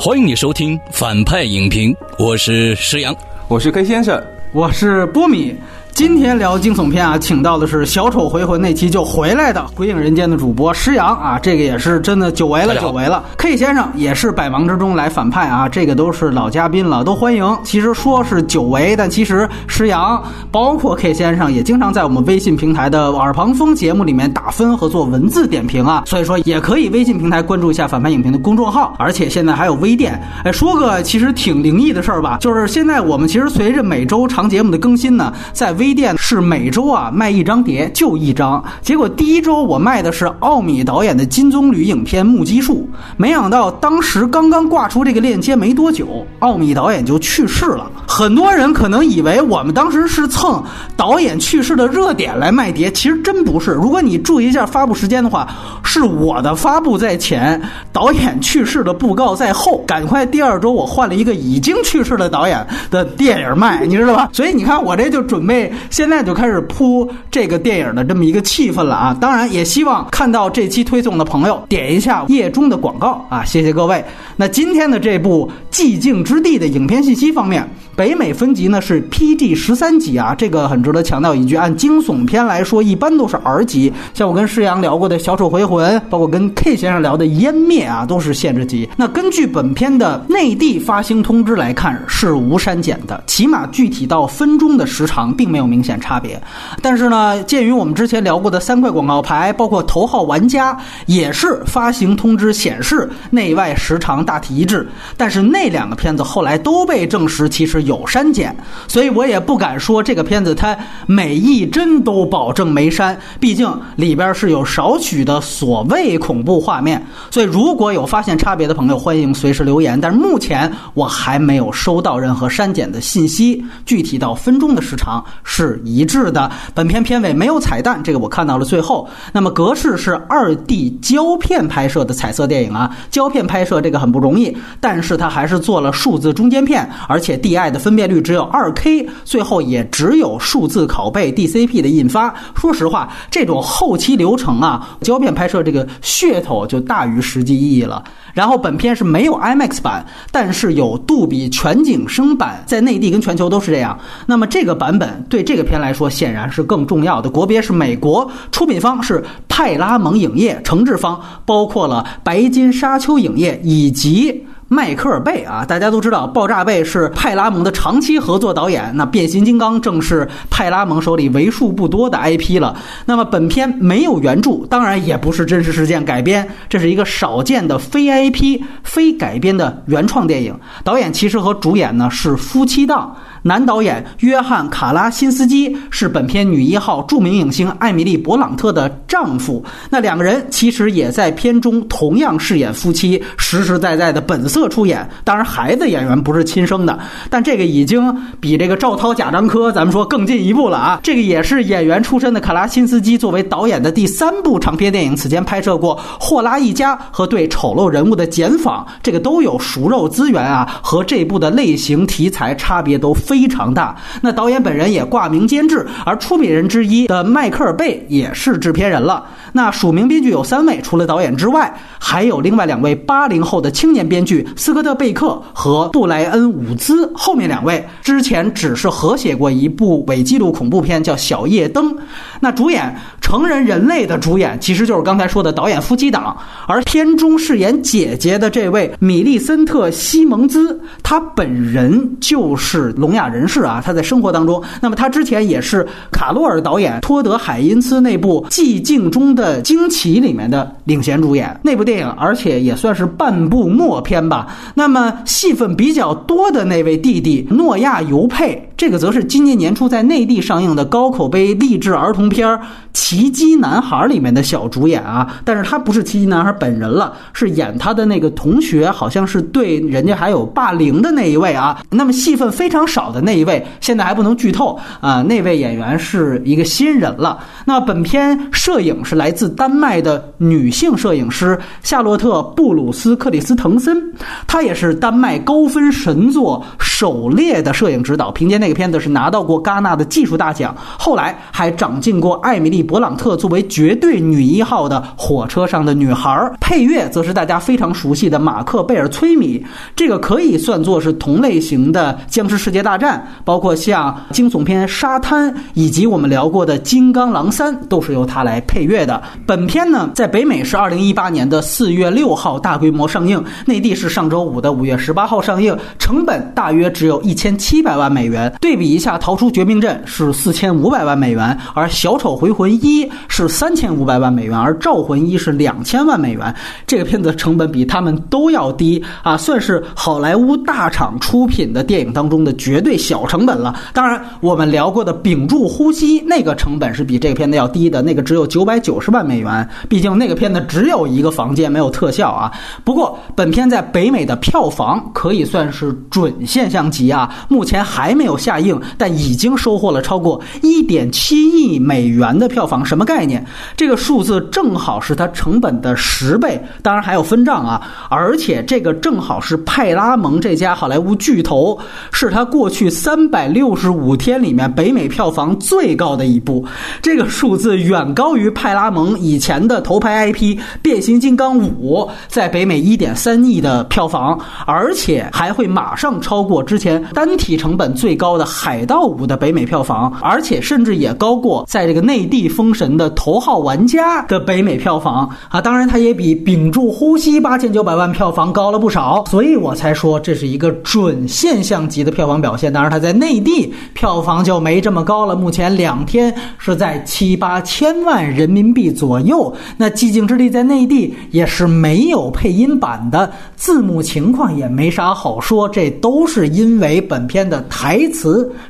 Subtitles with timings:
[0.00, 3.12] 欢迎你收听反派影评，我是石阳，
[3.48, 5.56] 我是 K 先生，我是波米。
[5.98, 13.24] 今天聊惊悚片啊，请到的是《小丑回魂》那期就回来的《鬼影人间》的主播施阳啊，这个也是真的久违了，久违了。
[13.36, 17.44] K 先生也是百忙之中来反派啊，这个都是老嘉宾了，都欢迎。
[17.64, 30.22] 其实说是久违，但其实施阳包括 K 先生也经常在我们微信平台的耳旁风节目里面打分和做文字点评啊，所以说也可以微信平台关注一下反派影评的公众号，而且现在还有微店。
[30.44, 38.62] 哎，说个其实挺灵异的事儿吧，就是现在我们其实随着每周长节目的更新呢，在微店是每周啊卖一张碟，就一张。
[38.82, 47.90] 结果第一周我卖的是奥米导演的金棕榈影片《目击术》，没想到当时刚刚挂出这个链接没多久，奥米导演就去世了。
[48.06, 50.62] 很多人可能以为我们当时是蹭
[50.98, 53.70] 导演去世的热点来卖碟，其实真不是。
[53.70, 55.48] 如果你注意一下发布时间的话，
[55.82, 57.58] 是我的发布在前，
[57.90, 59.82] 导演去世的布告在后。
[59.86, 64.28] 赶快第二周我换了一个已经去世的导演的电影卖，你知道吧？
[64.30, 69.16] 所以你看我这就准备现在就开始铺这个电影的这么一个气氛了啊！
[69.20, 73.44] 当然也希望看到这期推送的朋友点一下页中的广告啊！
[73.44, 74.04] 谢谢各位。
[74.36, 81.56] 那今天的这部《寂静之地》的影片信息方面，北美分级呢是 PG 十三级啊，这个很值得强调一句。
[81.56, 83.92] 按惊悚片来说，一般都是 R 级。
[84.14, 88.88] 像我跟施阳聊过的《小丑回魂》，包括跟 K 先生聊的《湮灭》啊，都是限制级。
[88.96, 96.40] 那根据本片的内地发行通知来看，是无删减的，起码具体到分钟的时长并没有明显差差别。
[96.80, 108.56] 但是呢，鉴于我们之前聊过的三块广告牌，包括头号玩家也是发行通知显示内外时长大体一致，但是那两个片子后来都被证实其实有删减，
[108.86, 110.74] 所以我也不敢说这个片子它
[111.06, 117.04] 每一帧都保证没删，毕竟里边是有少许的所谓恐怖画面。
[117.30, 120.00] 所以如果有发现差别的朋友，欢迎随时留言。
[120.00, 126.50] 但是目前我还没有收到任何删减的信息，具体到分钟的时长是一一致的。
[126.74, 129.08] 本片片尾没有彩蛋，这个我看到了最后。
[129.32, 142.32] 那么格式是二 D 胶片拍摄的彩色电影啊，胶片拍摄这个很不容易，但是它还是做了数字中间片，而且 DI 的分辨率只有二 K，最后也只有数字拷贝 DCP 的印发。
[142.54, 148.04] 说实话，这种后期流程啊，胶片拍摄这个噱头就大于实际意义了。
[148.38, 153.98] 然后本片是没有 IMAX 版，但是有杜比全景声版，在内地跟全球都是这样。
[154.26, 157.28] 那么这个版本对这个片来说显然是更重要的。
[157.28, 164.46] 国别是美国，出品方是派拉蒙影业，承制方包括了白金沙丘影业以及。
[164.70, 168.92] 迈克尔贝啊，大家都知道，爆炸贝是派拉蒙的长期合作导演。
[168.94, 172.76] 那变形金刚正是派拉蒙手里为数不多的 IP 了。
[173.06, 180.54] 那么本片没有原著，当然也不是真实事件改编，这是一个少见的非 IP、非改编的原创电影。
[180.84, 183.16] 导演其实和主演呢是夫妻档。
[183.42, 189.64] 男导演约翰·卡拉辛斯基是本片女一号著名影星艾米丽·勃朗特的丈夫。
[189.90, 195.08] 那两个人其实也在片中同样饰演夫妻，实实在在的本色出演。
[195.22, 196.98] 当然，孩子演员不是亲生的，
[197.30, 201.00] 但这个已经比这个赵涛、贾樟柯咱们说更进一步了啊！
[201.02, 213.14] 这个也是演员出身的卡拉辛斯基作为导演的第三部长片电影，此前拍摄过《霍拉一家》和对丑陋人物的检访，这个都有熟肉资源啊，和这部的类型题材差别都。
[213.28, 213.94] 非常大。
[214.22, 219.22] 那导演本人也挂名监制，而出品人之一的迈克尔贝也是制片人了。
[219.52, 227.10] 那署名编剧有三位，除了导演之外，还有另外两位八零后的青年编剧斯科特贝克和布莱恩伍兹。
[227.14, 231.94] 后面两位之前只是合写过一部伪纪录恐怖片，叫《小夜灯》。
[232.40, 243.82] 那主演成人人类的主演其实就是刚才说的导演夫妻档，而片中饰演姐姐的这位米利森特·西蒙兹，她本人就是聋哑人士啊。
[243.84, 251.58] 她在生活当中，那么她之前也是卡洛尔导演托德·海因斯那部《寂静中的惊奇》里面的领衔主演。
[251.62, 254.46] 那部电影，而且也算是半部默片吧。
[254.74, 262.46] 那么戏份比较多的那位弟弟诺亚·尤佩，这个则是今年年初在内地上映的高口碑励志儿童片
[262.92, 265.40] 《奇迹男孩》里面的小主演啊。
[265.44, 271.82] 但是他不是奇迹男孩本人了，是演他的那个同学，好像是对人家还有霸凌的那一位啊。
[271.90, 275.22] 那么戏份非常少的那一位，现在还不能剧透啊。
[275.22, 277.40] 那位演员是一个新人了。
[277.64, 284.00] 那本片摄影是来自丹麦的女性摄影师夏洛特·布鲁斯克里斯滕森，
[284.46, 288.67] 她也是丹麦高分神作《狩猎》的摄影指导，凭借那。
[288.68, 296.30] 这个片子是拿到过戛纳的技术大奖，后来还长进过艾米丽·勃朗特作为绝对女一号的《火车上的女孩》。
[296.60, 299.64] 配乐则是大家非常熟悉的马克·贝尔崔米，
[299.96, 309.22] 这个可以算作是同类型的《僵尸世界大战》，包括像惊悚片《沙滩》以及我们聊过的《金刚狼三》，都是由他来配乐的。
[309.46, 318.52] 本片呢，在北美是二零一八年的四月六号大规模上映，内地是上周五的五月十八号上映，成本大约只有一千七百万美元。
[318.60, 326.54] 对比一下，《逃出绝命镇》是四千五百万美元，而《小丑回魂一》是三千五百万美元，而《招魂一》是两千万美元。
[326.86, 333.78] 这个片子成本比他们都要低啊，算是好莱坞大厂出品的电影当中的绝对小成本了。
[333.92, 339.68] 当然，我们聊过的《屏住呼吸》那个成本是比这个片子要低的，那个只有九百九十万美元。
[339.88, 342.52] 毕竟那个片子只有一个房间，没有特效啊。
[342.84, 352.82] 不过，本片在北美的票房可以算是准现象级啊，目前还没有下映，但已经收获了超过一点七亿美元的票房。
[352.82, 353.44] 什么概念？
[353.76, 356.58] 这个数字正好是它成本的十倍。
[356.82, 361.78] 当然还有分账啊，而且这个正好是派拉蒙这家好莱坞巨头，
[362.10, 366.64] 是他过去三百六十五天里面北美票房最高的一部，
[367.02, 371.96] 这个数字远高于派拉蒙以前的头牌 IP《变形金刚五》
[372.28, 385.60] 在北美一点三亿的票房，而且还会马上超过之前单体成本最高的《海盗五》的北美票房，而且甚至也高过在这个内地封神的《头号玩家》的北美票房啊！
[385.60, 386.38] 当然，它也比。
[386.48, 392.72] 屏住呼吸，八千九百万票房高了不少，所以我才说这是一个准现象级的票房表现。
[392.72, 399.54] 当然，它在内地票房就没这么高了，目前两天是在七八千万人民币左右。
[399.76, 408.17] 那《寂静之地》在内地也是没有配音版的，字幕情况也没啥好说，这都是因为本片的台词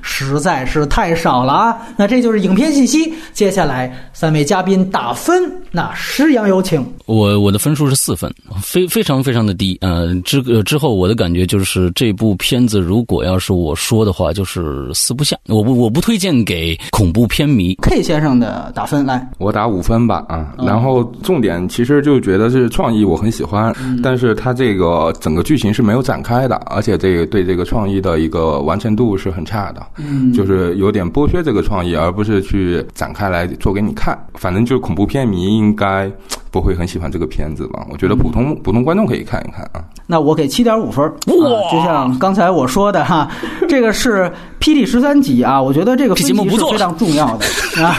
[0.02, 1.76] 实在是太少了啊。
[1.96, 6.86] 那这就是影片信息，接下来三位嘉宾打分，那施阳有请。
[7.06, 7.88] 我我的分数。
[7.88, 8.30] 是四分，
[8.60, 9.78] 非非常非常的低。
[9.80, 15.40] 呃，之之后我的感觉就是这部片子，如果要是我说的话，就是四不像。
[15.46, 17.74] 我不我不推荐给恐怖片迷。
[17.76, 20.52] K 先生的打分来，我打五分吧啊。
[20.58, 34.18] 然后重点其实就觉得是创意，我很喜欢，但是他这个整个剧情是没有展开的，而且这个对这个创意的一个完成度是很差的，嗯，就是有点剥削这个创意，而不是去展开来做给你看。
[34.34, 36.10] 反正就是恐怖片迷应该。
[36.50, 37.86] 不会很喜欢这个片子吧？
[37.90, 39.84] 我觉得普通普通观众可以看一看啊。
[40.06, 41.70] 那我给七点五分哇！
[41.70, 43.28] 就像刚才我说的哈，
[43.68, 47.46] 这个是 P D 十三集啊，我觉得这个分级是非常重要的
[47.84, 47.96] 啊，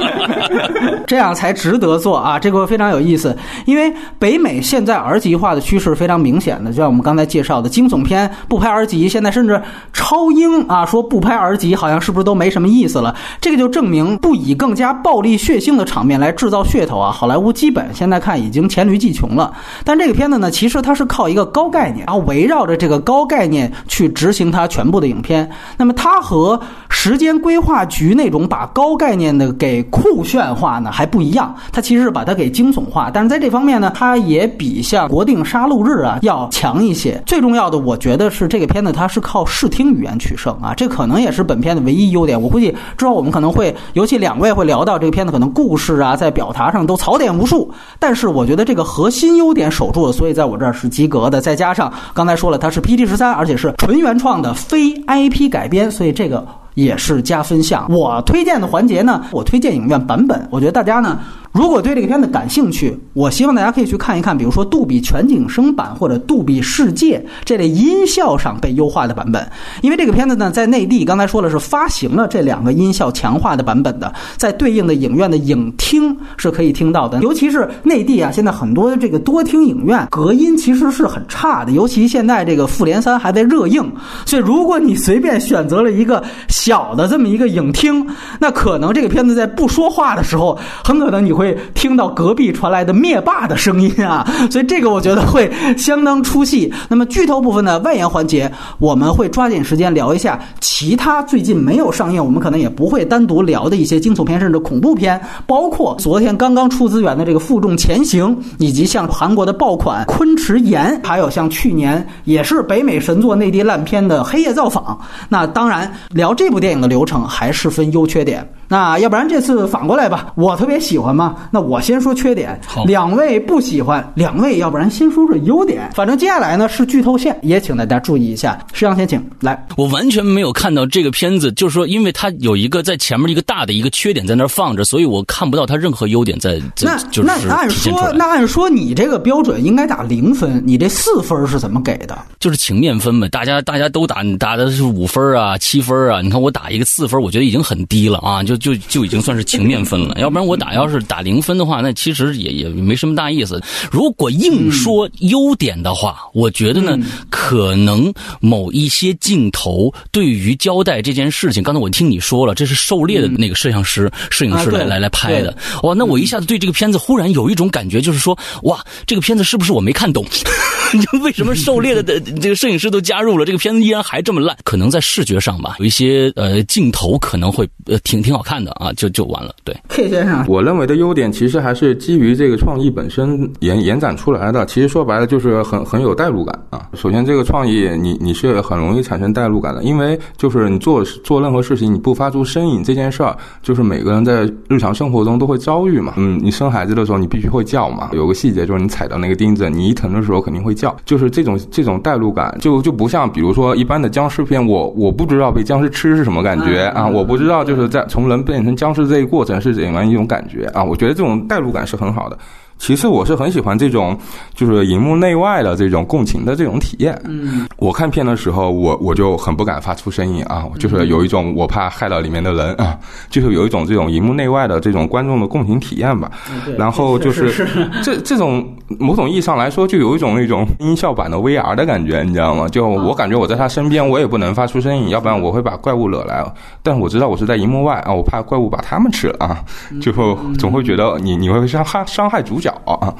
[1.06, 3.36] 这样才值得做啊，这个非常有意思。
[3.66, 9.60] 因为北美现在 R 级化的趋势非常明显的，就像我们刚才介绍的惊悚片不拍 R 级，现在甚至
[9.92, 13.14] 超英啊说不拍 R 级，好像是不是都没什么意思了？
[13.40, 19.52] 这个就证明不以更加暴力血腥的场面来制造噱头啊，好莱坞基本现在看已经黔驴技穷了。
[19.84, 21.06] 但这个片子呢，其实它是。
[21.10, 25.50] 靠一个高概念，然后围绕着这个高概念去执行它全部的影片。
[25.76, 31.52] 那么它和时间规划局那种把高概念的给酷炫化呢还不一样。
[31.72, 37.20] 它其实是把它给惊悚化，但是在这方面呢，它也比像《国定杀戮日》啊要强一些。
[37.26, 42.40] 最重要的，我觉得是这个片子它是靠视听语言取胜啊，这可能也是本片的唯一优点。
[42.40, 50.90] 我估计之后我们可能会，尤其两位会聊到这个片子，可能故事啊在表达上都槽点无数，但是我觉得这个核心优点守住了，所以在我这儿是。
[50.90, 56.44] 及格的，再加上刚才说了，它是 P D 十三，而且是纯原创的非 I P 改编，所以这个
[56.74, 57.86] 也是加分项。
[57.88, 61.20] 我推荐的环节呢，我推荐影院版本，我觉得大家呢。
[61.52, 69.44] 如果对这个片子感兴趣，我希望大家可以去看一看，比如说杜比全景声版或者杜比世界这类音效上被优化的版本。
[69.82, 77.18] 因为这个片子呢，在内地刚才说了是发行了这两个音效强化的版本的，在对应的影院的影厅是可以听到的。
[77.20, 83.92] 尤其是内地啊，现在很多的这个多厅影院隔音其实是很差的，尤其现在这个复联三还在热映，
[84.24, 88.06] 所以如果你随便选择了一个小的这么一个影厅，
[88.38, 91.39] 那可能这个片子在不说话的时候，很可能你会。
[91.40, 96.70] 会听到隔壁传来的灭霸的声音啊， 所以这个我觉得会相当出戏。
[96.86, 114.84] 那么剧透部分的外延环节，我们会抓紧时间聊一下其他最近没有上映，我们可能也不会单独聊的一些惊悚片甚至恐怖片，包括昨天刚刚出资源的这个《负重前行》，以及像韩国的爆款《昆池岩》，还有像去年也是北美神作、内地烂片的《黑夜造访》。
[115.30, 118.46] 那当然，聊这部电影的流程还是分优缺点。
[118.68, 121.29] 那要不然这次反过来吧，我特别喜欢嘛。
[121.30, 121.48] 啊。
[121.50, 125.90] 那我先说缺点好，两位不喜欢，两位要不然先说说优点。
[125.94, 128.58] 反正接下来呢是剧透线，也请大家注意一下。
[128.72, 138.12] 石阳先请来，我完全没有看到这个片子，就是说，因为它有一个在前面一个大的一个缺点在那儿放着，所以我看不到它任何优点在，在那就是那按说。
[138.14, 142.18] 那按说你这个标准应该打零分，你这四分是怎么给的？
[142.38, 150.16] 就是情面分嘛，大家大家都打打的是五分啊、七分啊，你看我打一个四分，我觉得已经很低了啊，就就就已经算是情面分了。
[150.20, 153.60] 要不然我打要是打零分的话，那其实也也没什么大意思。
[153.90, 156.98] 如果硬说优点的话，我觉得呢，
[157.30, 170.24] 可能某一些镜头对于交代这件事情，刚才我听你说了，这是狩猎的那个摄像师、摄影师啊来来来拍的，哇，那我一下子对这个片子忽然有一种感觉，就是说，哇，这个片子是不是我没看懂？
[171.22, 174.56] 为什么狩猎的的这个摄影师都加入了，这个片子依然还这么烂？
[174.64, 179.54] 可能在视觉上吧，有一些呃镜头可能会呃挺挺好看的啊，就就完了。
[179.62, 184.64] 对，K 先生，我认为的优点其实还是基于这个创意本身延延展出来的。
[184.66, 186.88] 其实说白了就是很很有代入感啊。
[186.94, 196.14] 首先，这个创意你你是很容易产生代入感的，因为就是你做做任何事情，你不发出声音这件事儿，就是每个人在日常生活中都会遭遇嘛。
[196.16, 198.10] 嗯，你生孩子的时候你必须会叫嘛。
[198.12, 212.38] 有个细节就是你踩到那个钉子，你一疼的时候肯定会叫，就是这种这种代入感，就就不像比如说一般的僵尸片，我我不知道被僵尸吃是什么感觉啊，我不知道就是在从人变成僵尸这一过程是怎样一种感觉啊，我觉得这种代入感是很好的。
[212.80, 214.18] 其实，我是很喜欢这种
[214.54, 217.16] 就是荧幕内外的这种共情的这种体验。
[217.26, 226.30] 嗯，我看片的时候，我我就很不敢发出声音啊，就是有一种我怕害到里面的人啊，就是有一种这种荧幕内外的这种观众的共情体验吧。
[226.78, 227.68] 然后就是
[228.02, 228.66] 这这种
[228.98, 232.66] 某种意义上来说，就有一种那种音效版的 VR 的感觉，你知道吗？
[232.66, 236.42] 就我感觉我在他身边，我也不能发出声音，要不然我会把怪物惹来。
[236.82, 239.62] 但我知道我是在荧幕外啊，我怕怪物把他们吃了啊，
[240.00, 240.24] 就会
[240.58, 243.14] 总会觉得你你会伤害伤害主角啊。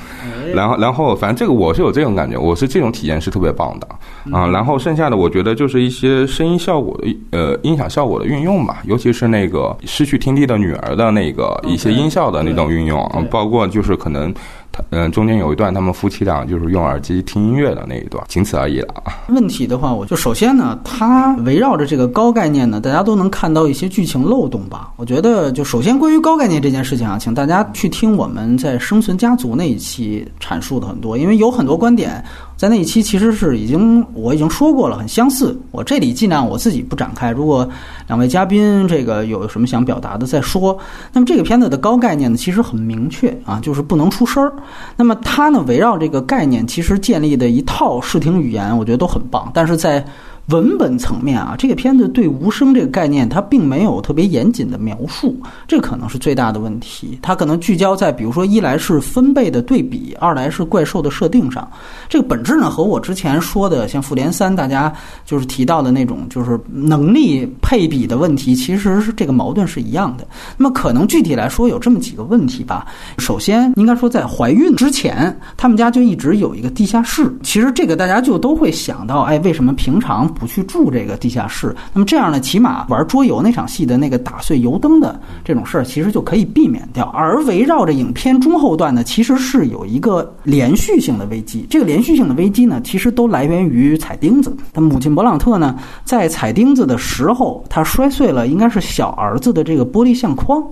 [0.54, 3.88] 然后然后反正这个我是有这种感觉，我是这种体验是特别棒的
[4.37, 4.47] 啊。
[4.49, 14.35] 然后剩下的我觉得就是一些声音效果的呃音响效果的运用吧，尤其是那个失去听力的女儿的那个一些音效的那种运用，啊，包括就是可能。
[14.73, 19.19] 他嗯，中间有一段他们夫妻俩就是用耳机听音乐的那一段，仅此而已了啊。
[19.29, 24.91] 问题的话，我就首先呢，它围绕着这个高概念呢，大家都能看到一些剧情漏洞吧。
[24.97, 32.25] 我觉得，就首先关于高概念这件事情啊，请大家去听我们在《生存家族》那一期阐述的很多，因为有很多观点
[32.61, 35.59] 在那一期其实是已经我已经说过了，很相似。
[35.71, 37.67] 我这里尽量我自己不展开，如果
[38.07, 40.76] 两位嘉宾这个有什么想表达的再说。
[41.11, 44.52] 那么这个片子的高概念呢，其实很明确啊，就是不能出声儿。
[44.95, 49.50] 那么它呢，围绕这个概念，其实建立的一套视听语言，我觉得都很棒。
[49.55, 50.05] 但是在
[50.50, 55.37] 文本层面啊，这个片子对无声这个概念，它并没有特别严谨的描述，
[55.69, 57.19] 这可能是最大的问题。
[57.23, 61.69] 它可能聚焦在，比如说一来是分贝的对比，二来是怪兽的设定上。
[62.09, 64.92] 这个本质呢，和我之前说的像《复联三》，大家
[65.25, 70.26] 就是提到的那种就是能力配比的问题，其实是这个矛盾是一样的。
[70.57, 72.87] 那么可能具体来说有这么几个问题吧。
[73.19, 77.33] 首先，应该说在怀孕之前，他们家就一直有一个地下室。
[77.42, 81.76] 其实这个大家就都会想到，哎，为什么平常不去住这个地下室？
[81.92, 87.04] 那么这样呢，起码玩桌游那场戏的那个打碎油灯的这种事儿，其实就可以避免掉。
[87.11, 91.66] 而围绕着影片中后段呢，其实是有一个连续性的危机。
[91.68, 94.56] 这个连续性的危机呢，其实都来源于踩钉子。
[94.73, 100.62] 他母亲勃朗特呢，在踩钉子的时候，他摔碎了应该是小儿子的这个玻璃相框。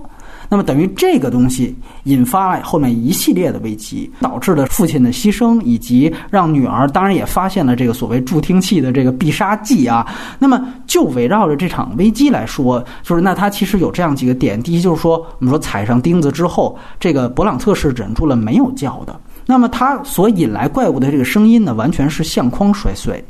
[0.49, 1.75] 那么等于这个东西
[2.05, 10.05] 引发了后面一系列的危机，导致了父亲的牺牲，以及让女儿当然也发现了这个所谓助听器的这个必杀技啊。
[10.39, 19.19] 那么就围绕着这场危机来说，就是那它其实有这样几个点：第一就是说，我们说踩上钉子之后，这个勃朗特是忍住了没有叫的。
[19.49, 23.23] 那么它所引来怪物的这个声音呢，完全是相框摔碎。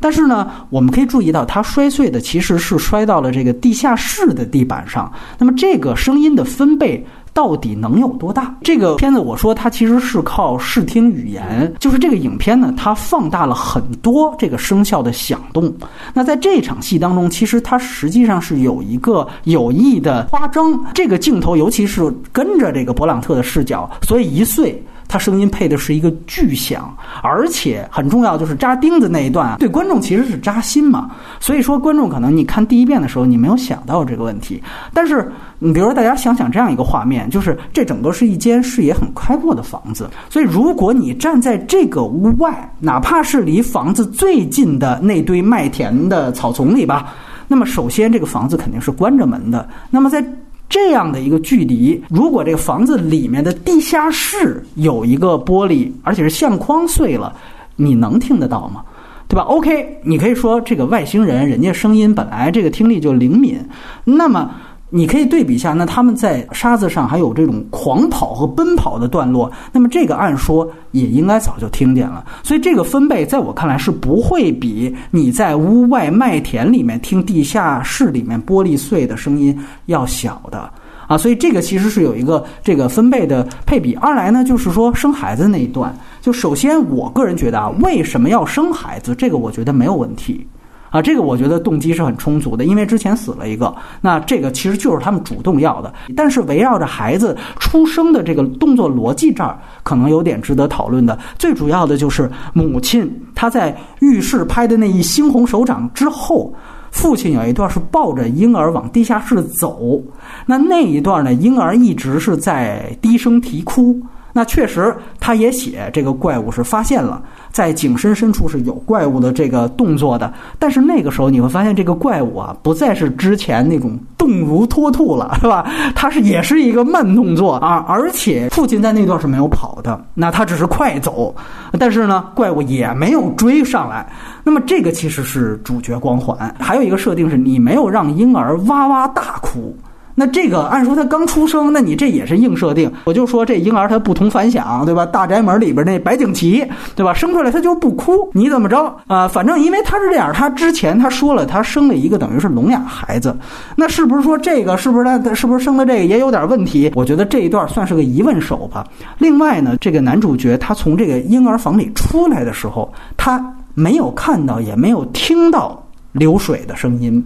[0.00, 5.12] 但是呢，我们可以注意到，它摔碎的其实是摔到了这个地下室的地板上。
[5.38, 7.06] 那么这个声音的分贝。
[7.36, 8.56] 到底能有多大？
[8.62, 15.70] 这个片子我说它其实是靠视听语言，就是这个影片呢，它放大了很多这个声效的响动。
[16.14, 24.82] 那在这场戏当中，其实它实际上是有一个有意的夸张，这个镜头尤其是跟着这个勃朗特的视角，所以一碎。
[25.08, 31.10] 它声音配的是一个巨响，而且很重要，就是扎钉子那一段，对观众其实是扎心嘛。
[31.40, 34.62] 所以说，观众可能你看第一遍的时候，你没有想到这个问题。
[34.92, 40.08] 但是，你比如说，大家想想这样一个画面，就是这整个是一间视野很开阔的房子。
[40.28, 47.14] 所以，如果你站在这个屋外，哪怕是离房子最近的那堆麦田的草丛里吧，
[47.48, 49.68] 那么首先这个房子肯定是关着门的。
[49.90, 50.24] 那么在
[50.68, 57.34] 这样的一个距离，如果这个房子里面的地下室有一个玻璃，而且是相框碎了，
[57.76, 58.82] 你能听得到吗？
[59.28, 63.58] 对吧？OK，你可以说这个外星人，人家声音本来这个听力就灵敏，
[64.04, 64.50] 那么。
[64.96, 72.24] 你可以对比一下，那他们在沙子上还有这种狂跑和奔跑的段落，那么这个按说也应该早就听见了。
[72.42, 80.70] 所以这个分贝在我看来是不会比你在屋外麦田里面听地下室里面玻璃碎的声音要小的
[81.06, 81.18] 啊。
[81.18, 83.94] 所以这个其实是有一个这个分贝的配比。
[83.96, 89.14] 二来呢，就是说生孩子那一段，就首先我个人觉得啊，为什么要生孩子？
[89.14, 90.46] 这个我觉得没有问题。
[90.90, 95.92] 啊，这个我觉得动机是很充足的，因为之前死了一个，那这个其实就是他们主动要的。
[96.16, 101.18] 但是围绕着孩子出生的这个动作逻辑这儿，可能有点值得讨论的。
[101.38, 106.54] 最主要的就是母亲她在浴室拍的那一猩红手掌之后，
[106.90, 110.00] 父亲有一段是抱着婴儿往地下室走，
[110.46, 114.00] 那那一段呢，婴儿一直是在低声啼哭。
[114.36, 117.22] 那确实，他也写这个怪物是发现了。
[117.50, 125.66] 在井深深处是有怪物的这个动作的，但是那个时候你会发现这个怪物啊，不再是之前那种动如脱兔了，是吧？
[125.94, 131.34] 它是也是一个慢动作啊，而且父亲在那段是没有跑的，那他只是快走，
[131.78, 134.06] 但是呢，怪物也没有追上来。
[134.44, 139.74] 那么这个其实是主角光环，还有一个设定是你没有让婴儿哇哇大哭。
[140.18, 142.90] 那这个按说他刚出生，那你这也是硬设定。
[143.04, 145.04] 我就说这婴儿他不同凡响，对吧？
[145.04, 147.12] 大宅门里边那白景琦，对吧？
[147.12, 149.28] 生出来他就不哭，你怎么着啊？
[149.28, 153.36] 反正因为他是这样，他之前他说了，他生了一个等于是聋哑孩子，
[153.76, 156.90] 那是不是说这个是不是他是不是生的这个也有点问题？
[156.94, 158.86] 我觉得这一段算是个疑问手吧。
[159.18, 167.22] 另外呢，这个男主角他从这个婴儿房里出来的时候，他没有看到也没有听到流水的声音，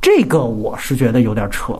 [0.00, 1.74] 这个我是觉得有点扯。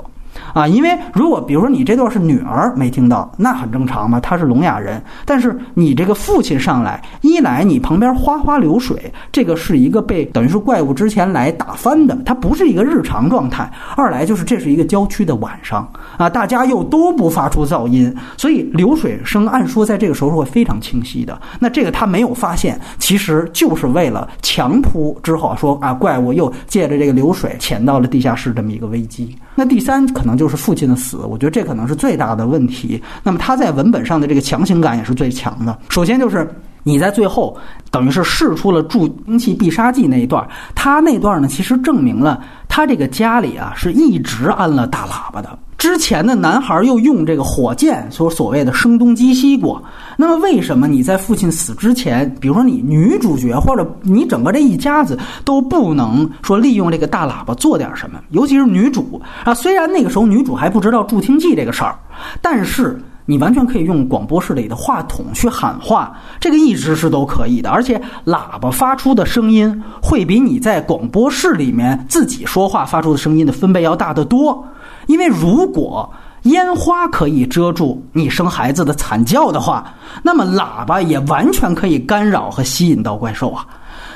[0.53, 5.03] 啊，因为如果比如说你这段是女儿没听到，那很正常嘛，她是聋哑人。
[5.25, 13.65] 但是你这个父亲上来，一来你旁边哗哗流水，这个是一个被等于是怪物之前来打翻的，它不是一个日常状态；
[13.97, 21.41] 二来就是这是一个郊区的晚上啊，大家又都不发出噪音，所以流水声按说在这个时候是会非常清晰的。
[21.59, 29.37] 那这个他没有发现，其实就是为了强扑之后说啊，怪物又借着这个流水潜到了地下室这么一个危机。
[29.55, 33.01] 那第三可能就就是父亲的死，我觉得这可能是最大的问题。
[33.23, 35.79] 那么他在文本上的这个强行感也是最强的。
[35.89, 37.57] 首先就是你在最后
[37.91, 45.59] 等于是试出了助兵器必杀技那一段，他那段呢其实证明了他这个家里啊是一直安了大喇叭的。
[45.79, 49.83] 之前的男孩又用这个火箭所所谓的声东击西过，
[50.17, 58.21] 那么为什么你在父亲死之前，比如说你女主角或者你整个这一家子都不能说利用这个大喇叭做点什么？
[58.31, 61.99] 尤其是女主啊，虽然那个时候女主还不知道助听器这个事儿，
[62.41, 74.67] 但是你完全可以用广播室里的话筒去喊话，这个一直是都可以的，而且喇叭发出的声音会比你在广播室里面自己说话发出的声音的分贝要大得多。
[75.07, 83.65] 因为如果烟花可以遮住你生孩子的惨叫的话，那么喇叭也完全可以干扰和吸引到怪兽啊。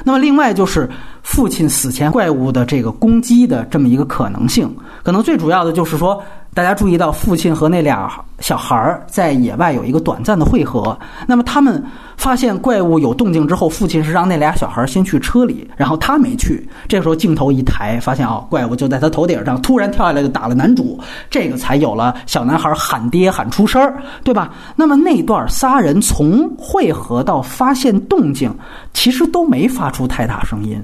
[0.02, 0.90] 那么另外就是
[1.22, 4.68] 父亲死前怪物的这个攻击的这么一个可能性，
[5.04, 6.20] 可能最主要的就是说。
[6.56, 10.98] 大家注意到，父亲和那俩小孩儿在野外有一个短暂的汇合。
[11.26, 11.84] 那么他们
[12.16, 16.66] 发现怪物有动静之后，父亲是让那俩小孩儿先去车里，然后他没去。
[16.88, 24.50] 这时候镜头一抬，发现啊，怪物就在他头顶上，突然跳下来就打了男主，这个才有了小男孩喊爹喊出声儿，对吧？
[24.74, 28.50] 那么那段仨人从汇合到发现动静，
[28.94, 30.82] 其实都没发出太大声音。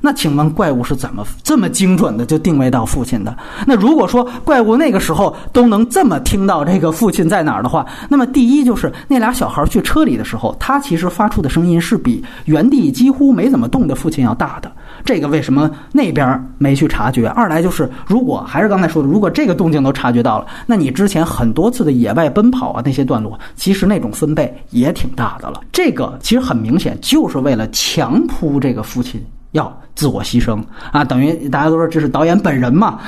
[0.00, 3.36] 那请问怪物是怎么这么精准的就定位到父亲的？
[3.66, 14.70] 那如果说怪物那个时候都能这么听到这个父亲在哪儿的话，那么第一就是那俩小孩去车里的时候，他其实发出的声音是比原地几乎没怎么动的父亲要大的。
[15.04, 17.28] 这个为什么那边没去察觉？
[17.28, 25.60] 二来就是如果还是刚才说的，如果这个动静都察觉到了，那你之前很多次的野外奔跑啊那些段落，其实那种分贝也挺大的了。
[25.70, 29.22] 这个其实很明显就是为了强扑这个父亲。
[29.52, 33.00] 要自我牺牲啊，等于大家都说这是导演本人嘛？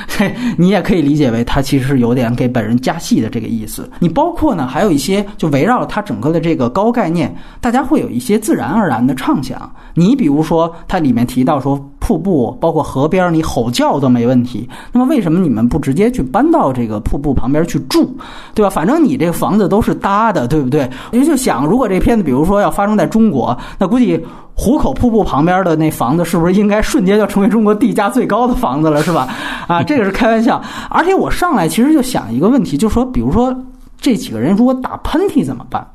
[0.58, 3.88] 你也可以理解为他其实是有点给本人加戏的这个意思。
[4.00, 9.72] 你包括呢，还有一些就围绕他整个的这个高概念，大家会有一些自然而然的畅想。
[9.94, 14.68] 你比如说，它里面提到说瀑布，包括河边，你吼叫都没问题。
[14.90, 18.12] 那么为什么你们不直接去搬到这个瀑布旁边去住，
[18.54, 18.68] 对吧？
[18.68, 20.90] 反正你这个房子都是搭的，对不对？
[21.12, 24.20] 我就想，如果这片子比如说要发生在中国，那估计
[24.54, 29.28] 壶口瀑布旁边的那房子是不是应该瞬间就成为中国地价最高的房子了，是吧？
[29.68, 30.60] 啊，这个是开玩笑。
[30.90, 33.56] 而且我上来其实就想一个问题，就是说，比如说
[34.00, 35.86] 这几个人如果打喷嚏怎么办？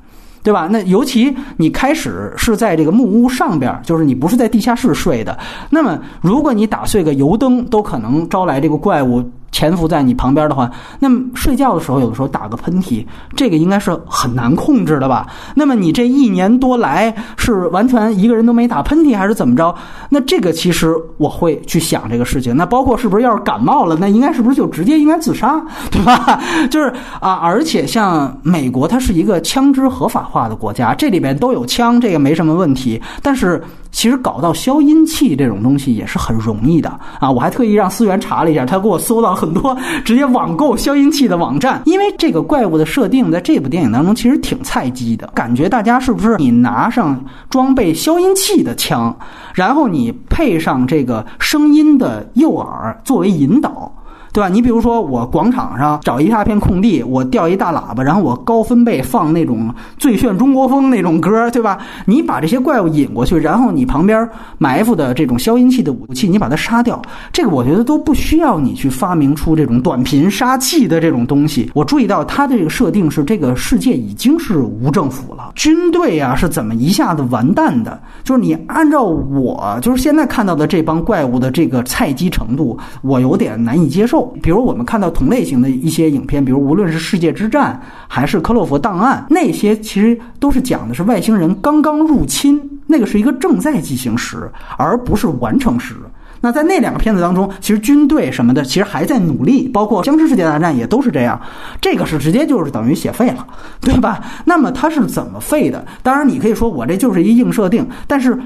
[0.48, 0.66] 对吧？
[0.72, 5.38] 那尤其你开始是在这个木屋上边，就是你不是在地下室睡的。
[5.72, 9.30] 那么，如果你打碎个油灯，都可能招来这个怪物。
[9.52, 13.06] 潜伏在你旁边的话，那么睡觉的时候有的时候打个喷嚏，
[13.36, 15.26] 这个应该是很难控制的吧？
[15.56, 19.74] 那么你这一年多来是完全一个人都没打喷嚏，还是怎么着？
[20.10, 22.56] 那这个其实我会去想这个事情。
[22.56, 26.40] 那包括是不是要是感冒了，那应该是不是就直接应该自杀，对吧？
[26.70, 33.02] 就是啊，而且像美国，它是一个枪支合法化的国家，这里边都有枪，这个没什么问题。
[33.24, 33.64] 但是。
[33.98, 36.88] 其实搞到消音器这种东西也是很容易的
[37.20, 37.32] 啊！
[37.32, 41.82] 我还特意让思源查了一下，他给我搜到很多直接网购消音器的网站。
[41.86, 49.18] 因为这个怪物的设定在这部电影当中其实挺菜鸡的，感觉大家是不是你拿上装备消音器的枪，
[49.56, 53.92] 然后你配上这个声音的诱饵作为引导？
[54.38, 54.48] 对吧？
[54.48, 61.80] 你比如说，我广场上找一大片空地，我调一大喇叭，然后我高分贝放那种最炫中国风那种歌，对吧？
[62.06, 67.02] 你把这些怪物引过去，然后你旁边埋伏的这种消音器的武器，你把它杀掉，
[67.34, 71.72] 这个我觉得都不需要你去发明出这种短频杀气的这种东西。
[71.74, 78.00] 我注意到它的这个设定是，这个世界已经是无政府了，军队啊是怎么一下子完蛋的？
[78.24, 84.27] 就是你按照我就是现在看到的这帮怪物的这个菜鸡程度，我有点难以接受。
[84.42, 95.96] 比如我们看到同类型的一些影片，比如无论是《世界之战》还是《克洛弗档案》，那些其实都是讲的是外星人刚刚入侵，那个是一个正在进行时，而不是完成时。
[96.40, 101.42] 那在那两个片子当中，其实军队什么的其实还在努力，包括《僵尸世界大战》也都是这样。
[101.82, 103.48] 这个是直接就是等于写废了，
[103.82, 104.24] 对吧？
[104.46, 105.84] 那么它是怎么废的？
[106.04, 108.38] 当然你可以说我这就是一硬设定，但是。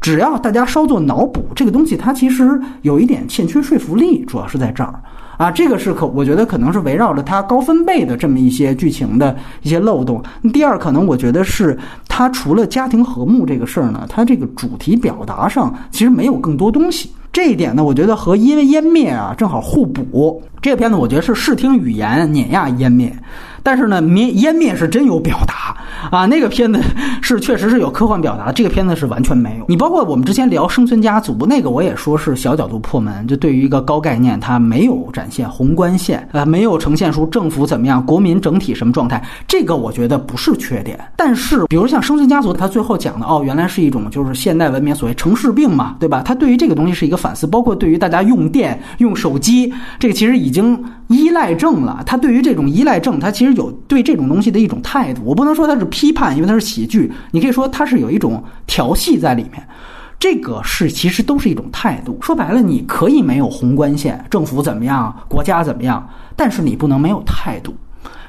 [0.00, 4.94] 只要大家稍作脑补，这个东西它其实有一点欠缺说服力，主要是在这儿
[5.40, 5.50] 啊。
[5.50, 10.22] 这个是可，我觉得可能是围绕着它高分贝的这么一些剧情的一些漏洞。
[10.52, 11.76] 第二，可能我觉得是
[12.06, 17.10] 它除了家庭和睦这个事儿呢，它这个主题表达上其实没有更多东西。
[17.32, 20.42] 这一点呢，我觉得和《因为湮灭》啊正好互补。
[20.60, 23.16] 这个片子我觉得是视听语言碾压湮灭。
[23.62, 25.76] 但是呢，灭湮灭是真有表达
[26.10, 26.80] 啊，那个片子
[27.20, 29.64] 是确实是有科幻表达，这个片子是完全没有。
[29.68, 40.98] 你包括我们之前聊生存家族，那个我也说是小角度破门，就对于一个高概念，它没有展现宏观线啊，没有呈现出政府怎么样，国民整体什么状态，这个我觉得不是缺点。
[41.16, 46.22] 但是，比如像生存家族，它最后讲的哦，原来是一种就是现代文明所谓城市病嘛，对吧？
[46.24, 52.02] 它对于这个东西是一个反思，包括对于大家用电、用手机，这个其实已经依赖症了。
[52.06, 53.50] 他对于这种依赖症，他其实。
[53.50, 57.12] 有对这种东西的一种态度，我不能说它是批判，因为它是喜剧。
[57.32, 59.60] 你可以说它是有一种调戏在里面，
[60.20, 62.16] 这个是其实都是一种态度。
[62.22, 67.74] 说白了，你可以没有宏观线，政府怎么样，国家怎么样，但是你不能没有态度。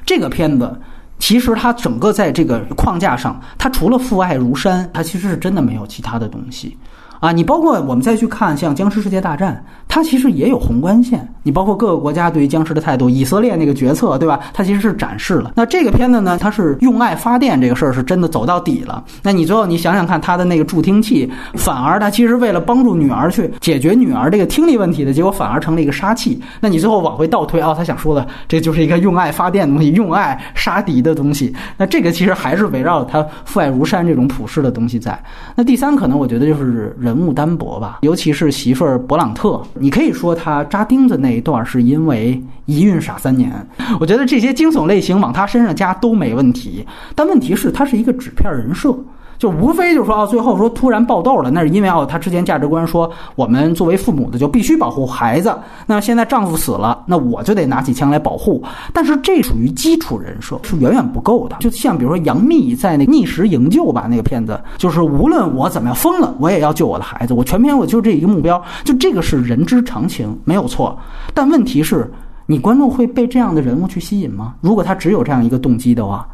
[0.04, 0.76] 这个片子
[1.20, 6.76] 其实它整个在这个框架上，它除了父爱如山，它其实是真的没有其他的东西。
[7.22, 9.54] 啊，你包括我们再去看像《僵尸世界大战》，
[9.86, 11.26] 它其实也有宏观线。
[11.44, 14.40] 你包括各个国家对于僵尸的态度，以色列那个决策，对吧？
[14.52, 15.52] 它其实是展示了。
[15.54, 19.04] 那这个片子呢，它是用爱发电这个事儿是真的走到底了。
[19.22, 26.42] 那你最后你想想看，它的那个助听器，反而它其实为了帮助女儿去解决女儿这个听力问题的结果，反而成了一个杀器。
[26.58, 31.54] 那你最后往回倒推啊，他想说的这就是一个用爱发电的东西，用爱杀敌的东西。
[31.76, 35.16] 那这个其实还是围绕他父爱如山这种普世的东西在。
[35.54, 37.11] 那第三，可能我觉得就是人。
[37.12, 43.52] 人物单薄吧，尤其是媳妇儿勃朗特，你可以说他扎钉子那一段是因为一孕傻三年。
[44.00, 48.96] 我觉得这些惊悚类型往他身上加都没问题，但问题是，他是一个纸片人设。
[49.42, 55.52] 就无非就是说哦，最后说突然爆痘了，那是因为哦，他之前价值观说我们作为父母的就必须保护孩子。
[55.84, 58.62] 那现在丈夫死了，那我就得拿起枪来保护。
[58.94, 61.56] 但是这属于基础人设，是远远不够的。
[61.58, 67.34] 就像比如说杨幂在那《逆时营救》吧那个片子，就是无论我怎么样疯了，我也要救我的孩子。
[67.34, 70.96] 我全篇我就这一个目标，就这个是人之常情，没有错。
[71.34, 72.08] 但问题是，
[72.46, 74.54] 你观众会被这样的人物去吸引吗？
[74.60, 76.24] 如果他只有这样一个动机的话，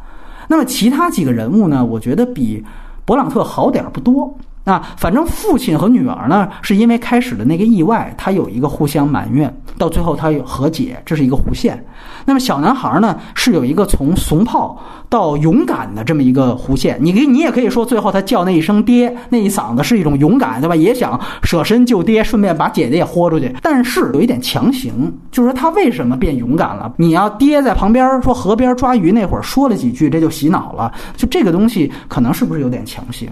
[0.47, 1.83] 那么其他几个人物呢？
[1.83, 2.63] 我觉得比。
[3.09, 4.31] 勃朗特好点不多
[4.65, 11.83] 那，反正父亲和女儿呢，是因为开始的那个意外，他有一个互相埋怨，到最后他有和解，这是一个弧线。
[12.29, 16.95] 那么小男孩呢，是有一个从怂炮到勇敢的这么一个弧线。
[17.01, 20.75] 你可以，你也可以说，最后他叫那一声爹，那一嗓子是一种勇敢，对吧？
[20.75, 23.51] 也想舍身救爹，顺便把姐姐也豁出去。
[23.63, 26.93] 但是有一点强行，就是说他为什么变勇敢了？
[26.97, 30.93] 你要爹在旁边说河边抓鱼那会儿说了几句，这就洗脑了。
[31.17, 33.27] 就这个东西，可能是不是有点强行？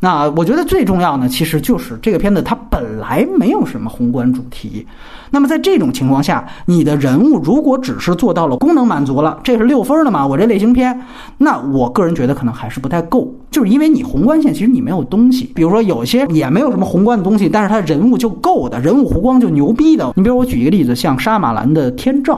[0.00, 4.86] 那我觉得最重要呢，其实就是这个片子它本来没有什么宏观主题。
[5.30, 10.26] 那么在这种情况下，你的人物如果只是做到了功能满足了，这是六分的嘛？
[10.26, 10.98] 我这类型片，
[11.38, 15.52] 那我个人觉得可能还是不太够，就是因为你宏观线其实你没有东西。
[15.54, 20.12] 比如说有些也没有什么宏观的东西，但是他人物就够的，人物弧光就牛逼的。
[20.16, 22.34] 你比如我举一个例子，像沙马兰的《天照》。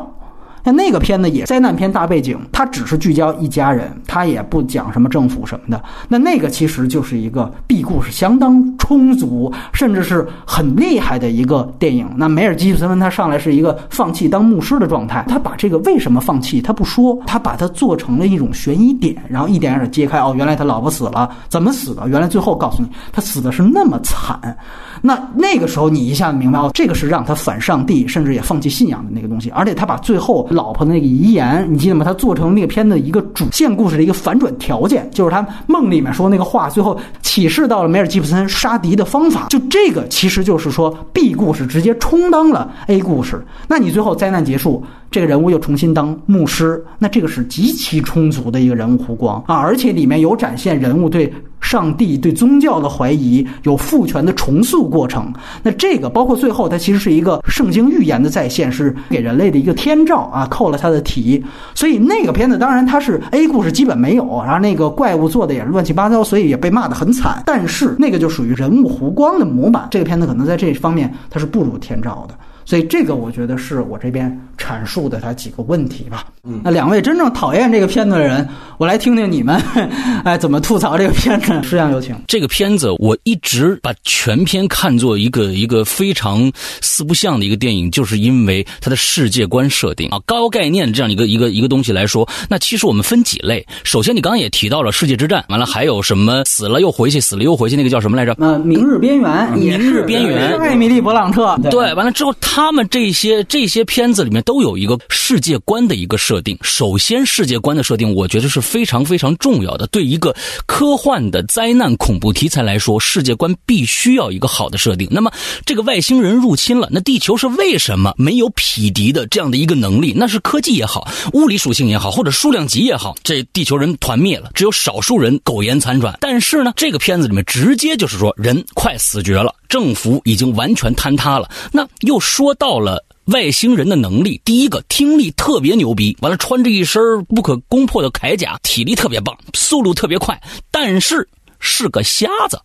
[0.64, 5.82] 那那个片子也灾难片大背景，它只是聚焦一家人，它也不讲什么政府什么的。
[6.08, 12.08] 那那个其实就是一个 B 故事，相当充足，甚至是很厉害的一个电影。
[12.16, 22.08] 那梅尔吉普森他上来是一个放弃当牧师的状态，他把这个为什么放弃他不说，他把它做成了一种悬疑点，然后一点点揭开哦，原来他老婆死了，怎么死的？
[22.08, 24.56] 原来最后告诉你，他死的是那么惨。
[25.00, 30.48] 那那个时候你一下子明白哦，这个是让他反上帝，甚至也放弃信仰的那个东西，而且他把最后。
[30.52, 32.04] 老婆的那个遗言，你记得吗？
[32.04, 39.46] 他做成那个片子一个主线故事的一个反转条件，就是他梦里面说那个话，最后启示到了梅尔吉普森杀敌的方法。
[39.48, 43.44] 就这个，其实就是说 B 故事直接充当了 A 故事。
[43.66, 49.56] 那你最后灾难结束，这个人物又重新当牧师，那这个是极其充足的一个人物弧光啊！
[49.56, 51.32] 而且里面有展现人物对。
[51.62, 55.32] 上帝对宗教的怀疑，有父权的重塑过程。
[55.62, 61.42] 那这个包括最后，它其实是一个圣经预言的再现，是给人类的一个天照啊，扣了他的题。
[61.74, 67.42] 所以那个片子当然它是 A 故事基本没有，然后那个怪物做的也是乱七八糟，所以也被骂得很惨。
[67.46, 72.34] 但是那个就属于人物弧光的模板，这个片子可能在这方面它是不如天照的。
[72.64, 76.26] 所以这个我觉得是我这边阐述的它几个问题吧。
[76.44, 78.48] 嗯，那两位真正讨厌这个片子的人，
[78.78, 79.60] 我来听听你们，
[80.24, 81.52] 哎，怎么吐槽这个片子？
[81.62, 82.14] 施阳有请。
[82.26, 93.64] 这个片子我一直把全片看作一个一个非常四不像的一个电影，就是因为它的世界观设定啊，高概念这样一个一个一个东西来说，那其实我们分几类。
[93.84, 98.34] 首先，你刚刚也提到了世界之战，完了还有什么死了又回去，死了又回去，那个叫什么来着？
[98.38, 101.56] 呃，明日边缘，明日边缘，艾米丽·勃朗特。
[101.70, 102.34] 对，完了之后。
[102.40, 106.54] 他他们这些这些片子里面都有一个世界观的一个设定。
[106.60, 109.86] 首先，世界观的设定，我觉得是非常非常重要的。
[109.86, 110.36] 对一个
[110.66, 115.08] 科幻的灾难恐怖题材来说，世界观必须要一个好的设定。
[115.10, 115.32] 那么，
[115.64, 120.12] 这个外星人入侵了，那地球是为什么没有匹敌的这样的一个能力？
[120.14, 126.18] 那是科技也好，物理属性也好，或者数量级也好，这地球人团灭了，只有少数人苟延残喘。
[126.20, 129.54] 但是呢，这个片子里面直接就是说，人快死绝了。
[129.72, 131.50] 政府已经完全坍塌了。
[131.72, 140.38] 那又说到了外星人的能力，第一个听力特别牛逼，完了穿着一身不可攻破的铠甲，体力特别棒，速度特别快，
[140.70, 141.26] 但是
[141.58, 142.60] 是个瞎子。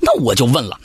[0.00, 0.78] 那我就问了。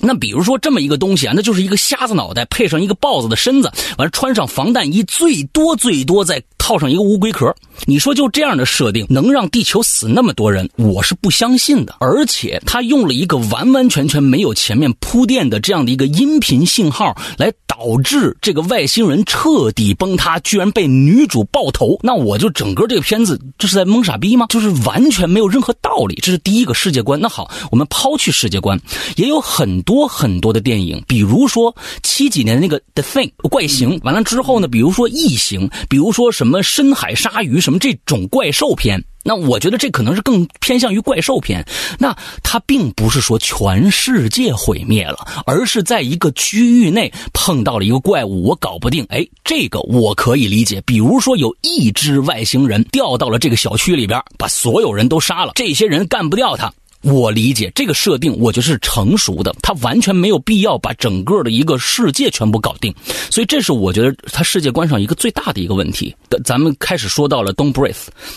[0.00, 7.54] 那比如说这么一个东西啊，那就是一个瞎子脑袋配上一个豹子的身子，完了穿上防弹衣，最多最多再套上一个乌龟壳。
[7.86, 11.94] 你说就这样的设定能让地球死那么多人，我是不相信的。
[12.00, 17.52] 而且他用了一个完完全全没有前面铺垫的这样的一个音频信号来。
[17.78, 24.46] 导致这个外星人彻底崩塌，居然被女主爆头，那我就整个这个片子这是在蒙傻逼吗？
[24.48, 26.16] 就是完全没有任何道理。
[26.16, 27.20] 这是第一个世界观。
[27.20, 28.80] 那好，我们抛去世界观，
[29.14, 39.02] 也有很多很多的电影，比如说七几年的那个《The Thing》怪形，完了之后呢，比如说异形，比如说什么深海鲨鱼，什么这种怪兽片。
[39.24, 41.66] 那我觉得这可能是更偏向于怪兽片。
[41.98, 49.06] 那它并不是说全世界毁灭了，而是在一个区域内碰到了一个怪物，我搞不定。
[49.08, 50.82] 哎，这个我可以理解。
[50.82, 56.70] 比如说有一只外星人掉到了这个小区里边，把所有人都杀了，这些人干不掉他。
[57.02, 62.92] 我理解这个设定，我觉得是成熟的，他完全没有必要把整个的一个世界全部搞定，
[63.30, 66.14] 所以这是我觉得他世界观上一个最大的一个问题。
[66.44, 67.94] 咱们开始说到了 “Don't breathe”，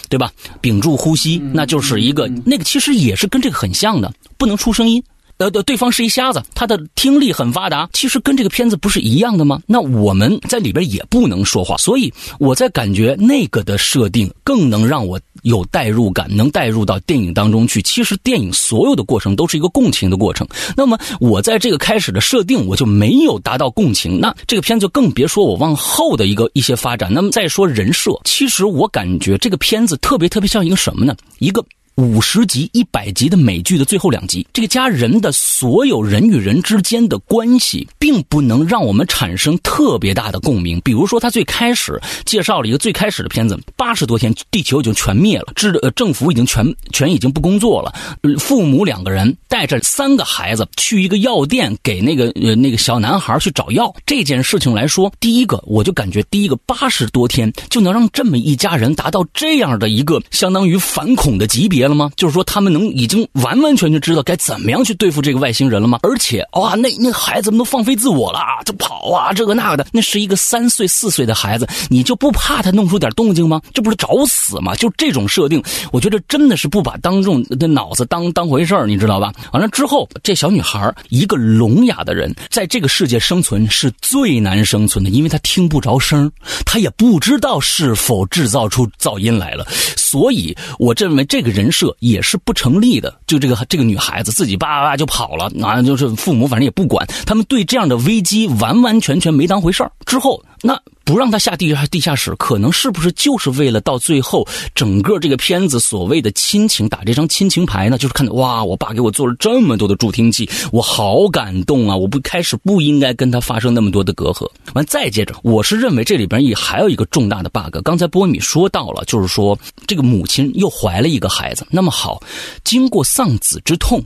[0.10, 0.32] 对吧？
[0.62, 5.04] 屏住呼吸，那就是一个那个其实也是跟这个很像的，不能出声音。
[5.42, 9.60] 呃，对，对方是一瞎子，他的听力很发达，其实跟这个片子不是一样的吗？
[9.66, 17.82] 那我们在里边也不能说话，所以我在感觉那个的设定更能让我有代入感，能带入到电影当中去。
[17.82, 20.48] 其实电影所有的过程都是一个共情的过程。
[20.78, 27.12] 那么我在这个开始的设定我就没有达到共情，那这个片子就更别说我往后的一个一些发展。
[27.12, 31.16] 那么再说人设，其实我感觉这个片子特别特别像一个什么呢？
[31.40, 31.66] 一个。
[32.02, 40.82] 五十集、一百集的美剧的最后两集，这个家人的所有人与人之间的关系，并不能让我们产生特别大的共鸣。
[40.84, 47.94] 比如说，他最开始介绍了一个最开始的片子，八十多天，地球已经全灭了，制呃政府已经全全已经不工作了，
[48.40, 53.94] 父母两个人带着三个孩子去一个药店给那个呃那个小男孩去找药。
[54.08, 62.10] 这件事情来说，第一个我就感觉第一个八十多天就能让这么一家人达到这样的一个相当于反恐的级别了吗？
[62.16, 66.00] 就是说他们能已经完完全全知道该怎么样去对付这个外星人了吗？
[66.04, 69.86] 而且哇，那那孩子们都放飞自我了，就跑啊，这个那个的。
[69.92, 73.62] 那是一个三岁四岁的孩子，你就不怕他弄出点动静吗？
[73.74, 74.74] 这不是找死吗？
[74.76, 79.34] 就这种设定，我觉得真的是不把当众的脑子当当回事儿，你知道吧？
[79.52, 86.32] 完了之后，这小女孩一个聋哑的人，在这个世界生存是最难生存的，因为她听不着声，
[86.66, 89.66] 她也不知道是否制造出噪音来了。
[89.98, 93.18] 所以，我认为这个人设也是不成立的。
[93.26, 99.92] 就这个这个女孩子自己叭叭就跑了，啊，就是父母反正也不管，他们对这样的危机完完全全没当回事儿。
[100.06, 107.98] 之后，那不让他下地下地下室，可能是不是就是为了到最后整个这个片子所谓的亲情打这张亲情牌呢？
[107.98, 111.96] 就是看到哇，我爸给我做了这么多的助听器，我好感动啊！
[111.96, 114.50] 我不开始不应该跟他发生那么多的隔阂。
[114.74, 117.78] 完再接着，我是认为这里边也还有一个重大的 bug。
[117.84, 121.66] 刚才波米说到了，就是说这个母亲又怀了一个孩子。
[121.70, 122.22] 那么好，
[122.64, 124.02] 经过丧子之痛。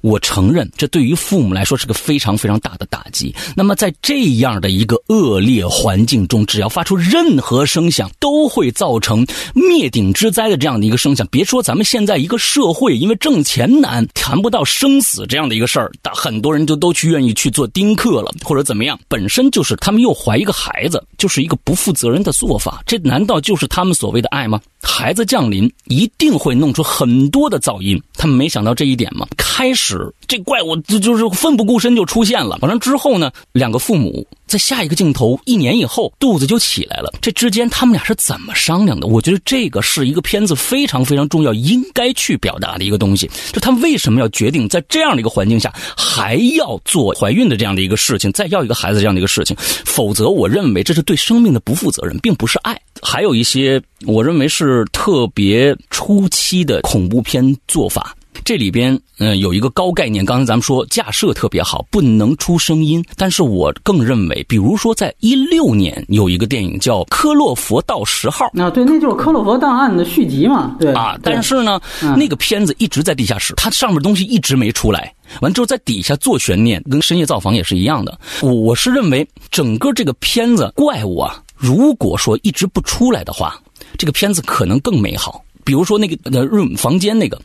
[0.00, 3.34] 我承认，这对于父母来说是个非常非常大的打击。
[3.56, 11.26] 那么，在这样的一个恶劣环境中，只要发出任何声响，都会造成灭顶之灾的这样的一个声响。
[11.30, 18.98] 别说咱们现在一个社会，因为挣钱难，谈不到生死这样的一个事儿，很多人就都去愿意去做丁克了，或者怎么样。
[19.08, 22.82] 本身就是他们又怀一个孩子，就是一个不负责任的做法。
[22.86, 24.60] 这难道就是他们所谓的爱吗？
[24.80, 29.26] 孩子降临一定会弄出很多的噪音，他们没想到这一点吗？
[29.38, 39.06] 开始这怪物就就是奋不顾身就出现了，完了之后呢，两个父母在下一个镜头一年以后肚子就起来了，这之间他们俩是怎么商量的？
[39.06, 52.80] 我觉得这个是一个片子非常非常重要应该去表达的一个东西，就他们为什么要决定在这样的一个环境下还要做怀孕的这样的一个事情，再要一个孩子这样的一个事情，否则我认为这是对生命的不负责任，并不是爱。
[53.02, 58.14] 还有一些我认为是特别初期的恐怖片做法。
[58.44, 60.24] 这里边，嗯，有一个高概念。
[60.24, 63.04] 刚才咱们说架设特别好，不能出声音。
[63.16, 71.18] 但是我更认为，比如说，在一六年有一个电影叫《科洛佛道十号》啊，对，那就是《科洛佛档案》的续集嘛，对啊。
[71.20, 71.80] 但是呢，
[72.16, 75.12] 那个片子一直在地下室，它上面东西一直没出来。
[75.40, 78.18] 完之后，在底下做悬念，跟深夜造访也是一样的。
[78.40, 83.60] 我我是认为，整个这个片子怪物啊，如果说一直不出来的话，
[83.98, 85.44] 这个片子可能更美好。
[85.68, 87.38] 比如说那个呃 room 房间那个，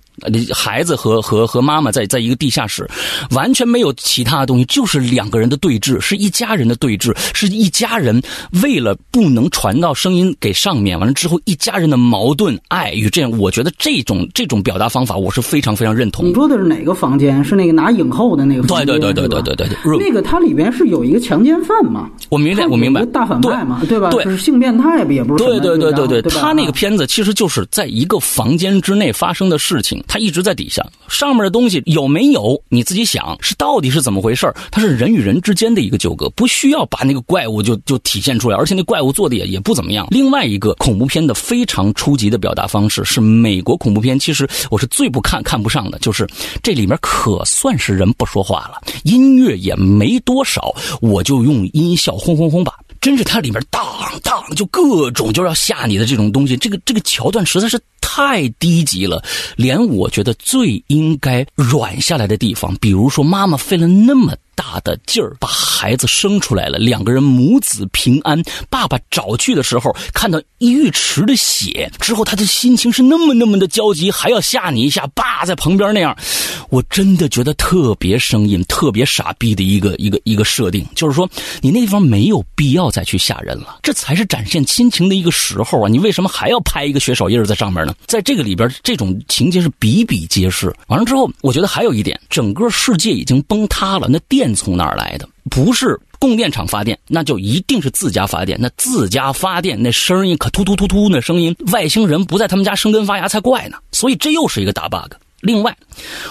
[0.53, 2.89] 孩子和和和妈妈在在一个地下室，
[3.31, 8.21] 完全没有其他的东西，就是两个人的对峙，是一家人的对峙，是一家人
[8.61, 16.25] 为了不能传到声音给上面，完了之后一家人的矛盾、爱与这样，我觉得这种这种表达方法我是非常非常认同。
[16.25, 17.43] 你说的是哪个房间？
[17.43, 18.63] 是那个拿影后的那个？
[18.65, 19.97] 对对对对对对对对。
[19.99, 22.09] 那个它里边是有一个强奸犯嘛？
[22.29, 23.05] 我明白，我明白。
[23.07, 24.09] 大反派嘛，对吧？
[24.11, 25.43] 对，是性变态也不是？
[25.43, 28.12] 对对对对对，他那个片子其实就是在一个。
[28.13, 32.61] 个房间之内发生的事情，他一直在底下，上面的东西有没有？
[32.69, 34.53] 你自己想，是到底是怎么回事？
[34.69, 40.07] 它是人与人之间的一个纠葛，不需要把那个怪物就就体现出来，而且那怪物做的也也不怎么样。
[40.11, 46.27] 另外一个恐怖片的非常初级的表达方式是美国恐怖片，其实我是最不看看不上的，就是
[46.61, 52.73] 这里面可算是人不说话了，音乐也没多少，我就用音效轰轰轰吧。
[53.01, 53.83] 真是它里面当
[54.23, 59.23] 当就各种就要吓你的这种东西，这个这个桥段实在是太低级了，
[59.55, 64.35] 连我觉得最应该软下来的地方，比如说妈妈费了那么。
[64.55, 68.39] 大的劲儿把孩子生出来了，两个人母子平安。
[68.69, 75.07] 爸爸找去的时候，看到浴池的血之后，他的心情是那么那么的焦急，还要吓你一下。
[75.15, 76.15] 爸在旁边那样，
[76.69, 80.85] 我真的觉得特别生硬、特别傻逼的一个一个一个设定。
[80.93, 81.27] 就是说，
[81.61, 85.89] 你那地方没有必要再去吓人了，这才是展现亲情的一个时候啊！
[85.89, 87.95] 你为什么还要拍一个血手印在上面呢？
[88.05, 90.71] 在这个里边，这种情节是比比皆是。
[90.85, 94.43] 完了之后，我觉得还有一点，整个世界已经崩塌了，那电。
[94.43, 95.29] 电从哪儿来的？
[95.49, 98.57] 不是供电厂发电，那就一定是自家发电。
[98.61, 103.77] 那自家发电那声音可突突突突那声音，外星人不在他们家生根发芽才怪呢。
[103.91, 105.13] 所以这又是一个大 bug。
[105.41, 105.75] 另外，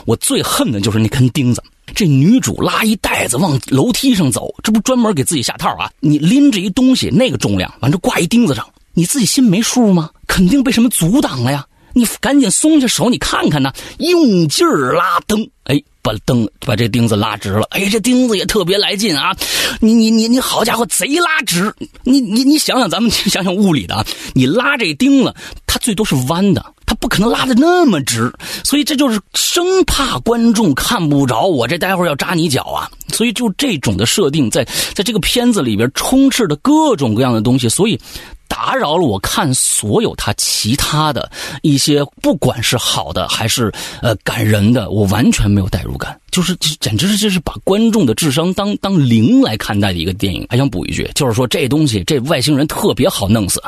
[0.07, 1.63] 我最恨的就是那根钉子。
[1.95, 5.91] 这女主拉一袋子往楼梯上走，这不专门给自己下套啊？
[6.01, 10.09] 你拎着一东西那个重量，完这挂一钉子上，你自己心没数吗？
[10.27, 11.67] 肯定被什么阻挡了呀。
[11.93, 19.37] 你赶紧松下手，你看看呢，用劲儿拉灯，哎，把灯把这钉子拉直了，哎，这钉子也特别来劲啊！
[19.81, 21.73] 你你你你，好家伙，贼拉直！
[22.03, 25.35] 你你你想想，咱们 想想物理的啊，你拉这钉子，
[25.67, 26.65] 它最多是弯的。
[26.85, 28.31] 它不可能拉的那么直，
[28.65, 32.91] 所以这就是生怕观众看不着我这待会儿要扎你脚啊！
[33.13, 38.01] 所以就这种的设定，在在这个片子里边充斥着各种各样的东西，所以
[38.49, 41.31] 打扰了我看所有他其他的
[41.63, 46.19] 一些，不管是好的还是呃感人的，我完全没有代入感。
[46.33, 50.45] 就是简直是这是把观众的智商当当零来看待的一个电影。
[50.49, 53.63] 还想补一句，就是说这东西这外星人特别好弄死。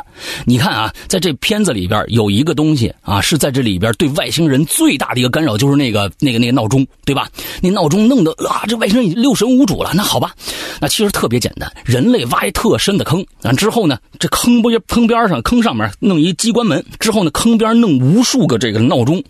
[0.44, 7.28] 你看啊，在这片子里边有一个东西啊，是在这里边对外星人最大的一个干扰，就是那个那个那个闹钟，对吧？
[7.60, 9.92] 那闹钟弄得啊，这外星人已经六神无主了。
[9.94, 10.34] 那好吧，
[10.80, 19.22] 那其实特别简单，人类挖一特深的坑，完之后呢，这坑边坑边上坑上面弄一机关门，之后呢，坑边弄无数个这个闹钟，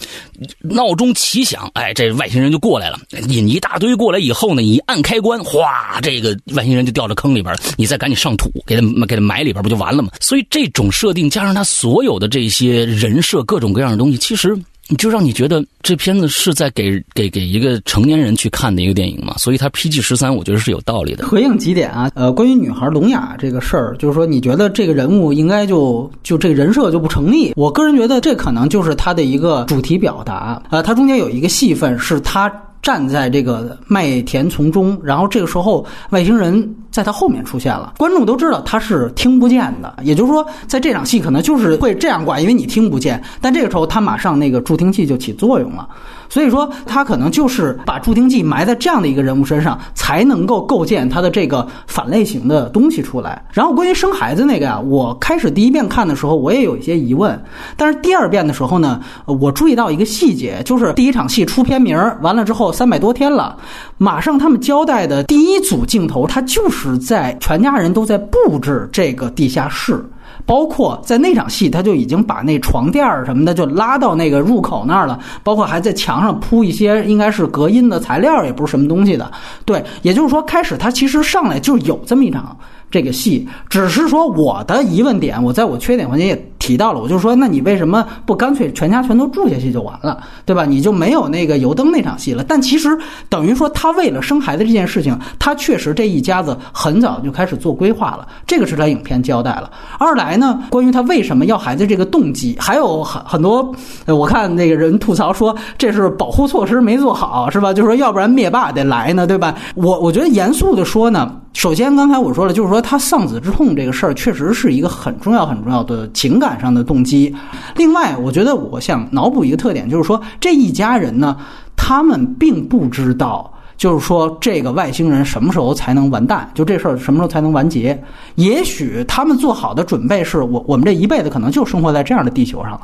[0.60, 2.98] 闹钟齐响，哎，这外星人就过来了。
[3.28, 10.10] 引一大堆过来以后呢，你一按开关，哗，这个外星人就掉到坑里边了你再赶紧上土，给他给他埋里边不就完了吗？
[10.20, 14.56] 所以这种设定加上他所有的这些人设，各种各样的东西，其实
[14.98, 19.34] 就让你觉得这片子是在给给给一个成年人去看的一个电影嘛。
[19.38, 21.26] 所以他 PG 十三，我觉得是有道理的。
[21.26, 22.10] 回应几点啊？
[22.14, 27.52] 呃，关于女孩聋哑这个事儿，就是说你觉得这个人物应该就就这个人设就不成立？
[27.56, 30.62] 我个人觉得这可能就是他的一个主题表达。
[30.70, 32.52] 呃，他中间有一个戏份是他。
[32.84, 45.88] 站在这个麦田丛中，然后这个时候外星人在他后面出现了，观众都知道他是听不见的，也就是说，在这场戏可能就是会这样挂，因为你听不见，但这个时候他马上那个助听器就起作用了。
[46.28, 53.44] 所以说，他可能就是把助听器埋在这样的一个人物身上，才能够构建他的这个反类型的东西出来。
[53.52, 57.40] 然后关于生孩子那个呀，我开始第一遍看的时候，我也有一些疑问，
[57.76, 63.56] 但是第二遍的时候呢，我注意到一个细节，就是第一场戏出片名完了之后，三百多天了，
[64.04, 70.04] 马上他们交代的第一组镜头，他就是在全家人都在布置这个地下室。
[70.44, 79.32] 包括在那场戏，他就已经把那床垫儿什么的就拉到那个入口那儿了，包括还在墙上铺一些应该是隔音的材料，也不是什么东西的。
[79.64, 82.54] 对，也就是说，开始他其实上来就有这么一场。
[82.94, 90.64] 这个戏只是说我的疑问点，我在我缺点环节也提到了，我就说，那你为什么不干脆全家全都住下去就完了，对吧？
[90.64, 92.44] 你就没有那个油灯那场戏了。
[92.46, 92.96] 但其实
[93.28, 99.68] 等于说，他为了生孩子这件事情，他确实这一家子很早就开始做规划了，这个是他影片交代了。
[99.98, 103.74] 二来呢，关于他为什么要孩子这个动机，还有很很多，
[104.06, 107.72] 我看那个人吐槽说这是保护措施没做好，是吧？
[107.72, 109.52] 就是说要不然灭霸得来呢，对吧？
[109.74, 111.40] 我我觉得严肃的说呢。
[111.54, 117.34] 首先，刚才我说了，就是说他丧子之痛这个事儿，确实是一个很重要、很重要的情感上的动机。
[117.76, 121.36] 另外，我觉得我想脑补一个特点，就是说这一家人呢，
[121.76, 127.98] 他们并不知道，就是说这个外星人什么时候才能完蛋，就这事儿什么时候才能完结。
[128.34, 132.80] 也许他们做好的准备是我我们这一辈子可能就生活在这样的地球上了，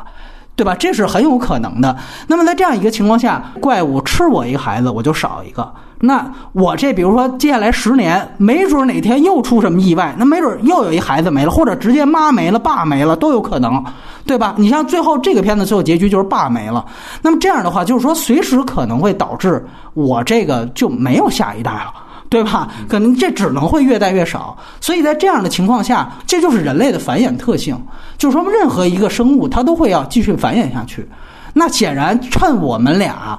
[0.55, 0.77] 对吧？
[0.77, 1.95] 这是很有可能的。
[2.29, 5.71] 那么在这样一个情况下，怪物吃我一个孩子，我就少一个。
[6.03, 13.85] 那我这比如说接下来十年，没准哪天又出什么意外，那没准又有一孩子没了，或者直接妈没了，爸没了都有可能，
[14.25, 14.55] 对吧？
[14.57, 16.87] 你像最后这个片子最后结局就是爸没了，
[17.21, 21.93] 那么这样的话就是说随时可能会导致我这个就没有下一代了，
[22.31, 22.69] 对吧？
[22.89, 27.79] 可能这只能会越带越少，所以在这样的情况下，这就是人类的繁衍特性，
[28.17, 31.07] 就是说任何一个生物它都会要继续繁衍下去。
[31.53, 33.39] 那显然趁我们俩。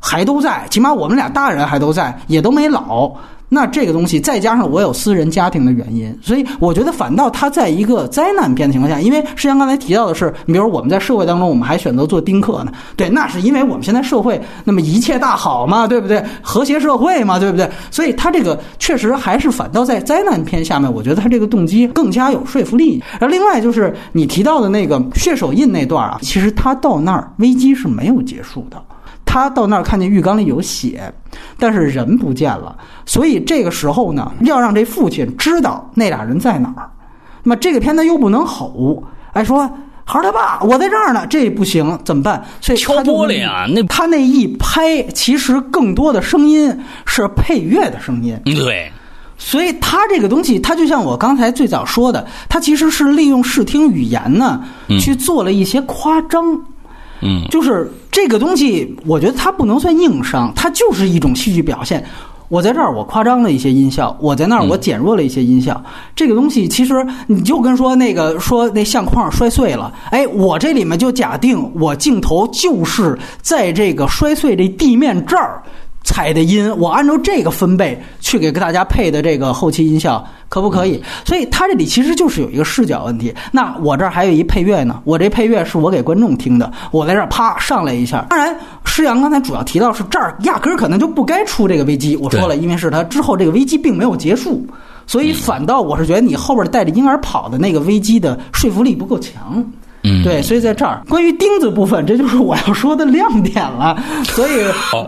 [0.00, 3.12] 还都在，起码我们俩大人还都在，也都没老。
[3.52, 16.24] 那这个东西再加上我有私人家庭的原因，所以我觉得反倒他在一个灾难片的情况下，因为实际上刚才提到的是，你比如我们在社会当中，我们还选择做丁克呢，对，那是因为我们现在社会那么一切大好嘛，对不对？
[16.40, 17.68] 和谐社会嘛，对不对？
[17.90, 23.02] 所以他这个确实还是反倒在灾难片下面，我觉得他这个动机更加有说服力。
[23.18, 28.80] 而另外就是你提到的那个血手印那段啊，其实他到那儿危机是没有结束的。
[29.32, 31.00] 他到那儿看见浴缸里有血，
[31.56, 32.76] 但是人不见了，
[33.06, 36.90] 所以这个时候呢，要让这父亲知道那俩人在哪儿。
[37.44, 39.00] 那么这个片子又不能吼，
[39.32, 39.60] 哎，说
[40.04, 42.44] 孩儿他爸，我在这儿呢，这不行，怎么办？
[42.60, 46.76] 所以敲玻璃啊，那他那一拍，其实更多的声音
[47.06, 48.36] 是配乐的声音。
[48.44, 48.90] 对，
[49.38, 54.64] 所以他这个东西，他就像我刚才最早说的，他其实是利用视听语言呢，
[54.98, 56.52] 去做了一些夸张。
[56.52, 56.64] 嗯，
[57.22, 62.04] 嗯就是这个东西，我觉得它不能算硬伤，它就是一种戏剧表现。
[62.48, 65.80] 我在这儿我夸张了一些音效，我在那儿我减弱了一些音效。
[66.16, 75.62] 这个东西其实你就跟说那个说那相框摔碎了，哎，我这里面就假定我镜头就是在这个摔碎这地面这儿。
[76.02, 81.00] 踩的音，我按照这个分贝去给大家配的这个后期音效，可不可以？
[81.24, 83.32] 所以它这里其实就是有一个视角问题。
[83.52, 88.26] 那我这儿还有一配乐呢，我这配乐是我给观众听的，我在这儿啪上来一下。
[88.30, 92.16] 当然，施阳刚才主要提到是这儿压根儿可能就不该出这个危机。
[92.16, 94.66] 我说了，因为是他之后这个危机并没有结束，
[95.06, 99.64] 所以反倒我是觉得你后边带着婴儿跑的那个危机的说服力不够强。
[100.02, 104.02] 嗯，对，所以在这儿，关于钉子部分，这就是我要说的亮点了。
[104.24, 104.52] 所以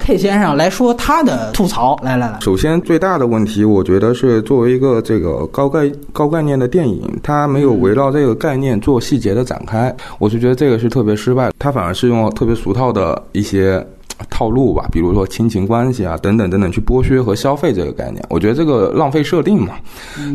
[0.01, 2.38] ，K 先生来说他的吐槽，来来来。
[2.40, 11.51] 首先，最大的问题，我觉得是作为一个这个高概高概念的电影，它没有围绕这个概念做细节的展开，我是觉得这个是特别失败。
[11.59, 13.84] 它反而是用特别俗套的一些。
[14.30, 19.74] 套路吧，比如说亲情关系啊，等等等等，去剥削和消费这个概念，我觉得这个浪费设定嘛，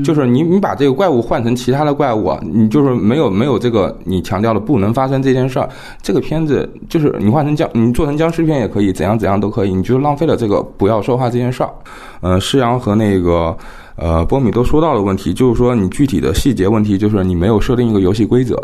[0.03, 5.69] 就是你你把这个怪物换成其他的怪物啊，你就是没有没有这个你强调的不能发生这件事儿，
[6.01, 11.69] 这个片子就是你换成僵，你做成僵尸片也可以，怎样怎样都可以，你就浪费了这个不要说话这件事儿。
[12.21, 13.55] 嗯，施阳和那个
[13.95, 18.61] 呃波米都说到的问题，就是说你具体的细节问题，就是你没有设定一个游戏规则。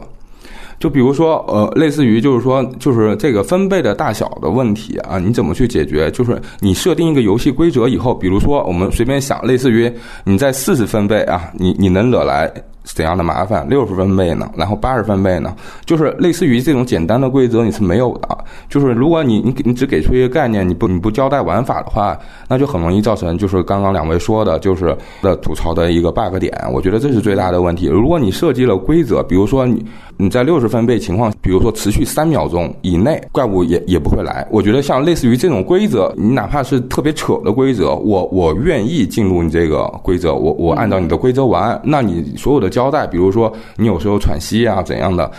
[0.80, 6.12] 就比如说，呃，类似于就是说，就是这个分贝的大小的问题啊，你怎么去解决？
[6.12, 9.92] 就是你设定一个游戏规则以后，比如说我们随便想，类似于
[10.24, 12.52] 你在四十分贝啊，你你能惹来。
[12.84, 13.68] 怎样的麻烦？
[13.68, 14.50] 六十分贝呢？
[14.56, 15.56] 然后八十分贝呢？
[15.86, 18.38] 就是类似于这种简单的规则你是没有的。
[18.70, 22.18] 就是如果你你你只给出一个概念，你不你不交代玩法的话，
[22.48, 26.54] 那就很容易造成就是刚刚两位说的，就是的吐槽的一个 bug 点。
[26.74, 27.88] 我觉得这是最大的问题。
[27.88, 29.86] 如果你设计了规则，比如说你
[30.18, 34.46] 你在六十分贝情况，比如说持续三秒钟以内，怪物也也不会来。
[34.52, 42.73] 我觉得像类似于这种规则，你哪怕是特别扯的规则，我我愿意进入你这个规则，我我按照你的规则玩，那你所有的。
[42.74, 45.32] 交代，比如说你有时候喘息啊怎样的，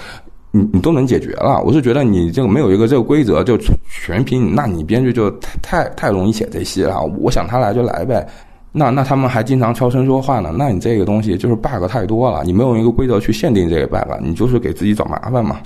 [0.52, 1.60] 你你都能解决了。
[1.66, 3.58] 我是觉得你这个没有一个这个规则就
[3.90, 5.28] 全凭你，那你编剧就
[5.60, 7.02] 太太太容易写这戏了。
[7.18, 8.24] 我想他来就来呗，
[8.70, 12.42] 那那他们还经常悄声说话呢，那你这个东西就是 bug 太多了。
[12.44, 15.58] 你没有一个规则去限定这个 bug，你就是给自己找麻烦嘛。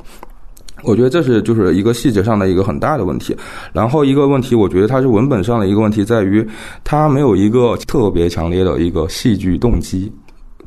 [0.84, 3.36] 我觉得这是就是一个细节上的一个很大的问题。
[3.72, 6.46] 然后一个问题，我觉得它是文本上的一个问题，在于
[6.84, 10.12] 它没有一个特别强烈的一个戏剧动机。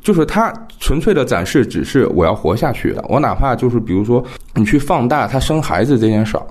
[0.01, 3.05] 就是他纯粹的展示，只是我要活下去的。
[3.07, 4.23] 我哪怕就是比如说，
[4.55, 6.43] 你去放大他生孩子这件事儿，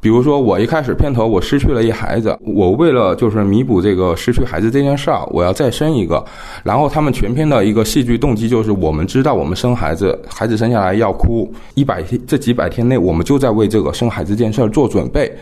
[0.00, 6.24] 比如说我一开始片头我失去了一孩子，我为了就是弥补这个失去孩子这件事儿，我要再生一个。
[6.64, 15.32] 然后他们全片的一个戏剧动机就是，我们知道我们生孩子，孩子生下来要哭一百天，这几百天内我们就在为这个生孩子这件事儿做准备。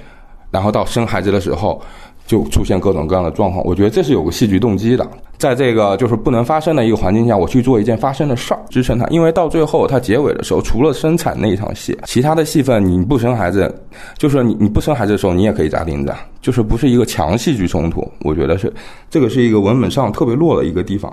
[0.51, 1.81] 然后到生孩子的时候。
[2.29, 5.09] 就出现各种各样的状况，我觉得这是有个戏剧动机的，
[5.39, 9.07] 在这个就是不能发生的一个环境下，我去做一件发生的事儿，支撑它。
[9.07, 13.75] 因为到最后它结尾的时候，除了生产那一场戏，其他的戏份你不生孩子，
[14.19, 16.13] 就是你你不生孩子的时候，你也可以扎钉子，
[16.43, 18.07] 就是不是一个强戏剧冲突。
[18.21, 18.71] 我觉得是
[19.09, 21.11] 这个是一个文本上特别弱的一个地方。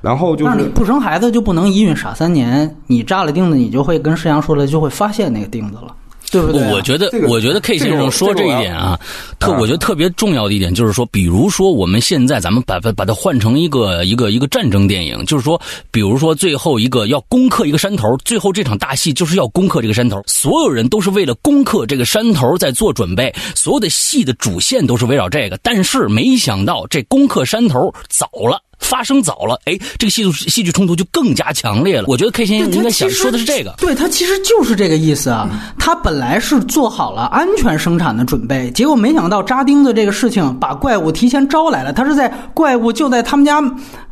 [0.00, 5.94] 然后就是那你不生孩子就不能一孕傻三年，你扎了钉子，你就会跟世阳说了，就会发现那个钉子了。
[6.32, 6.72] 对不对？
[6.72, 8.98] 我觉得，我觉得 K 先生说这一点啊，
[9.38, 15.60] 特我觉得特别重要的一点就是说，比如说我们现在咱们把把把它换成一个一个一个战争电影，就是说，
[15.90, 28.58] 比如说最后一个要攻克一个山头，最后这场大戏就是要攻克这个山头，所有人都是为了攻克这个山头在做准备，所有的戏的主线都是围绕这个，但是没想到这攻克山头早了。
[28.82, 32.04] 发生早了，哎，这个戏剧戏剧冲突就更加强烈了。
[32.08, 35.48] 我觉得 K 先生应该想说的是这个，对他其实就是这个意思啊。
[35.78, 41.92] 他本来是做好了安全生产的准备，结果没想到扎钉子这个事情把怪物提前招来了。
[41.92, 43.62] 他是在怪物就在他们家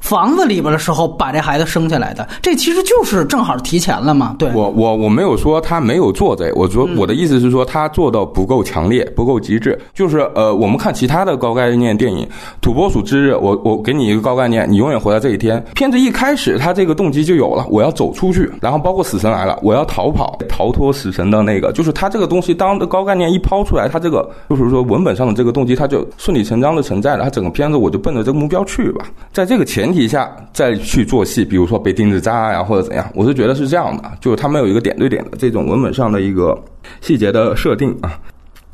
[0.00, 4.36] 房子里边的时候把这孩子生下来的，这其实就是正好提前了嘛。
[4.38, 9.78] 对，我我我没有说他没有做这，我说我的意思是说他做到不够强烈，不够极致。
[9.92, 12.24] 就是呃，我们看其他的高概念电影，
[12.60, 14.59] 《土拨鼠之日》，我我给你一个高概念。
[14.68, 15.62] 你永远活在这一天。
[15.74, 18.50] 片子一开始，他这个动机就有了，我要走出去。
[18.61, 27.24] 然后包括死神来了，我要逃跑，逃脱死神的那个，就是他这个东西当的高概念一抛出来，他这个就是说文本上的这个动机，他就顺理成章的存在了。
[27.24, 29.04] 他整个片子我就奔着这个目标去吧。
[29.32, 36.58] 在这个前提下再去做戏，比如说被钉子扎呀或者怎样，我是觉得是这样的，就是他没有一个点对点的这种文本上的一个
[37.00, 38.18] 细节的设定啊。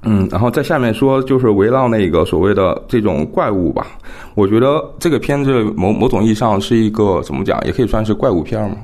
[0.03, 3.87] 嗯，然后在下面说，就是围绕那个所谓的这种怪物吧。
[4.35, 8.77] 我觉得这个片子某某种意义上是一个怎么讲，也可以算是怪物片嘛。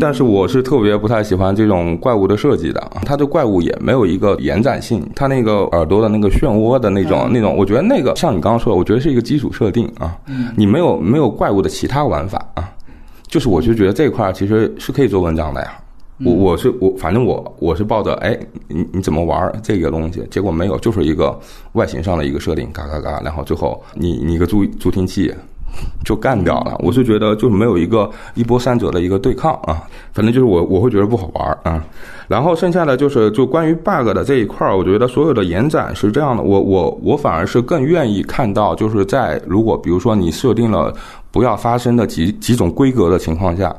[0.00, 10.16] 但是我是特别不太喜欢这种怪物的设计的，它的怪物也没有一个延展性，它那个耳朵的那个漩涡的那种那种，我觉得那个像你刚刚说的，我觉得是一个基础设定啊，
[10.56, 12.72] 你没有没有怪物的其他玩法啊，
[13.28, 15.72] 就是我就觉得这一块其实是可以做文章的呀。
[16.24, 20.22] 我我是我，反正我我是抱着哎，你你怎么玩这个东西？
[20.30, 21.38] 结果没有，就是一个
[21.72, 25.32] 外形上的一个设定，嘎嘎嘎，然后最后你你一个助助听器
[26.04, 26.76] 就干掉了。
[26.80, 31.84] 我是觉得就是没有一个一波三折的一个对抗啊，反正就是我我会觉得不好玩啊。
[32.28, 40.94] 然后剩下的就是就关于 bug 的这一块儿，我觉得所有的延展是这样的，我我我反而是更愿意看到，就是在如果比如说你设定了
[41.30, 43.74] 不要发生的几几种规格的情况下。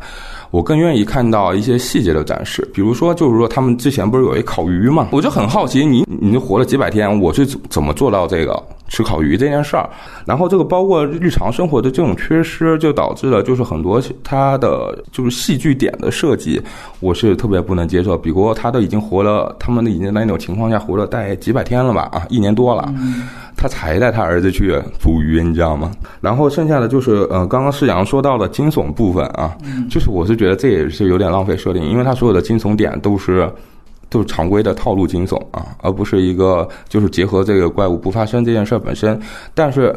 [0.54, 5.08] 我更愿意看到一些细节的展示，比如说，就是说他们之前不是有一烤鱼嘛？
[5.12, 8.62] 我就很好奇，你你就活了几百天，我是怎么做到这个
[8.94, 9.90] 吃烤鱼这件事儿？
[10.24, 16.62] 然后这个包括日常生活的这种缺失，就导致了就是很多他的就是戏剧点的设计，
[17.00, 18.16] 我是特别不能接受。
[18.16, 22.02] 比如他都已经活了，他们已经那种情况下活了大概几百天了吧？
[22.12, 22.94] 啊，一年多了。
[23.56, 25.90] 他才带他儿子去捕鱼，你知道吗？
[26.22, 29.56] 然后剩下的就是，呃，刚刚世阳说到的惊悚部分啊，
[29.90, 33.50] 就是我是觉得这也是有点浪费设定，因为他所有的惊悚点都是
[34.14, 39.20] 都是常规的套路惊悚啊，而不是一个就是结合这个怪物不发生这件事本身，
[39.54, 39.94] 但是。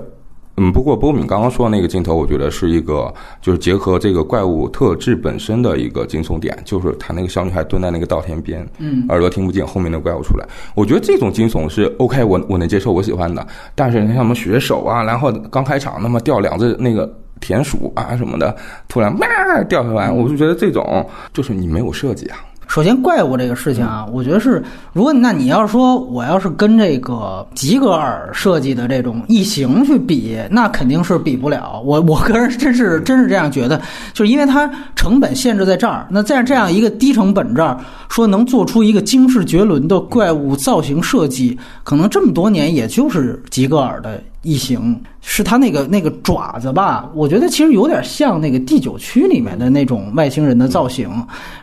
[0.58, 3.12] 嗯，不过波敏刚刚说的那个镜头，我觉得是一个
[3.42, 13.46] 就是结合这个怪物特质本身的一个惊悚点，就是他那个小女孩蹲在那个稻田边，嗯，耳朵听不见后面的怪物出来，我觉得这种惊悚是 OK，我我能接受，我喜欢的。
[13.74, 17.06] 但是你像什么血手啊，然后刚开场那么掉两只那个
[17.38, 18.56] 田鼠啊什么的，
[18.88, 22.38] 突然哇掉下来，我就觉得这种就是你没有设计啊。
[22.66, 24.62] 首先，怪物这个事情啊，我觉得是，
[24.92, 31.80] 如果那你要是说我要是跟这个吉格尔设计的这种异形去比，那肯定是比不了。
[31.84, 33.80] 我我个人真是真是这样觉得，
[34.12, 36.06] 就是因为它成本限制在这儿。
[36.10, 44.20] 那在这样一个低成本这儿，说能做出一个惊世绝伦的怪物造型设计，可能这么多年也就是吉格尔的。
[44.46, 47.10] 异形是它那个那个爪子吧？
[47.14, 51.10] 我觉得其实有点像那个第九区里面的那种外星人的造型。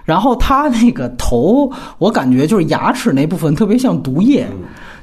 [0.04, 4.46] 然后它那个头，我感觉就是牙齿那部分特别像毒液，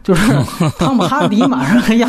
[0.03, 0.31] 就是
[0.78, 2.09] 汤姆哈迪马上 要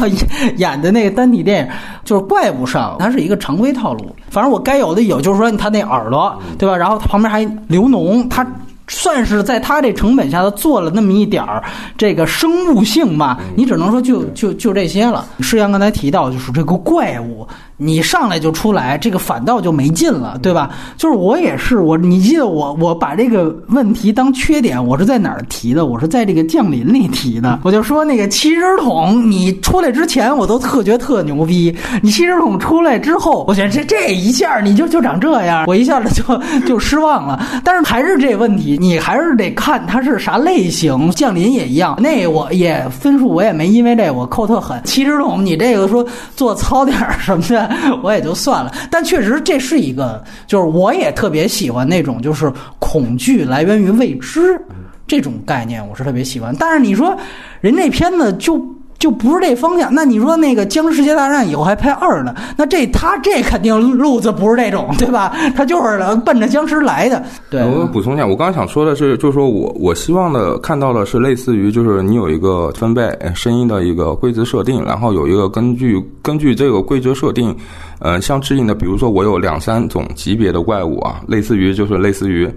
[0.58, 1.72] 演的那个单体电影，
[2.04, 4.14] 就是怪物上，它是一个常规套路。
[4.30, 6.76] 反正我该有的有，就是说它那耳朵，对吧？
[6.76, 8.46] 然后它旁边还流脓，它。
[8.92, 11.64] 算是在他这成本下，他做了那么一点儿
[11.98, 15.26] 这个生物性吧，你只能说就就就这些了。
[15.40, 17.48] 施阳刚才提到，就是这个怪物。
[17.78, 20.70] 你上来就出来，这个反倒就没劲了，对吧？
[20.98, 25.88] 就是我也是我，你记得我我把这个问题当缺点，我是在哪儿提的？
[25.88, 27.60] 我是在这个降临里提的。
[27.64, 37.44] 我就说那个七只桶，你出来之前我都特觉得特牛逼，你七只桶出来之后，我觉得这这一下你就就长这样，我一下子就就失望了。
[37.64, 41.12] 但是还是这问题，你还是得看它是啥类型。
[41.12, 44.82] 降临也一样，那我也分数我也没因为这我扣特狠。
[44.84, 46.04] 七十桶你这个说
[46.36, 47.70] 做糙点什么的。
[48.02, 54.60] 我也就算了，但确实这是一个，就是我也特别喜欢那种，就是恐惧来源于未知
[55.06, 56.56] 这种概念，我是特别喜欢。
[56.58, 57.16] 但是你说
[57.60, 58.60] 人这片子就。
[59.02, 59.94] 就不是这方向。
[59.94, 62.36] 那你说那个《僵尸世界大战》以后还拍二呢？
[62.56, 65.36] 那这他这肯定路子不是这种，对吧？
[65.58, 67.22] 他就是奔着僵尸来的。
[67.50, 77.56] 对，我补充一下，我刚刚想说的是，就是说我我希望的看到的是类似于，就是你有一个分贝声音的一个规则设定，然后有一个根据根据这个规则设定，
[77.98, 82.48] 呃，相适应的，比如说我有两三种级别的怪物啊，类似于就是类似于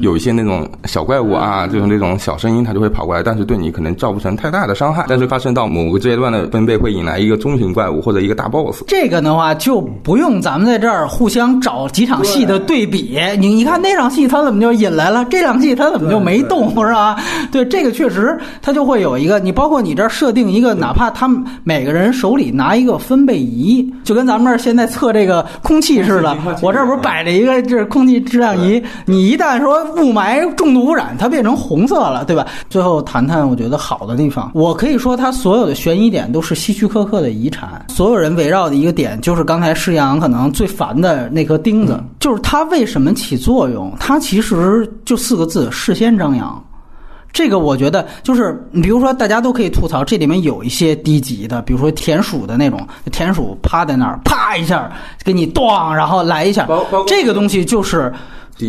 [0.00, 5.87] 有一些那种小怪物啊，就是那种小声音它就会跑过来，但是对你可能造不成太大的伤害，但是发生到某。
[5.88, 8.82] 某个阶段的分贝会引来一个中型怪物或者一个大 boss。
[8.86, 13.18] 这个的话就不用咱们在这儿互相找几场戏的对比。
[13.38, 17.16] 你你看那场戏他怎么就引来了，这场戏他怎么就没动，是吧？
[17.50, 19.38] 对，这个确实他就会有一个。
[19.38, 26.36] 你包括你这儿设定一个，哪怕他们每个人手里拿一个分贝仪，就跟咱们这儿现在测这个空气似的。
[26.60, 32.46] 我这不是摆着一个这空气质量仪，你一旦说雾霾重度污染，它变成红色了，对吧？
[32.68, 35.77] 最后谈谈我觉得好的地方，我可以说它所有的。
[35.78, 43.94] 悬疑点都是希区柯克的遗产，所有人围绕的一个点就是刚才施阳可能最烦的那颗钉子，就是它为什么起作用？
[43.98, 46.62] 它其实就四个字：事先张扬。
[47.30, 52.80] 这个我觉得就是，你比如说大家都可以吐槽，这里面有一些低级的，比如说田鼠的那种，
[53.12, 54.90] 田鼠趴在那儿，啪一下
[55.22, 56.66] 给你咣，然后来一下，
[57.06, 58.12] 这个东西就是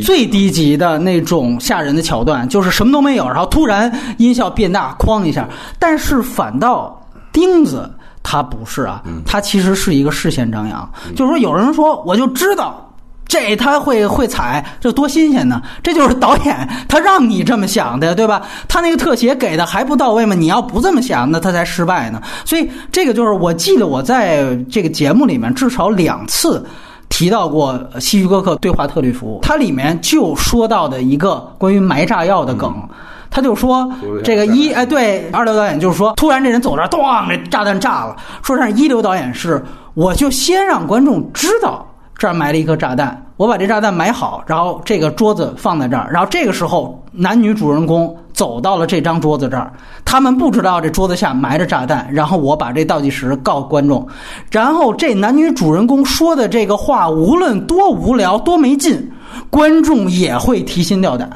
[0.04, 5.48] 最低级的那种吓人的桥段，就是什么都没有，然后突然音效变大，哐一下，
[5.80, 6.99] 但是反倒。
[7.32, 7.90] 钉子，
[8.24, 12.86] 它不是啊，它其实是一个事先张扬，就是说有人说我就知道
[13.28, 15.62] 这他会会踩，这多新鲜呢！
[15.84, 18.42] 这就是导演他让你这么想的，对吧？
[18.68, 20.34] 他那个特写给的还不到位吗？
[20.34, 22.20] 你要不这么想，那他才失败呢。
[22.44, 26.66] 所以这个就是我记得我在这个节目里面至少两次
[27.08, 32.76] 提到过希区柯克对话特律服务，它里面就说到的一个关于埋炸药的梗。
[33.30, 33.92] 他就说
[34.24, 38.16] 这个一哎，对二流导演就是说，突然这人走这儿，咣，这炸弹炸了。
[38.42, 39.64] 说是一流导演是，
[39.94, 41.86] 我就先让观众知道
[42.18, 49.72] 这儿埋了一颗炸弹，我把这炸弹埋好，然后这个桌子放在这儿，然后这个时候男女主人公走到了这张桌子这儿，
[50.04, 54.06] 他们不知道这桌子下埋着炸弹，然后我把这倒计时告诉观众，
[54.52, 59.12] 然后这男女主人公说的这个话，无论多无聊多没劲，
[59.50, 61.30] 观众也会提心吊胆。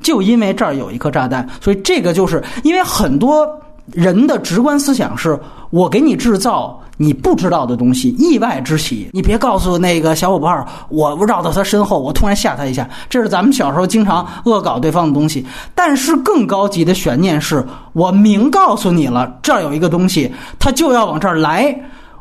[0.00, 3.48] 就因为这儿有一颗炸弹，所以这个就是因为很多
[3.92, 5.38] 人的直观思想是：
[5.70, 9.08] 我给你制造你不知道的东西，意外之喜。
[9.12, 12.88] 你别告诉那个小伙伴，我绕到他身后，我突然吓他一下。
[13.08, 15.44] 这是咱们小时候经常恶搞对方的东西。
[15.74, 21.74] 但是更高级的悬念是，我明告诉你了，这儿有一个东西，他就要往这儿来，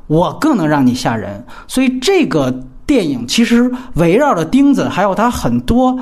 [0.07, 1.45] 我更能让你吓人。
[1.67, 2.51] 所以这个
[2.85, 5.97] 电影其实围绕着钉子，还有它很多。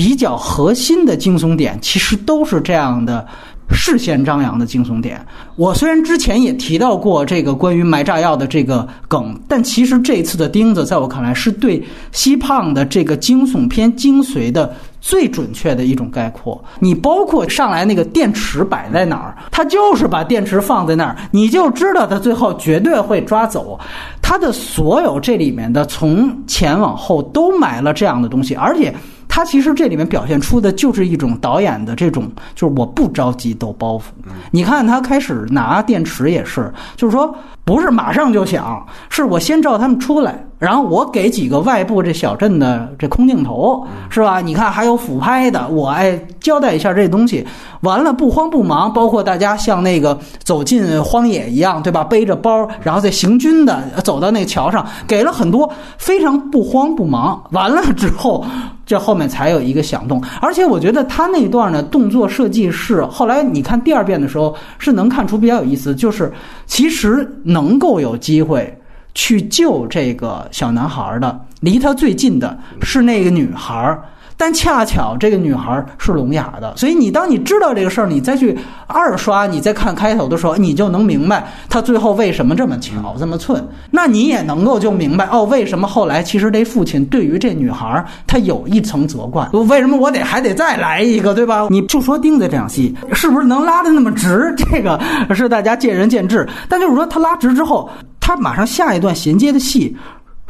[0.00, 3.26] 比较核心的惊悚点，其实都是这样的
[3.70, 5.22] 事先张扬的惊悚点。
[5.56, 16.64] 我虽然之前也提到过这个关于埋炸药的这个梗，但其实这次的钉子，在我看来是对西胖的这个惊悚片精髓的最准确的一种概括。
[16.78, 23.78] 你包括上来那个电池摆在哪儿，他就是把电池放在那儿，你就知道他最后绝对会抓走。
[24.22, 28.94] 他的所有这里面的从前往后都埋了这样的东西，而且。
[29.32, 34.02] 他其实这里面表现出的就是一种导演的这种，就是我不着急抖包袱。
[34.50, 37.32] 你看他开始拿电池也是，就是说
[37.70, 44.40] 不是马上就想，是我先照他们出来，然后我给几个外部这小镇的这空镜头，是吧？
[44.40, 47.46] 你看还有俯拍的，我哎交代一下这东西，
[47.82, 52.02] 完了不慌不忙，包括大家像那个走进荒野一样，对吧？
[52.02, 57.40] 背着包，然后再行军的走到那桥上，给了很多非常不慌不忙。
[57.52, 58.44] 完了之后。
[58.86, 66.32] 这后面才有一个响动，而且我觉得他那段呢动作设计是后来你看第二遍的时候是能看出比较有意思，就是
[66.70, 68.72] 其实能够有机会
[69.12, 73.98] 去救这个小男孩的，离他最近的是那个女孩。
[74.40, 83.62] 但恰巧这个女孩是聋哑的，所以你当你知道这个事儿，你再去二刷，你再看开头的时候，你就能明白他最后为什么这么巧这么寸。
[83.90, 89.46] 那你也能够就明白哦，为什么后来其实这父亲对于这女孩他有一层责怪？
[89.52, 91.66] 为什么我得还得再来一个，对吧？
[91.68, 94.54] 你就说钉子这场戏是不是能拉的那么直？
[94.56, 94.98] 这个
[95.34, 96.48] 是大家见仁见智。
[96.66, 99.94] 但就是说他拉直之后，他马上下一段衔接的戏。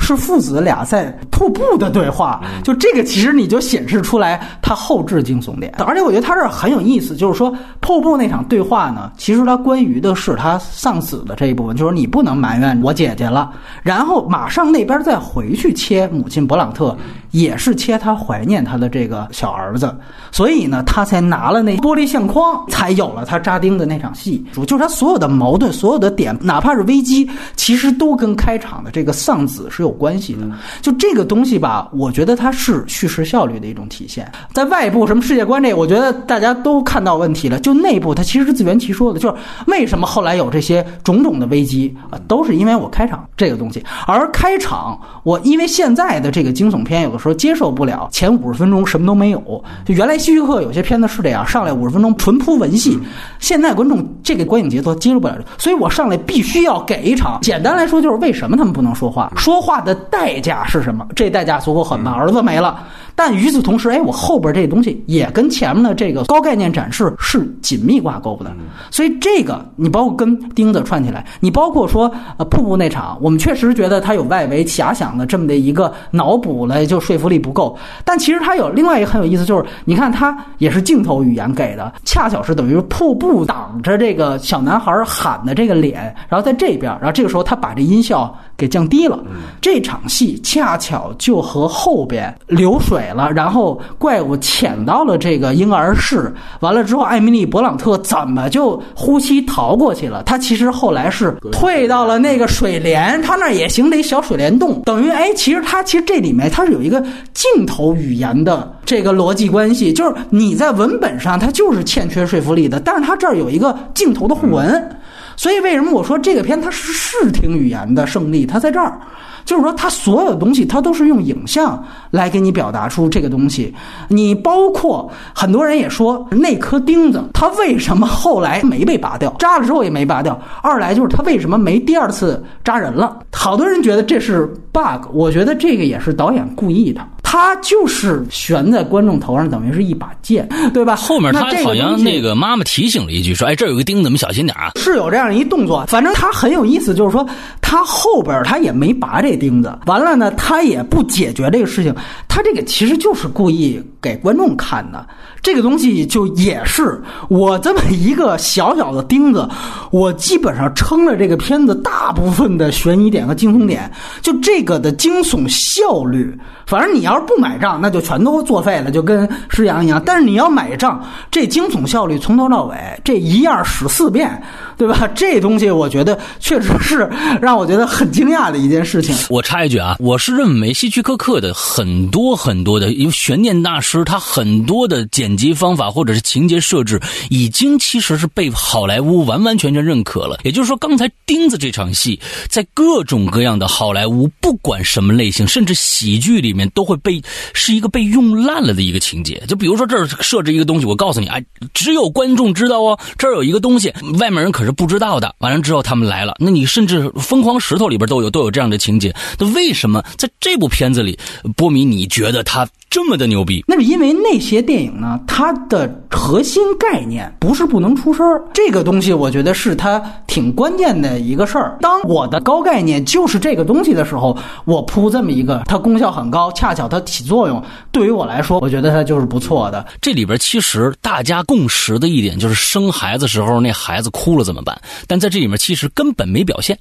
[0.01, 16.97] 是父子俩在瀑布的对话，就这个其实你就显示出来他后置惊悚点，而且我觉得他这很有意思，就是说瀑布那场对话呢，其实他关于的是他丧子的这一部分，就是你不能埋怨我姐姐了，然后马上那边再回去切母亲勃朗特，
[17.31, 19.95] 也是切他怀念他的这个小儿子，
[20.33, 29.90] 所以呢，他才拿了那玻璃相框，才有了他扎钉的那场戏，就是他所有的矛盾，所有的点，哪怕是危机，其实都跟开场的这个丧子是有。
[29.91, 30.43] 有关系的，
[30.81, 34.31] 就这个东西吧，我觉得它是叙事效率的一种体现。
[34.53, 37.59] 在外部什么世界观这，我觉得大家都看到问题了。
[37.59, 39.35] 就内部，它其实是自圆其说的，就是
[39.67, 43.85] 为什么后来有这些种种的危机啊，都是因为我开场这个东西。
[44.07, 49.41] 而开场，我因为现在的这个惊悚片，有的时候接受不了前五十分钟什么都没有。
[49.85, 52.97] 就原来希区柯有些片子是这样，上来五十分钟纯铺文戏，
[53.41, 57.41] 现在观众这个观影节奏接受不了，所以我上来必须要给一场。
[57.43, 59.33] 简单来说，就是为什么他们不能说话？
[59.37, 59.80] 说话。
[59.81, 61.07] 的代价是什么？
[61.17, 62.13] 这代价足够狠吗？
[62.13, 62.79] 儿子没了。
[63.15, 68.51] 但与此同时，哎，我后边这东西也跟前面的这个高概念展示是紧密挂钩的，
[68.91, 77.77] 所以这个你包括跟钉子串起来，你包括说呃瀑布那场，我们确实觉得它有外围遐想的这么的一个脑补了，就说服力不够。
[78.05, 89.19] 但其实它有另外一个很有意思，就是你看它也是镜头语言给的，恰巧是等于瀑布挡着这个小男孩喊的这个脸，然后在这边，然后这个时候他把这音效给降低了，
[89.61, 93.00] 这场戏恰巧就和后边流水。
[93.09, 100.23] 了，然后怪物潜到了这个婴儿室，完了之后，艾米丽·勃朗特怎么就呼吸逃过去了？
[100.25, 114.97] 他其实后来是退到了那个水帘，他那也形成一小水帘洞，等于哎，其实他其实这里面它是有一个镜头语言的这个逻辑关系，就是你在文本上它就是欠缺说服力的，但是它这儿有一个镜头的互文，
[115.37, 118.45] 所以为什么我说这个片它是视听语言的胜利？
[118.45, 119.01] 它在这儿。
[119.45, 123.75] 就是说，他所有东西他都是用影像来给你表达出这个东西。
[124.09, 130.41] 你包括很多人也说，那颗钉子他为什么后来没被拔掉，扎了之后也没拔掉？
[130.63, 133.19] 二来就是他为什么没第二次扎人了？
[133.33, 137.01] 好多人觉得这是 bug，我觉得这个也是导演故意的。
[137.33, 140.97] 他就是悬在观众头上，等于是一把剑， 对吧？
[140.97, 144.73] 后面他好像那个妈妈提醒了一句，说：“哎，这儿有个钉子，你们小心点啊。
[144.75, 147.25] 是有这样一动作，反正他很有意思，就是说
[147.61, 151.95] 他后边他也没拔这钉子，完了呢，他也不解决这个事情，
[152.27, 155.07] 他这个其实就是故意给观众看的。
[155.41, 157.01] 这个东西就也是
[157.31, 159.49] 我这么一个小小的钉子，
[159.93, 163.89] 我基本上撑了这个片子大部分的悬疑点和惊悚点，
[164.21, 166.37] 就这个的惊悚效率。
[166.67, 170.03] 反正你要不买账，那就全都作废了，就跟施洋一样。
[170.05, 174.43] 但是你要买账，这惊悚效率从头到尾这一样使四遍，
[174.77, 175.09] 对吧？
[175.15, 177.09] 这东西我觉得确实是
[177.41, 179.15] 让我觉得很惊讶的一件事情。
[179.29, 190.39] 我插一句啊，我是认为希区柯克的很多很多的，因为悬念大师，他很多的剪辑方法或者是情节设置，已经其实是被好莱坞完完全全认可了。
[190.45, 192.19] 也就是说，刚才钉子这场戏，
[192.49, 197.10] 在各种各样的好莱坞，不管什么类型，甚至喜剧里面都会被
[197.55, 199.43] 是一个被用烂了的一个情节。
[199.49, 201.43] 就比如说这儿设置一个东西，我告诉你，哎，
[201.73, 205.35] 只有观众知道哦，这儿有一个东西，外面人可是不知道的。
[205.39, 209.15] 完了之后他们来了，那你甚至《疯狂石头》里边都有都有这样的情节。
[209.39, 211.19] 那为什么在这部片子里，
[211.57, 213.65] 波米你觉得他这么的牛逼？
[213.69, 221.79] 那是因为那些电影呢，它的核心概念不是不能出声儿，这个东西我觉得是它挺关键的一个事儿。
[221.81, 227.63] 当我的高概念就是这个东西的时候，我铺这么一个，它功效很高，恰巧它起作用，
[227.93, 229.87] 对于我来说，我觉得它就是不错的。
[230.01, 234.77] 这里边其实大家共识的一点就是，生孩子时候那孩子哭了怎么办？
[235.07, 236.77] 但在这里面其实根本没表现，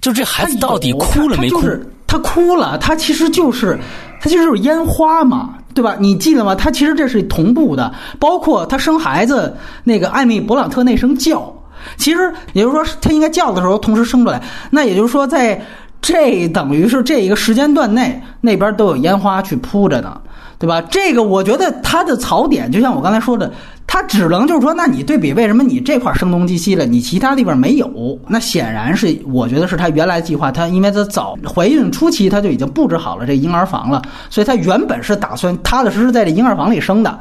[0.00, 1.56] 就这孩子到底哭了没哭？
[1.56, 3.78] 他就是他哭了，他其实就是，
[4.20, 5.96] 它其实就是烟花嘛，对吧？
[5.98, 6.54] 你记得吗？
[6.54, 11.52] 它其实这是同步的，包括它生孩子那个艾米·勃朗特那声叫，
[11.96, 14.42] 其实也就是说，它应该叫的时候同时生出来。
[14.70, 15.60] 那也就是说，在
[16.00, 20.20] 这等于是这一个时间段内，那边都有烟花去铺着呢。
[20.58, 20.80] 对吧？
[20.90, 23.52] 这个我觉得它的槽点，就像我刚才说的，
[23.86, 28.18] 它只能就是说，那你对比为什么你这块声东击西了，你其他地方没有？
[28.26, 34.00] 那显然是我觉得是他原来计划，他因为他早怀孕初期他就已经布置好了这婴儿房了，
[34.30, 37.18] 所以他原本是打算踏踏实实在这婴儿房里生的。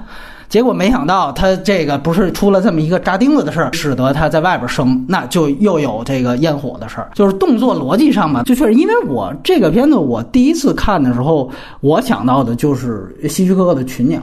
[0.49, 7.09] 结果没想到他这个不是出了这么一个扎钉子的事儿，使得他在外边生，那就又有这个烟火的事儿。
[7.13, 11.49] 就是动作逻辑上吧，就确实因为我这个片子我第一次看的时候，
[11.81, 14.19] 我想到的就是希区柯克的《群鸟》，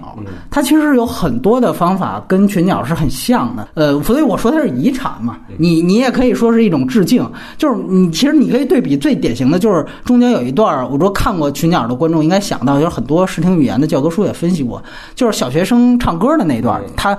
[0.50, 3.68] 它其实有很多的方法跟《群鸟》是很像的。
[3.74, 7.28] 呃，所以我说它是遗产嘛，你你也可以说是一种致敬。
[7.58, 14.82] 就是你其实你可以对比最典型的就是中间有一段儿，我说看过《群鸟》的观众应该想到，就是很多视听语言的教科书也分析过，
[15.14, 17.18] 就是小学生唱歌的那段儿，他。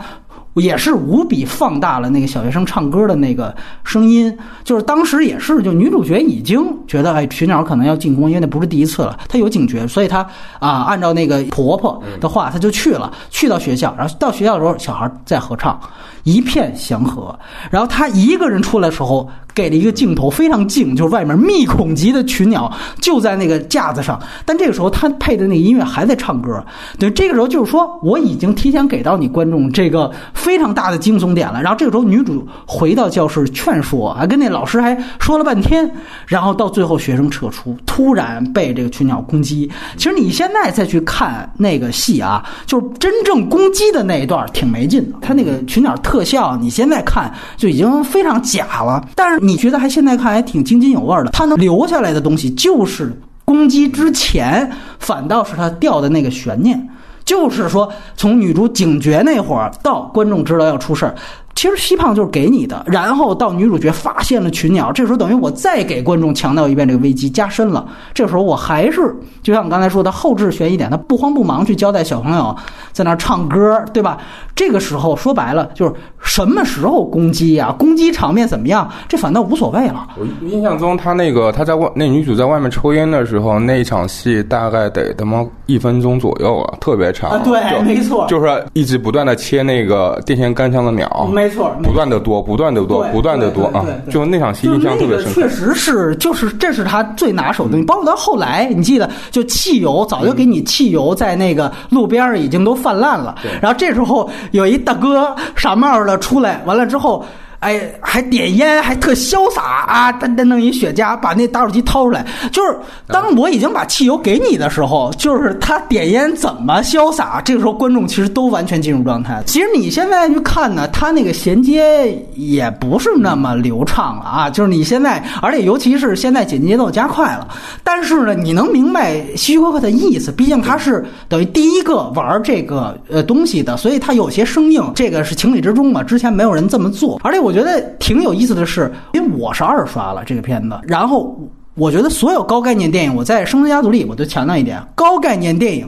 [0.62, 3.52] 也是无比放大了那个小学生唱歌的那个
[3.84, 4.32] 声音，
[4.64, 10.20] 就是当时也是，就女主角已经觉得哎，群鸟可能要进攻，因为那不是第一次了，她有警觉，所以她
[10.60, 15.80] 啊，按照那个婆婆的话，她就去了，去到学校，然后到学校的时候，小孩在合唱，
[16.24, 17.38] 一片祥和，
[17.70, 26.64] 然后他一个人出来的时候，给了一个镜头非常静，就是外面密孔级的群鸟就在那个架子上，但这个时候他配的那个音乐还在唱歌，
[26.98, 30.12] 对，这个时候就是说我已经提前给到你观众这个。
[30.34, 35.90] 非常大的惊悚点了，然后这个时候女主回到教室劝说，还跟那老师还说了半天，
[36.28, 39.72] 然后到最后学生撤出，突然被这个群鸟攻击。
[39.96, 53.12] 其实你现在再去看那个戏啊，就是真正攻击的那一段挺没劲的，他那个群鸟特特效你现在看就已经非常假了，但是你觉得还现在看还挺津津有味的，它能留下来的东西就是
[53.44, 56.88] 攻击之前，反倒是他掉的那个悬念。
[57.26, 61.16] 就是说，从女主警觉那会儿到观众知道要出事儿，
[61.56, 62.84] 其实西胖就是给你的。
[62.86, 67.86] 然后到女主角发现了群鸟，这时候等于我再给观众强调一遍这个危机加深了。
[68.14, 72.56] 这时候我还是就像我刚才说的后置悬疑点，他不慌不忙去交代小朋友
[72.92, 74.18] 在那儿唱歌，对吧？
[74.56, 80.08] 这个时候说白了就是什么时候攻击呀、攻击场面怎么样，这反倒无所谓了。
[80.18, 87.32] 我印象中，他那个他在外那女主在外面抽烟的时候，那一场戏大概得他妈一分钟左右啊，特别长。
[87.32, 95.50] 啊对没错就是一直不断的切那个电线杆上的鸟，没错，不断的多，不断的多，不断的多啊就那场戏印象特别深刻确。
[95.50, 97.86] 实是，就是这是他最拿手的东西。
[97.86, 103.36] 包括到后来，你记得，就汽油早就给你汽油在那个路边儿已经都泛滥了。
[103.62, 107.26] 然后这时候有一大哥傻帽儿的出来，完了之后。
[107.64, 110.12] 哎，还点烟，还特潇洒啊！
[110.12, 112.26] 噔噔弄一雪茄，把那打火机掏出来。
[112.52, 117.40] 就是当我已经把汽油给你的时候，就是他点烟怎么潇洒？
[117.40, 119.42] 这个时候观众其实都完全进入状态。
[119.46, 124.50] 其实你现在去看呢，他那个衔接也不是那么流畅了啊。
[124.50, 127.48] 就是你现在，而且尤其是现在剪辑节奏加快了，
[127.82, 130.34] 但是呢，你能明白希区柯克的意思。
[130.34, 136.04] 毕竟他是等于第一个玩这个呃东西的，所以他有些生硬，这个是情理之中嘛。
[136.04, 137.53] 之前没有人这么做，而且我。
[137.54, 141.40] 我觉得挺有意思的是，因为我是二刷了这个片子，然后
[141.76, 145.88] 我觉得所有高概念电影，我在《生存家族》里我就强调一点：高概念电影，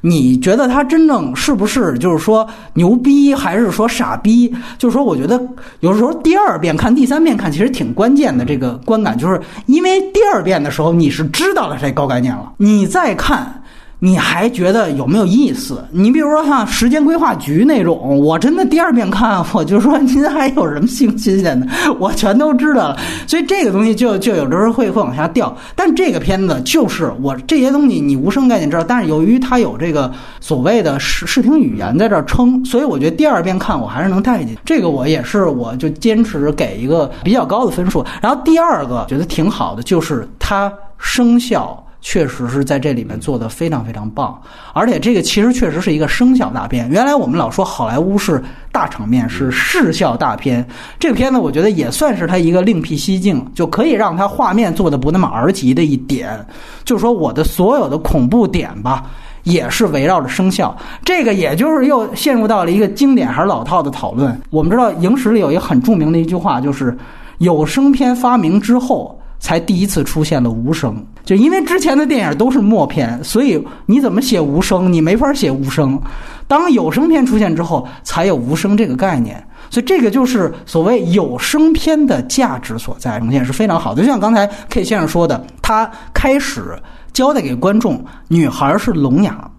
[0.00, 4.50] 你觉得它真正是不是就是说牛逼，还是说傻逼？
[4.78, 5.38] 就是说，我觉得
[5.80, 8.42] 有时候第二遍看、第三遍看，其实挺关键的。
[8.46, 13.60] 这个观感，就是因为第二遍的时候你是知道了这高概念了，你再看。
[14.04, 15.82] 你还觉得有没有意思？
[15.90, 21.66] 你比如说像时间规划局那种，我真的第二遍看，我就说您还有什么新新鲜的？
[21.98, 22.98] 我全都知道了。
[23.26, 25.56] 所以这个东西就就有的时候会会往下掉。
[25.74, 34.54] 但这个片子就是我这些东西你无声概念知道，但是由于它有这个所谓的视视听语言在这撑，所以我觉得第二遍看我还是能带进。
[34.66, 38.04] 这个我也是，我就坚持给一个比较高的分数。
[38.20, 41.82] 然后第二个觉得挺好的就是它声效。
[42.06, 44.38] 确实是在这里面做的非常非常棒，
[44.74, 46.86] 而且这个其实确实是一个声效大片。
[46.90, 48.40] 原来我们老说好莱坞是
[48.70, 50.64] 大场面，是视效大片，
[51.00, 56.38] 这个片子我觉得也算是它一个另辟蹊径，就可以让它画面做的不那么儿级的一点。
[56.84, 59.06] 就是说我的所有的恐怖点吧，
[59.44, 60.76] 也是围绕着声效。
[61.02, 64.38] 这个也就是又陷入到了一个经典还是老套的讨论。
[64.50, 66.94] 我们知道影史里有一个很著名的一句话，就是
[67.38, 69.18] 有声片发明之后。
[69.44, 74.90] 才第一次出现了无声，就因为之前的电影都是默片，所以你怎么写无声？
[74.90, 76.00] 你没法写无声。
[76.48, 79.36] 当有声片出现之后，才有无声这个概念。
[79.68, 84.00] 所以这个就是所谓有声片的价值所在，呈现是非常好的。
[84.00, 86.74] 就像刚才 K 先生说的，他开始
[87.12, 89.50] 交代给观众，女孩是聋哑。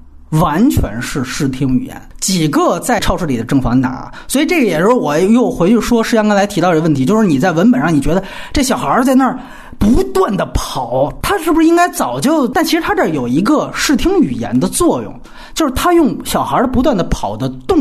[0.41, 8.21] 完全是视听语言，几个在超市里的正反打，所以这个也是我又回去说，石阳刚才提到这个问题，就是你在文本上你觉得
[8.51, 9.39] 这小孩在那儿
[9.77, 12.47] 不断的跑，他是不是应该早就？
[12.47, 15.13] 但其实他这有一个视听语言的作用，
[15.53, 17.79] 就是他用小孩的不断的跑的动，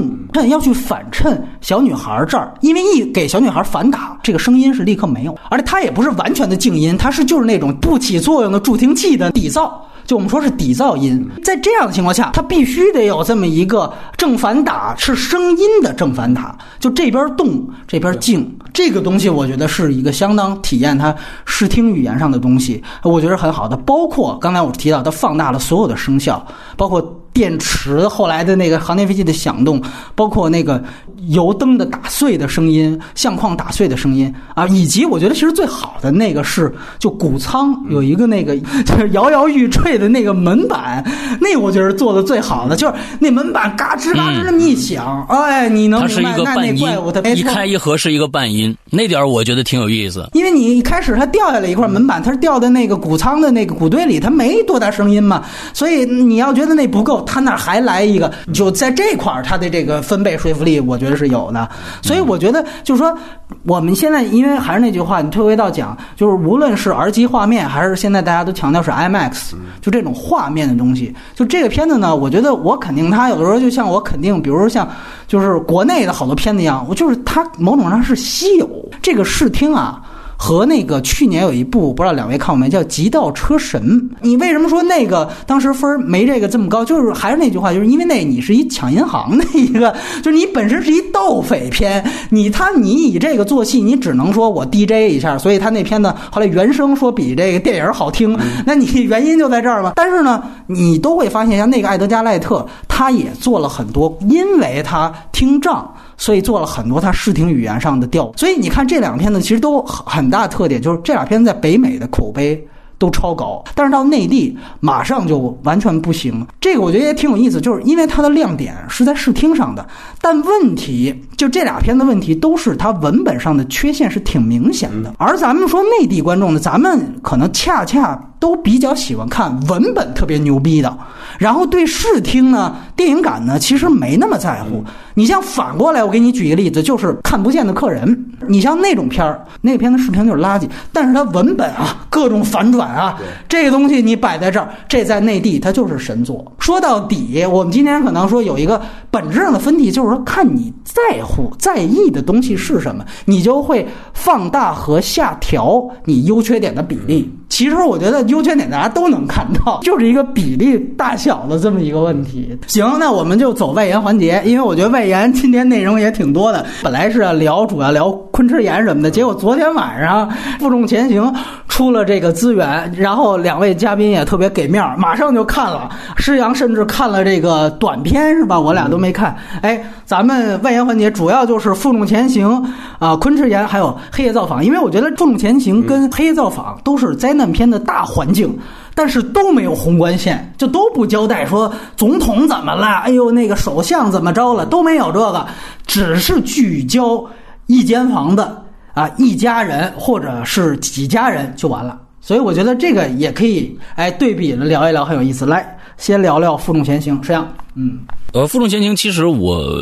[0.48, 9.70] 要去反衬小女孩这儿，因为一给小女孩反打，这个声音是立刻没有，而且他也不是完全的静音，他是就是那种不起作用的助听器的底噪。
[10.06, 23.76] 就我们说是底噪音，在这样的情况下，它必须得有这么一个正反打，是声音的正反打，就这边动，这边静，这个东西我觉得是一个相当体验它视听语言上的东西，我觉得很好的。
[23.76, 26.46] 包括刚才我提到，它放大了所有的声效，
[26.76, 27.20] 包括。
[27.34, 29.82] 电池后来的那个航天飞机的响动，
[30.14, 30.80] 包括那个
[31.28, 41.04] 油灯的打碎的声音、相框打碎的声音啊，以及我觉得其实最好的那个是，就谷仓有一个那个 就是摇摇欲坠的那个门板，
[41.40, 50.28] 那我觉得做的最好的，就是那门板嘎吱嘎吱这么一响，哎，你能明白那那怪物它一开一合是一个半音，那点我觉得挺有意思。
[50.32, 57.22] 因为你一开始它掉下来一块门板，它是掉在那个谷仓的那个谷堆里，它没多大声音嘛，所以你要觉得那不够。
[57.22, 61.68] 它那还来一个，就在这块儿，他的这个分贝说服力，我觉得是有的。
[62.02, 63.16] 所以我觉得，就是说，
[63.64, 74.88] 我们现在因为还是那句话，你退回到讲，就是无论是 R 级画面，还是现在大家都强调是 IMAX，就这种画面的东西，就这个片子呢，我觉得我肯定它有的时候就像我肯定，比如说像
[75.26, 78.68] 就是国内的好多片子一样，我就是它某种上是稀有，
[79.02, 80.02] 这个视听啊。
[80.44, 83.80] 和那个去年有一部不知道两位看过没，叫《极道车神》。
[84.20, 86.84] 你为什么说那个当时分没这个这么高？
[86.84, 99.94] 就是还是那句话，就是因为那你是一抢银行的一个， 就是你本身是一盗匪片，你他你以这个做戏，你只能说我 DJ 一下，所以他那片子后来原声说比这个电影好听，那你原因就在这儿吧。
[99.96, 105.90] 但是呢，你都会发现像那个艾德加赖特，他也做了很多，因为他听障。
[106.16, 116.46] 所以做了很多他视听语言上的调，所以你看这两片子其实都很大特点，就是这俩片子在北美的口碑都超高，但是到内地马上就完全不行。
[116.60, 119.86] 这个我觉得也挺有意思，就是因为它的亮点是在视听上的，
[120.20, 125.12] 但问题就这俩片的问题都是它文本上的缺陷是挺明显的。
[125.18, 130.94] 而咱们说内地观众呢，咱们可能恰恰都比较喜欢看文本特别牛逼的。
[131.38, 134.84] 然后对视听呢，电影感呢，其实没那么在乎。
[135.14, 138.06] 你像反过来，我给你举一个例子，就是《看不见的客人》。
[138.46, 143.18] 你像那种片儿，那个片子视频就是垃圾，但是它文本啊，各种反转啊，
[143.48, 146.44] 这个东西你摆在这儿，这在内地它就是神作。
[146.58, 148.78] 说到底，我们今天可能说有一个
[149.10, 157.28] 本质上的分歧，就是说看你在乎、在意的东西是什么，你就会放大和下调你优缺点的比例。
[157.48, 162.56] 其实我觉得优缺点大家都能看到， 就是一个比例大小的这么一个问题。
[162.66, 166.66] 行，那我们就走外延环节，因为我觉得外延今天内容也挺多的。
[166.82, 170.28] 本来是要聊主要聊昆池岩什么的，结果昨天晚上
[170.58, 171.32] 负重前行
[171.68, 175.88] 出了这个资源，然后两位嘉宾也特别给面儿，马上就看了。
[176.16, 178.58] 施阳甚至看了这个短片是吧？
[178.58, 179.36] 我俩都没看。
[179.62, 182.60] 哎，咱们外延环节主要就是负重前行
[182.98, 188.52] 啊、昆池岩还有黑夜造访，因为我觉得负重前行跟黑夜造访都是灾难片的大环境。
[188.96, 195.44] 但是都没有宏观线，就都不交代说总统怎么了，哎呦那个首相怎么着了，都没有这个，
[195.84, 197.24] 只是聚焦
[197.66, 198.46] 一间房子
[198.92, 202.00] 啊，一家人或者是几家人就完了。
[202.20, 205.44] 所以我觉得这个也可以哎对比着聊一聊，很有意思。
[205.44, 207.98] 来，先聊聊负重前行，这样，嗯。
[208.34, 209.80] 呃，负重前行，其实我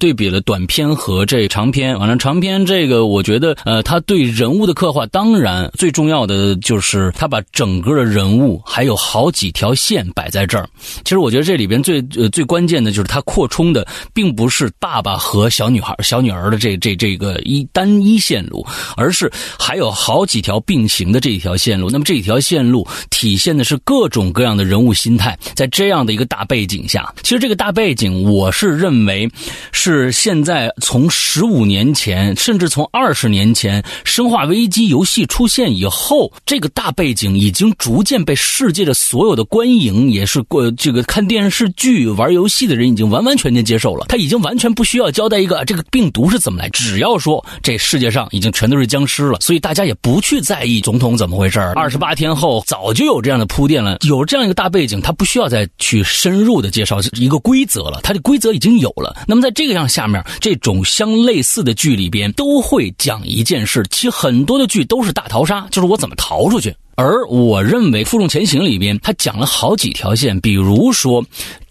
[0.00, 1.96] 对比了短片和这长片。
[2.00, 10.68] 完了，长片这个，我觉得呃，他对人物的刻画，当然最重要的就是他把整个的人物还有好几条线摆在这儿。
[11.04, 21.88] 其实我觉得这里边最呃最关键的就是他扩充的，并不是爸爸和小女孩、小女儿的这这这个一单一线路，而是还有好几条并行的这一条线路。
[21.88, 29.30] 那么这一条线路体现的是各种各样的人物心态，在这样的一个大背景下，其实这个大背背景，我是认为
[29.70, 44.06] 是现在从十五年前，甚至从二十年前，《生化危机》游戏出现以后，这个大背景已经逐渐被世界的所有的观影，也是过这个看电视剧、玩游戏的人已经完完全全接受了。
[44.08, 59.24] 他已经完全不需要交代一个这个病毒是怎么来，只要说这世界上已经全都是僵尸了，所以大家也不去在意总统怎么回事二十八天后早就有这样的铺垫了，有这样一个大背景，他不需要再去深入的介绍一个规则了，它的规则已经有了。
[59.26, 66.74] 那么在这个样下面，这种相类似的剧里边都会讲一件事，其实很多的剧都是大逃杀，就是我怎么逃出去。
[66.94, 71.24] 而我认为《负重前行》里边，它讲了好几条线，比如说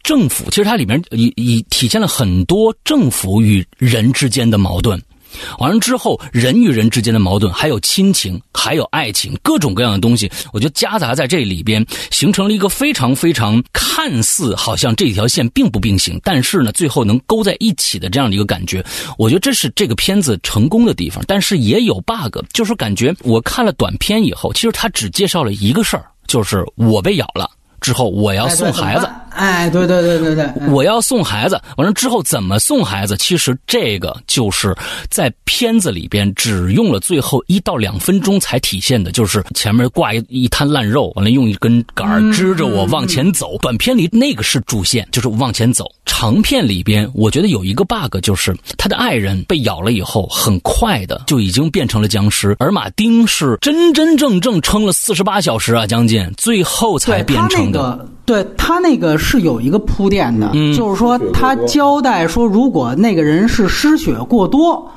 [0.03, 4.99] 政府，其实它里面已已体现了很多政府与人之间的矛盾。
[5.59, 18.83] 完了之后，人与人之间的矛盾，还有亲情，还有爱情，各种各样的东西，我觉得夹杂在这里边，形成了一个非常非常看似好像这条线并不并行，但是呢，最后能勾在一起的这样的一个感觉。
[19.17, 27.49] 我觉得这是这个片子成功的地方，但是也有 bug，就是感觉我看了短片以后，其实他只介绍了一个事儿，就是我被咬了。
[27.79, 29.09] 之后我要送孩子，
[29.71, 31.59] 对对对对对，我要送孩子。
[31.77, 33.15] 完了之后怎么送孩子？
[33.17, 34.75] 其实这个就是
[35.09, 43.57] 在片子里边只用了最后一到两分钟才体现的，就是前面挂一一滩烂肉，完了用一根杆支着我往前走。
[43.59, 45.85] 短片里那个是主线，就是往前走。
[46.05, 57.71] 长片里边，我觉得有一个 bug，就是他的爱人被咬了以后，很快的就已经变成了僵尸，而马丁是真真正正撑了四十八小时啊，将近最后才变成。
[57.71, 64.89] 个对他那个是有一个铺垫的，嗯、就是说他交代说，如果那个人是失血过多。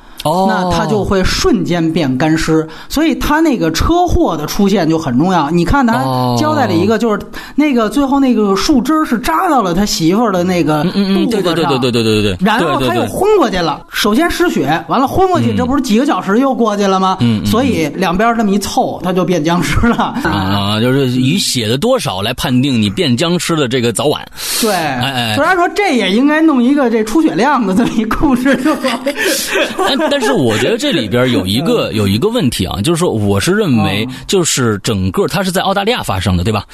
[0.47, 5.49] 那他就会瞬间变干尸，所以他那个车祸的出现就很重要。
[5.49, 5.93] 你看他
[6.37, 7.19] 交代了一个，就是
[7.55, 13.81] 那个最后那个树枝是扎到了他媳妇儿的那个肚子上，对对对对对对对，然后他又昏过去了。
[13.91, 17.17] 首先失血，完了昏过去，这不是几个小时又过去了吗？
[17.45, 20.15] 所以两边这么一凑，他就变僵尸了。
[20.23, 24.25] 啊，就是以血的多少来判定你变僵尸的这个早晚。
[24.61, 24.71] 对，
[25.35, 28.81] 虽然说这也应该弄一个这出血量的这么一故事就好。
[30.19, 36.65] 但是我觉得这里边有一个 有一个问题啊，就是说我是认为，就是整个它是在澳大利亚发生的，对吧？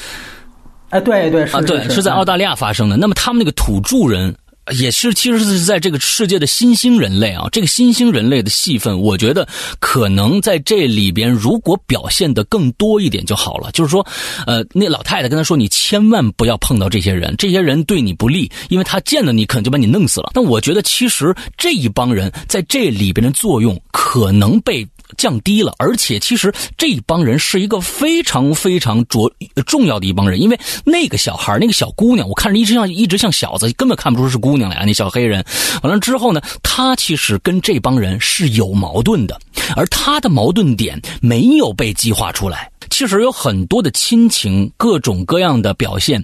[0.89, 2.97] 哎，对对是啊，对，是在澳大利亚发生的。
[2.97, 4.35] 那么他们那个土著人。
[4.71, 9.47] 也是，其实是在这个世界的新兴人类啊，这个新兴人类的戏份，我觉得
[9.79, 13.71] 可能在这里边，如果表现的更多一点就好了。
[13.71, 14.05] 就是说，
[14.45, 24.87] 呃，那老太太跟他说：“你千万不要碰到这些人，这些人对你不利，因为他见到你可能就把你弄死了。”但我觉得，其实这一帮人在这里边的作用可能被
[25.17, 29.31] 降低了，而且其实这帮人是一个非常非常着
[29.65, 34.51] 重要的一帮人，因为那个小孩，那个小姑娘，我看着一直像一直像小子，根本看不出是姑。
[34.51, 35.43] 娘来啊，那小黑人，
[35.81, 39.39] 完了之后呢，他其实跟这帮人是有矛盾的，
[39.75, 42.69] 而他的矛盾点没有被激化出来。
[42.89, 46.23] 其实有很多的亲情，各种各样的表现，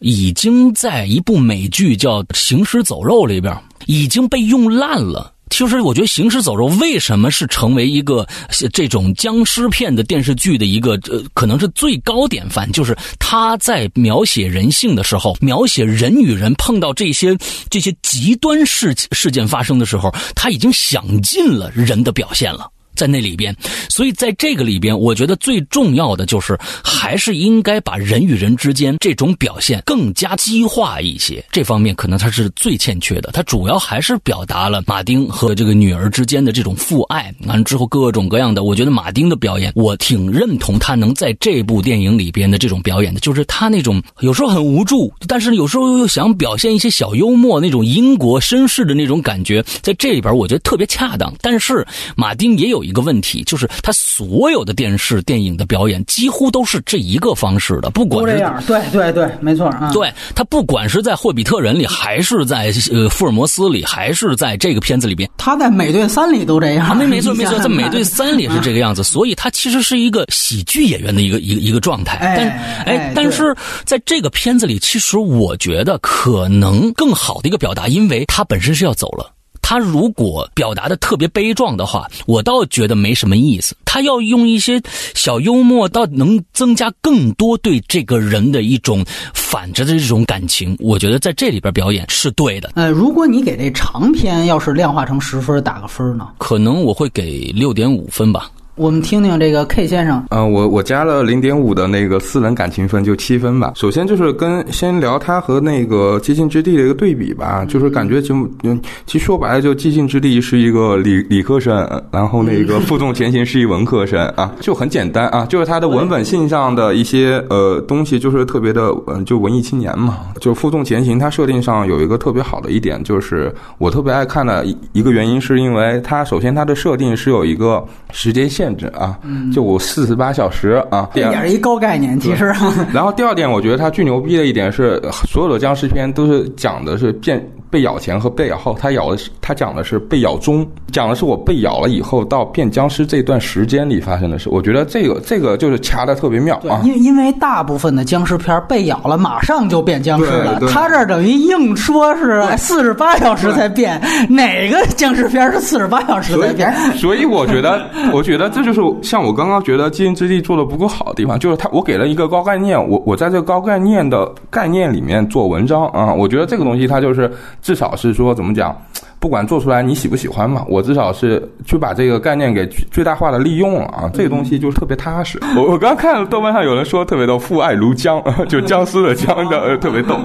[0.00, 5.31] 已经在一部美剧叫《行尸走肉》里边已经被用烂了。
[5.52, 8.26] 其实我觉得《行尸走肉》为什么是成为一个
[8.72, 17.36] 这种僵尸片的电视剧的一个呃，可能是最高典范，就是他在描写人性的时候，描写人与人碰到这些
[17.68, 22.66] 这些极端事事件发生的时候，他已经想尽了人的表现了。
[22.94, 23.54] 在那里边，
[23.88, 31.42] 所以在这个里边，我觉得最重要的就是，还是应该把人与人之间这种表现更加激化一些。
[31.50, 33.30] 这方面可能他是最欠缺的。
[33.32, 37.34] 他主要还是表达了马丁和这个女儿之间的这种父爱。
[37.46, 51.32] 完了之后，各种各样的，我觉得马丁的表演，我挺认同他能在这部电影里边的这种表演的，就是他那种有时候很无助，但是有时候又想表现一些小幽默，那种英国绅士的那种感觉，在这里边我觉得特别恰当。
[51.40, 51.86] 但是
[52.16, 52.81] 马丁也有。
[52.82, 59.90] 一个问题就是，他所有的电视电影的表演几乎都是这一个方式的，不管是这样，对对对，没错啊。
[59.92, 66.96] 对他不管是在《霍比特人》里，还是在呃福尔摩斯里，还是在这个片子里边，他在《美队三》里都这样。
[66.96, 72.18] 没没错 没错，在《美队三》里是这个样子，所以他其实是一个喜剧演员的一个一个一个状态。
[72.36, 72.48] 但
[72.86, 73.54] 哎，但是
[73.84, 79.32] 在这个片子里，其实我觉得可能更好的一个表达，因为他本身是要走了。
[79.62, 83.74] 他如果表达的特别悲壮的话，我倒觉得没什么意思。
[83.86, 84.82] 他要用一些
[85.14, 90.76] 小幽默，倒能增加更多对这个人的一种反着的这种感情。
[90.78, 92.70] 我觉得在这里边表演是对的。
[92.74, 96.28] 呃，如果你给这长篇要是量化成十分，打个分呢？
[96.38, 98.50] 可能我会给六点五分吧。
[98.74, 100.24] 我们听听这个 K 先生。
[100.30, 103.74] 嗯，我我加了零点五的那个私人感情分，就七分吧。
[103.76, 120.20] 首先就是跟先聊他和那个寂静之地的一个对比吧，就是感觉就嗯，其实说白了，就寂静之地是一个理理科生，然后那个负重前行是一文科生啊， 就很简单啊，就是他的文本性上的一些呃东西，就是特别的嗯，就文艺青年嘛。
[120.40, 128.61] 就负重前行，它设定上有一个特别好的一点，就是我特别爱看的一一个原因，是因为它首先它的设定是有一个时间线。
[128.62, 129.18] 限制啊，
[129.52, 132.44] 就我四十八小时啊，这点是一高概念，其实。
[132.94, 137.44] 然后第二点，我觉得它最牛逼的一点是，所有的僵尸片都是讲的是变。
[137.72, 144.50] 被咬前和被咬后，他咬的是他讲的是被咬中，讲的是我被咬了以后到变僵尸这段时间里发生的事。
[144.50, 146.82] 我觉得这个这个就是掐的特别妙啊。
[146.84, 153.98] 因因为大部分的僵尸片被咬了马上就变僵尸了，他这等于硬说是四十八小时才变。
[154.28, 156.70] 哪个僵尸片是四十八小时才变？
[156.98, 166.12] 所以我觉得，我觉得这就是像我刚刚觉得《基因之地》做的不够好的地方，就是他我给了一个高概念，我我在这个高概念的概念里面做文章啊。
[166.12, 167.32] 我觉得这个东西它就是。
[167.62, 168.76] 至少是说怎么讲，
[169.20, 175.38] 不管做出来你喜不喜欢嘛，我至少是去把这个概念给最大化的利用了啊，这个东西就是特别踏实。
[175.56, 180.18] 我我刚看豆瓣上有人说特别逗，父爱如江， 就僵尸的僵的特别逗。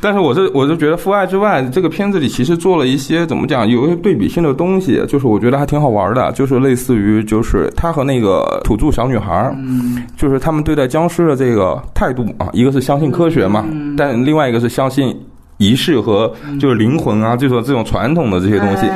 [0.00, 9.52] 但是我是我是觉得父爱之外，这个片子里其实做了一些怎么讲，有一些对比性的东西，就是我觉得还挺好玩的，就是类似于就是他和那个土著小女孩，
[10.16, 13.64] 就是他们对待僵尸的这个态度啊，一个是相信科学嘛，
[13.96, 15.16] 但另外一个是相信。
[15.58, 18.86] 仪式和就是灵魂啊，这种这种传统的这些东西，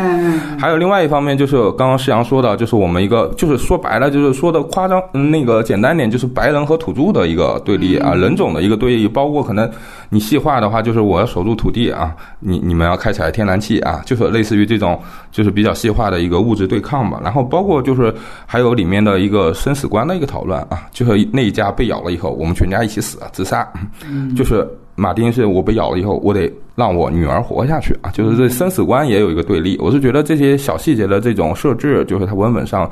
[0.58, 5.00] 还有另外一方面就是刚刚世阳说的，就是我们一个就是说白了，就是说的夸张
[5.30, 9.70] 那个简单点，就是白人和土著的一个对立啊，人种的一个对立，包括可能
[10.08, 15.00] 你细化的话，就是我要守住土地啊，你你们要开采天然气啊，就是类似于这种
[15.30, 17.20] 就是比较细化的一个物质对抗吧。
[17.22, 18.12] 然后包括就是
[18.44, 23.64] 还有里面的一个生死观的一个讨论啊，就是那一家被咬了以后，我们全家一起死自杀，
[24.36, 24.68] 就是。
[24.96, 28.10] 马丁是我被咬了以后，我得让我女儿活下去啊！
[28.10, 29.76] 就是这生死观也有一个对立。
[29.78, 32.90] 我是觉得这些小细节的这种设置，就是它文本上，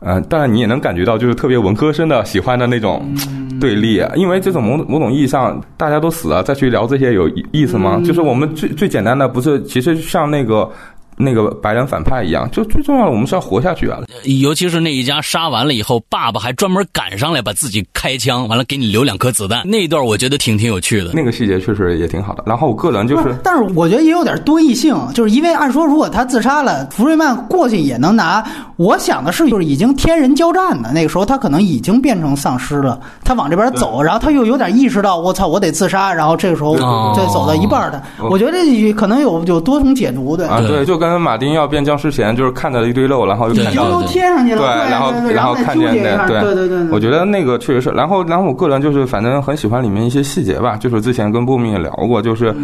[0.00, 3.04] 嗯，当然你也能感觉到，就是特别文科生的喜欢的那种
[3.60, 4.02] 对立。
[4.16, 8.00] 因为这种某某种意义上，大家都死了，再去聊这些有意思吗？
[8.04, 10.68] 就是我们最最简单的，不是其实像那个。
[11.16, 13.98] 那个白人反派一样，就最重要的，我们是要活下去啊！
[14.40, 21.10] 尤其是那一家杀完了以后，爸爸还专门赶上来把自己开枪，完了给你留两颗子弹，那一段我觉得挺挺有趣的。
[21.12, 22.42] 那个细节确实也挺好的。
[22.46, 28.44] 然后我个人就是，但是我觉得也有点多异性，就是因为按说如果他自杀了，福瑞曼过去也能拿。
[28.76, 36.74] 我想的是，就是已经天人交战的那个时候，他可能已经变成丧尸了，他往这边走，然后他又有点意识到，我操，我得自杀，然后这个时候
[37.14, 40.60] 再走到一半的，我觉得这可能有有多重解读的啊。
[40.60, 41.82] 对，就跟马丁要变。
[41.82, 47.90] 僵尸前就是看到了一堆肉，然后又看到都贴上去了，对，然后然后看见那，对对对，我觉得那个确实是。
[47.90, 52.54] 然后然后我个人就是反正很喜欢里面一些细节吧，就是之前跟波米也聊过，就是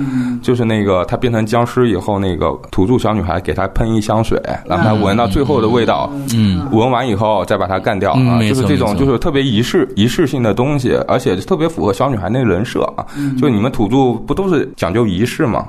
[0.40, 13.04] 就是那个他变成僵尸以后，那个土著小女孩给他喷一香水，让他闻到最后的味道，嗯，闻完以后再把他干掉啊，就是这种就是特别仪式仪式性的东西，而且特别符合小女孩那人设啊。
[13.36, 15.66] 就你们土著不都是讲究仪式吗？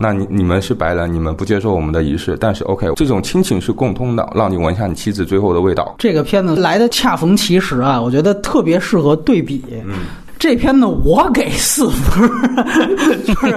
[0.00, 5.94] 那你你们是白人，你们不接受我们的仪式，但是 OK，这种亲情是共通的，让你闻一下你妻子最后的味道。
[5.98, 9.62] 这个片子来的恰逢其时啊，我觉得特别适合对比。
[9.84, 9.94] 嗯。
[10.38, 12.30] 这片子我给四分，
[13.24, 13.54] 就是，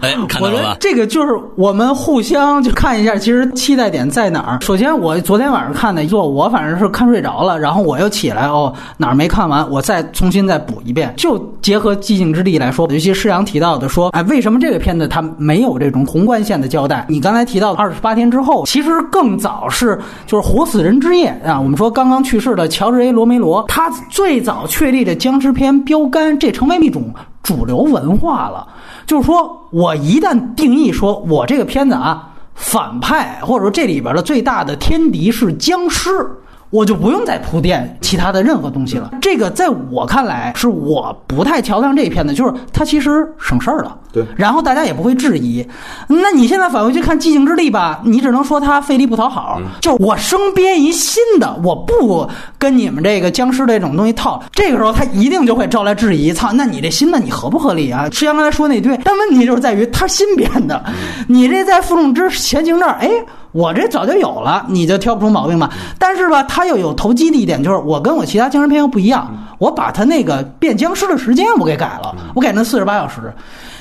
[0.00, 4.58] 哎，我觉得这个就是我们互相就看一下，其实期待点在哪儿。
[4.60, 11.12] 首先，我昨天晚上看的，做我反正是看睡着了，然后我又起来，哦，哪儿没看完，我再重新再补一遍。
[11.16, 17.06] 就结合《寂静之地》来说，尤其施阳提到的说，哎，为什么这个片子它没有这种宏观线的交代？
[17.08, 25.13] 你刚才提到二十八天之后，其实更早是就是《活死人之夜》啊，我们说刚刚去世的乔治 ·A· 罗梅罗，他最早确立的。
[25.14, 28.66] 僵尸片标杆，这成为一种主流文化了。
[29.06, 36.10] 就是说，我一旦定义说，我这个片子啊，反派或者说这里边的最大的天敌是僵尸。
[36.74, 39.08] 我就不用再铺垫其他的任何东西了。
[39.22, 43.96] 这个在我看来是我不太瞧得上这一片的，就是它其实省事儿了。
[44.12, 45.64] 对，然后大家也不会质疑。
[46.08, 49.60] 那你现在返回去看《寂静之地》吧，你只能说它费力不讨好。
[49.80, 52.28] 就我生编一新的，我不
[52.58, 54.42] 跟你们这个僵尸这种东西套。
[54.50, 56.32] 这个时候他一定就会招来质疑。
[56.32, 58.08] 操，那你这新的你合不合理啊？
[58.10, 60.84] 石阳刚才说那对，但问题就是在于他新编的，
[61.28, 63.08] 你这在附中之前行这儿，哎。
[63.54, 65.70] 我这早就有了，你就挑不出毛病嘛。
[65.96, 73.32] 但是吧，他又有投机的一点，就是我跟我其他僵尸片又不一样，我把他那个变僵尸的时间我给改了，我改成四十八小时。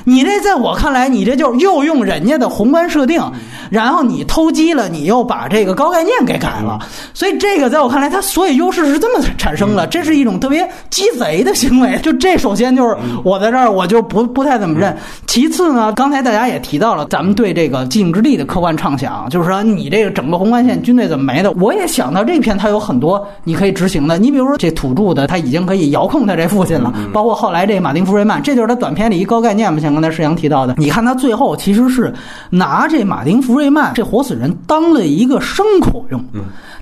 [0.06, 3.22] 你这在我看来，你这就又用人家的宏观设定，
[3.70, 6.80] 然后你偷鸡了，你又把这个高概念给改了，
[7.14, 11.98] 所以这个在我看来，它所有优势是这么产生的，这是一种特别鸡贼的行为。
[12.04, 14.96] 就这，首先就是我在这儿我就不不太怎么认。
[15.26, 21.50] 其次呢，刚才大家也提到了，咱们对这个寂静之地的客观畅想，就是说你这个整个宏观线军队怎么没的？
[21.54, 24.18] 我也想到这篇它有很多你可以执行的。
[24.18, 29.93] 你比如说这土著的他已经可以遥控他这父亲了，包括后来这马丁弗瑞曼，这就是他短片里一高概念嘛，像。
[29.94, 32.14] 刚才世阳提到的，你看他最后其实是
[32.50, 36.24] 拿这马丁福瑞曼这活死人当了一个牲口用，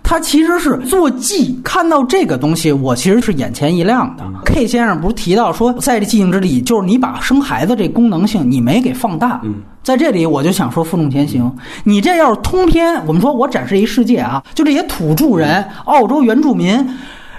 [0.04, 1.60] 他其实是做记。
[1.64, 4.24] 看到这个东西，我其实是眼前一亮的。
[4.46, 9.42] K 先生不是提到说，在这寂静之地，就是你把生孩子这功能性你没给放大。
[9.84, 11.52] 在这里，我就想说负重前行。
[11.84, 16.68] 你这要是通篇，我们说我展示一世界啊，就这些土著人、澳洲原住民，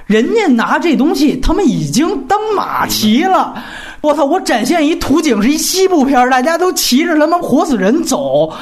[0.06, 3.54] 人家拿这东西，他们已经当马骑了。
[4.02, 4.24] 我操！
[4.24, 8.52] 我展现一图景是一西部片大家都骑着他妈活死人走，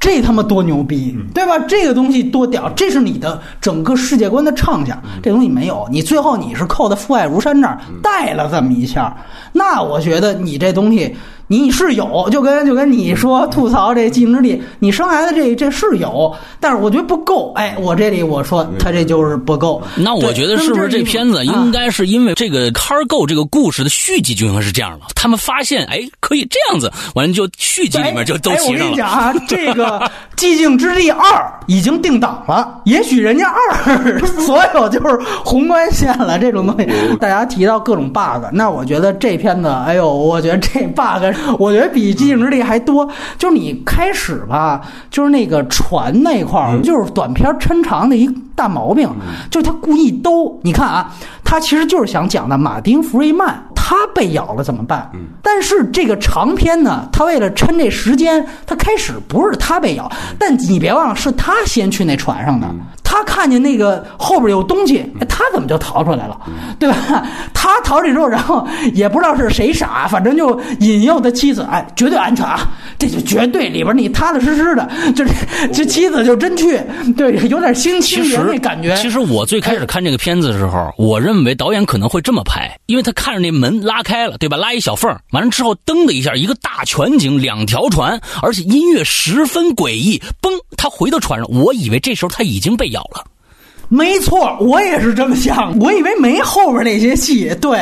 [0.00, 1.58] 这他妈多牛逼，对吧？
[1.60, 5.00] 这个东西多屌，这是你的整个世界观的畅想。
[5.22, 9.16] 这东西没有，你最后你是扣在父爱如山那儿带了这么一下，
[9.52, 11.16] 那我觉得你这东西。
[11.50, 17.52] 你是有，就跟就跟你说吐槽这寂静之地，你生孩子这这是有，但是我觉得不够。
[17.54, 19.82] 哎，我这里我说他这就是不够。
[19.96, 25.06] 那我觉得是不是这片子应该是因为这个《Cargo》这个故事的续集就应该是这样了？
[25.14, 28.72] 他们发现哎可以这样子，完了就续集里面就都齐上了。
[28.72, 29.98] 我跟你讲啊，这个
[30.36, 31.26] 《寂静之地二》
[31.66, 36.86] 已经定档了，也许人家二 所有就是宏观线了这种东西。
[37.18, 41.37] 大家提到各种 bug，那我觉得这片子，哎呦，我觉得这 bug。
[41.58, 48.28] 我觉得比寂静之地还多，就是你开始吧，就是那个船那块儿，就是短片抻长的一
[48.58, 49.08] 大毛病，
[49.52, 50.58] 就是他故意兜。
[50.64, 51.14] 你看啊，
[51.44, 55.08] 他其实就是想讲的马丁弗瑞曼他被咬了怎么办？
[55.40, 62.66] 但是这个长篇呢，他为了抻这时间，他开始不是他被咬，但你别忘了是他先去那船上的。
[63.02, 66.38] 他看见那个后边有东西，他怎么就逃出来了，
[66.78, 67.26] 对吧？
[67.54, 72.60] 他逃出来之后，然后也不知道是谁傻，反正就引诱他妻子，哎，绝对安全啊，
[72.98, 74.86] 这就绝对里边你踏踏实实的，
[75.16, 75.32] 就是
[75.72, 76.78] 这妻子就真去，
[77.16, 78.96] 对，有点新青年那感觉。
[78.96, 84.56] 其实我最开始看这个片子的时候，我认为导演可能会这么拍，因为他看着那门拉开了，对吧？
[84.56, 93.00] 拉一小缝，完了之后噔的一下，一个大全景，两条船，而且音乐十分诡异，嘣，他回到船上，我以为这时候他已经被咬。
[93.14, 93.24] 了，
[93.88, 95.78] 没错，我也是这么想。
[95.78, 97.78] 我以为没后边那些戏，对。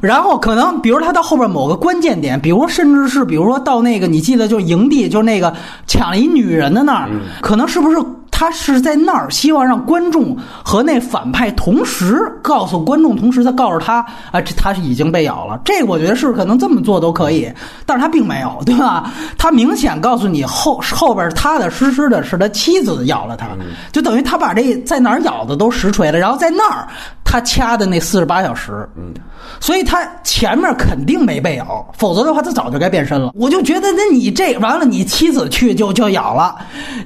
[0.00, 5.54] 然后可能，比如他到后边某个关键点，比如甚至是，比如说到那个，你记得就营地，就是那个
[5.86, 7.10] 抢了一女人的那儿，
[7.42, 7.98] 可能是不是？
[8.32, 15.60] 他是在那儿，希望让观众和那反派同时告诉观众，同时他告诉他啊，这他是已经被咬了。
[15.64, 17.48] 这个我觉得是可能这么做都可以，
[17.86, 19.12] 但是他并没有，对吧？
[19.38, 23.46] 他明显告诉你后后边踏踏实实的是他妻子咬了他，
[23.92, 26.88] 就等于他把这在哪儿咬的都实锤了，然后在那儿。
[27.32, 29.14] 他掐的那四十八小时，嗯，
[29.58, 33.32] 所以他前面肯定没被咬，否则的话他早就该变身了。
[33.34, 36.54] 我就觉得，那你这完了，你妻子去就就咬了，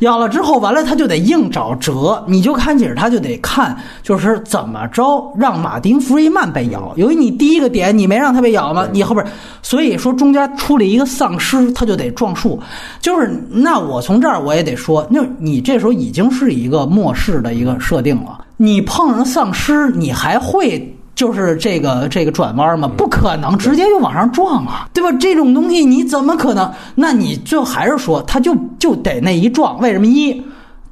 [0.01, 6.93] 咬了之后完了，他就得硬找辙，你就看紧他就得看，就是怎么着让马丁·弗瑞曼被咬。
[6.97, 9.25] 由于你第一个点你没让他被咬嘛，你后边，
[9.63, 12.61] 所以说中间出了一个丧尸，他就得撞树。
[13.01, 18.41] 就是那我从这儿我也得说，那你这时候已经是一个末世的一个设定了。
[18.57, 22.91] 你碰上丧尸，你还会就是这个这个转弯吗？
[22.97, 25.11] 不可能，直接就往上撞啊，对吧？
[25.19, 26.73] 这种东西你怎么可能？
[26.95, 29.79] 那你就还是说，他就就得那一撞？
[29.81, 30.43] 为什么一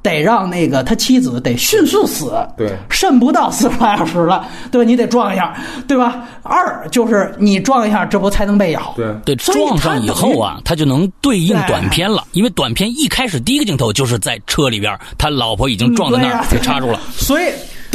[0.05, 2.31] 得让那个他妻子得迅速死？
[2.55, 4.87] 对，剩不到四十八小时了，对吧？
[4.87, 5.53] 你得撞一下，
[5.87, 6.23] 对吧？
[6.43, 8.93] 二就是你撞一下，这不才能被咬？
[8.95, 17.45] 对对，撞上以后啊，他就能对应短片了，因为短片一开始第一个镜头就是在车里边，他老婆已经撞在那儿给插住了， 所以。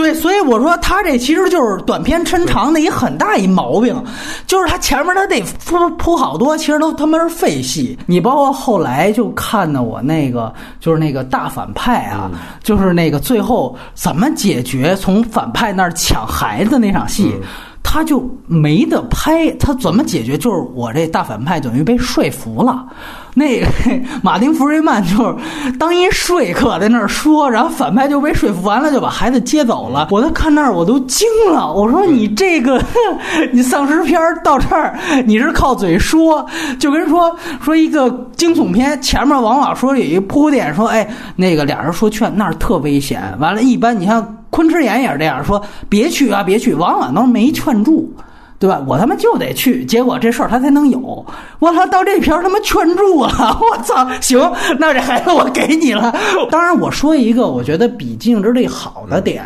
[0.01, 4.03] 对，所以我说他这其实就是短篇抻长的一很大一毛病，
[4.47, 7.99] 就是他前面他得铺铺好多，其实都他妈是废戏。
[8.07, 10.51] 你包括后来就看的我那个，
[10.81, 12.31] 就是那个大反派啊，
[12.63, 17.35] 就是那个最后怎么解决从反派那儿抢孩子那场戏。
[17.83, 20.39] 他就没得拍，他怎么解决？
[20.39, 22.87] 就是我这大反派等于被说服了。
[23.35, 23.63] 那
[24.23, 30.09] 马丁·弗瑞曼就是当一说客在那儿说，然后反派就被说服完了，就把孩子接走了。
[30.11, 32.81] 我在看那儿我都惊了，我说你这个
[33.53, 36.45] 你丧尸片到这儿你是靠嘴说，
[36.79, 44.37] 就跟说说一个惊悚片前面往往说有一铺垫，说哎那个俩人说劝那儿特危险，完了，一般你像。
[44.51, 48.13] 昆池岩也是这样说，别去啊，别去，往往都没劝住，
[48.59, 48.83] 对吧？
[48.87, 51.25] 我他妈就得去，结果这事儿他才能有。
[51.61, 54.39] 我操，到这片儿他妈劝住了， 我操，行，
[54.79, 56.15] 那这孩子我给你了。
[56.51, 59.45] 当然，我说一个我觉得比《静之力》好的点，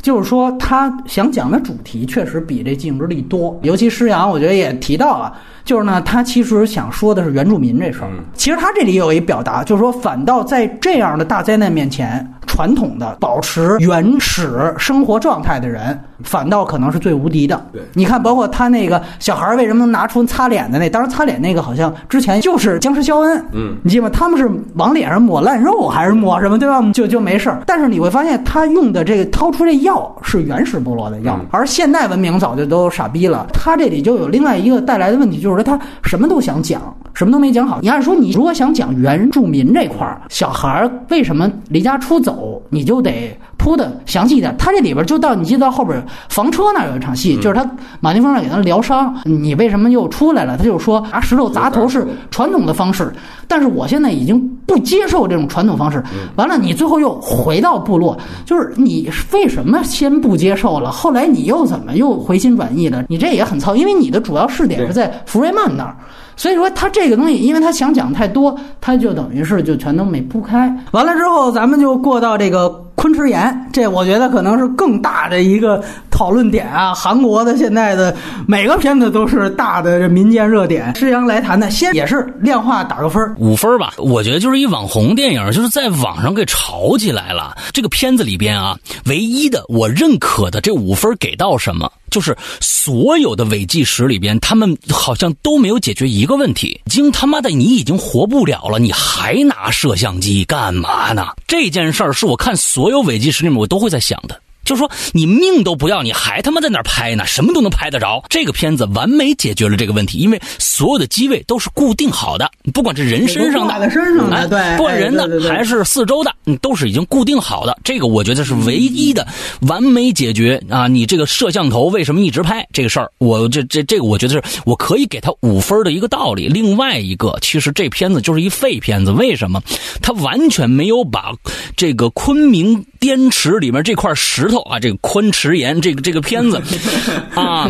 [0.00, 5.32] 就是说他想讲的主题确实比这《静之力》多，尤其施洋，我觉得也提到了。
[5.64, 8.10] 就是呢，他其实想说的是原住民这事儿。
[8.34, 17.64] 其实他这里有一表达，就是说，反倒在这样的大灾难面前，传统的保持原始生活状态的人，反倒可能是最无敌的。
[17.72, 20.90] 对，你看，包括他那个小孩为什么能拿出擦脸的那？
[20.90, 23.44] 当然，擦脸那个好像之前就是僵尸肖恩。
[23.52, 24.10] 嗯，你记得吗？
[24.12, 26.82] 他们是往脸上抹烂肉还是抹什么，对吧？
[26.92, 27.62] 就就没事儿。
[27.66, 33.46] 但是你会发现，他用的这个掏出这药是原始部落的药，而现代文明早就都傻逼了。
[33.52, 35.52] 他这里就有另外一个带来的问题，就是。
[35.52, 36.80] 说他什么都想讲，
[37.12, 37.78] 什么都没讲好。
[37.82, 42.31] 你按说，你如果想讲原住民这块儿，小孩为什么离家出走，
[42.70, 44.54] 你就得铺的详细一点。
[44.56, 47.68] 他这里边就到你记得到后边房车那儿有一场戏，就是他
[48.00, 50.56] 马丁峰给他疗伤，你为什么又出来了？
[50.56, 53.12] 他就说拿石头砸头是传统的方式，
[53.46, 56.02] 但是我现在已经不接受这种传统方式。
[56.36, 60.90] 完了，你最后又回到部落，就是你为什么先不接受了？
[60.90, 63.04] 后来你又怎么又回心转意了？
[63.08, 65.96] 你这也很糙，因为你的主要试点是在福瑞曼那儿，
[66.42, 70.76] 所以说他这个东西，因为他想讲太多，他就等于是就全都没铺开。
[70.90, 76.94] 完了之后，咱们就过到这个昆池岩，这我觉得可能是更大的一个讨论点啊。
[76.94, 78.14] 韩国的现在的
[78.46, 80.94] 每个片子都是大的民间热点。
[80.94, 83.94] 施阳来谈谈，先也是量化打个分五分吧。
[83.98, 87.56] 我觉得就是一网红电影，就是在网上给炒起来了。
[87.72, 91.90] 这个片子里边啊，唯一的我认可的这五分给到什么？
[92.10, 96.78] 就是所有的伪纪实里边，他们好像都没有解决一个问题。
[96.84, 101.28] 已经他妈的你已经活不了了，你还拿摄像机干嘛呢？
[101.46, 104.40] 这件事儿是我看所有有违纪实里面我都会在想的。
[104.64, 107.24] 就是说，你命都不要，你还他妈在那儿拍呢？
[107.26, 108.22] 什么都能拍得着。
[108.28, 117.76] 这个片子完美解决了这个问题，因为所有的机位都是固定好的，不管是人身上的，身上的，对，不管人的还是四周的，都是已经固定好的。
[117.84, 119.26] 这个我觉得是唯一的
[119.62, 120.86] 完美解决啊！
[120.86, 123.10] 你这个摄像头为什么一直拍这个事儿？
[123.18, 126.48] 我这这这个我觉得是我可以给他五分的一个道理。
[126.48, 129.60] 另外一个，其实这片子就是一废片子，为什么？
[130.00, 131.32] 他完全没有把
[131.76, 134.60] 这个昆明滇池里面这块石头。
[134.62, 136.62] 啊，这个昆池岩，这个这个片子，
[137.34, 137.68] 啊，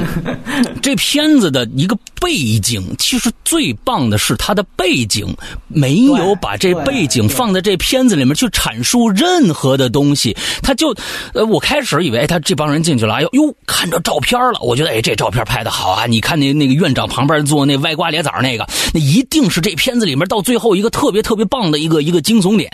[0.83, 5.35] 这片子的一个背景，其实最棒的是它的背景，
[5.69, 10.37] 没有把这背景放在这片子里面去阐述任何的东西。
[10.63, 10.95] 他就，
[11.35, 16.07] 呃，我开始以为他这帮人进去了，哎呦呦，看着照片了，我觉得哎，这照片拍的好啊！
[16.07, 22.71] 你看那那个院长旁边坐那歪瓜裂枣那个，那一定是这片子里面到最后一个特别特别棒的一个一个惊悚点。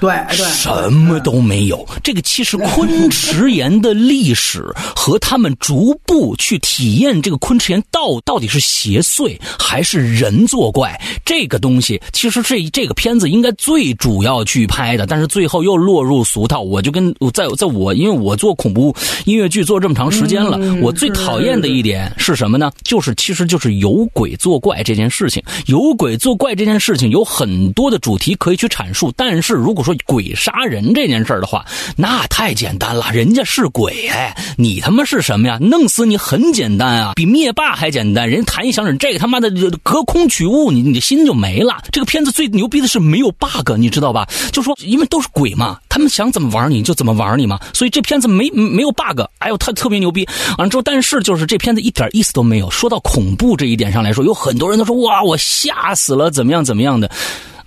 [0.00, 1.86] 对对，什么都没有。
[2.02, 4.64] 这个其实昆池岩的历史
[4.94, 16.60] 和他们逐步去体验这个昆池岩到到底是邪祟还是人作怪，这个东西其实这这个片子应该最主要去拍的，但是最后又落入俗套。
[16.60, 18.94] 我就跟在在我因为我做恐怖
[19.24, 22.70] 音乐剧做这么长时间了，我最讨厌的一点是什么呢？
[22.84, 31.64] 就是其实就是有鬼作怪这件事情，有鬼作怪这件事情有很多的主题可以去阐述，但是如果说鬼杀人这件事儿的话，
[31.96, 35.58] 那太简单了，人家是鬼哎，你他妈是什么呀？
[35.60, 38.28] 弄死你很简单啊，比灭霸还简单。
[38.28, 39.48] 人弹一响指，这个他妈的
[39.84, 41.76] 隔空取物，你你的心就没了。
[41.92, 44.26] 这个片子最牛逼的是没有 bug，你知道吧？
[44.52, 49.20] 就说因为都是鬼嘛，他们想怎么玩你就怎么玩你嘛，所以这片子没没有 bug。
[49.38, 50.26] 哎呦，他特别牛逼。
[50.58, 52.68] 完了之后，但是就是这片子一点意思都没有。
[52.68, 57.08] 说到恐怖这一点上来说，有很多人都说哇，我吓死了，怎么样怎么样的。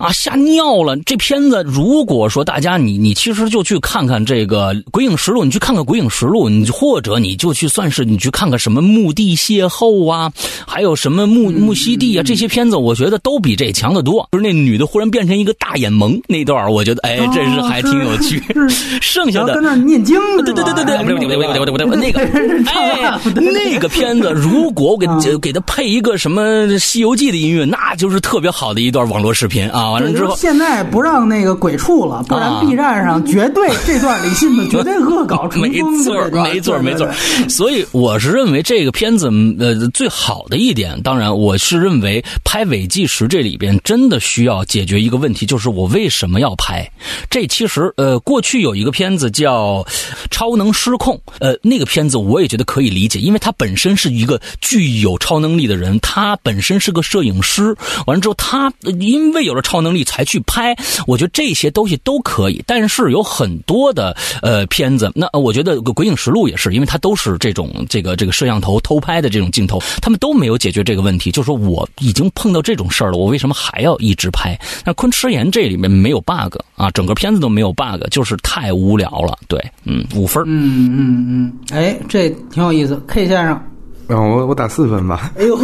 [0.00, 0.96] 啊，吓尿了！
[1.04, 10.32] 这片子如果说大家你你其实就去看看这个《鬼影实录》，你去看看《鬼影实录》，你或者你就去算是你去看看什么《墓地邂逅》啊，
[10.66, 14.26] 还有什么《墓墓西地》啊，这些片子我觉得都比这强得多。
[14.32, 18.42] 就是那女的忽然变成一个大眼萌那段，我觉得哎，这是还挺有趣。
[19.02, 22.20] 剩下的念经，对对对对对， 不对不对不对不对不对不对，那个
[22.70, 26.42] 哎，那个片子如果我给给他配一个什么
[26.78, 29.89] 《西游记》的音乐，那就是特别好的一段网络视频啊。
[29.92, 37.10] 完了之后，现在不让那个鬼畜了，不然 B 站上 绝对这段李信子绝对恶搞 成没错，没错，没错。
[37.48, 46.88] 所以我是认为这个片子呃最好的一点，当然我是认为拍伪纪实这里边真的需要解决一个问题，就是我为什么要拍？
[47.28, 49.82] 这其实呃过去有一个片子叫
[50.30, 57.76] 《超能失控》，呃那个片子我也觉得可以理解，因为它本身是一个具有超能力的人，他本身是个摄影师，
[58.06, 60.74] 完了之后他因为有了超能力才去拍，
[61.06, 62.62] 我觉得这些东西都可以。
[62.66, 71.30] 但是有很多的呃片子，那我觉得《鬼影实录》也是，因为它都是这种这个这个摄像头偷拍的这种镜头，他们都没有解决这个问题。
[71.30, 74.58] 就说我已经碰到这种事儿了，我为什么还要一直拍？
[74.84, 79.38] 那《昆池岩》这里面没有 bug 啊，整个片子都没有 bug，就是太无聊了。
[79.48, 80.42] 对，嗯，五分。
[80.46, 83.00] 嗯嗯嗯，哎，这挺有意思。
[83.06, 83.69] K 先生。
[84.10, 85.30] 嗯，我我打四分吧。
[85.38, 85.56] 哎呦，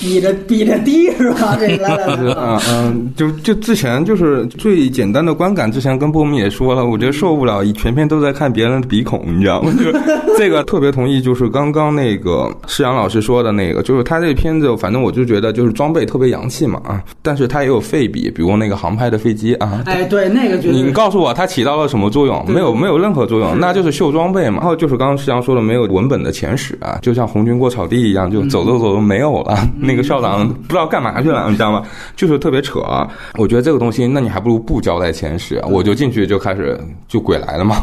[0.00, 1.56] 比着比着低是吧？
[1.60, 9.70] 这来来来，嗯嗯，就就之前就是最简单的观感，之前跟波米也说了，我觉得受不了，全片都在看别人的鼻孔，你知道吗？
[9.78, 9.92] 就
[10.38, 19.82] 这个特别同意，就是刚刚那个施阳老师说的那个，就是他这片子，反正我就觉得就是装备特别洋气嘛啊，但是他也有废笔，比如那个航拍的飞机啊。
[19.84, 22.42] 哎，对，那个你你告诉我它起到了什么作用？
[22.48, 24.56] 没有没有任何作用，那就是秀装备嘛。
[24.60, 27.09] 然后就是刚刚施阳说的，没有文本的前史啊，就。
[27.10, 29.58] 就像红军过草地一样，就走着走着没有了。
[29.76, 31.82] 那个校长不知道干嘛去了，你知道吗？
[32.14, 32.80] 就是特别扯。
[33.36, 36.78] 我觉得这个东西，那你还不如不交代前史，我就进去就开始
[37.08, 37.78] 就鬼来了嘛，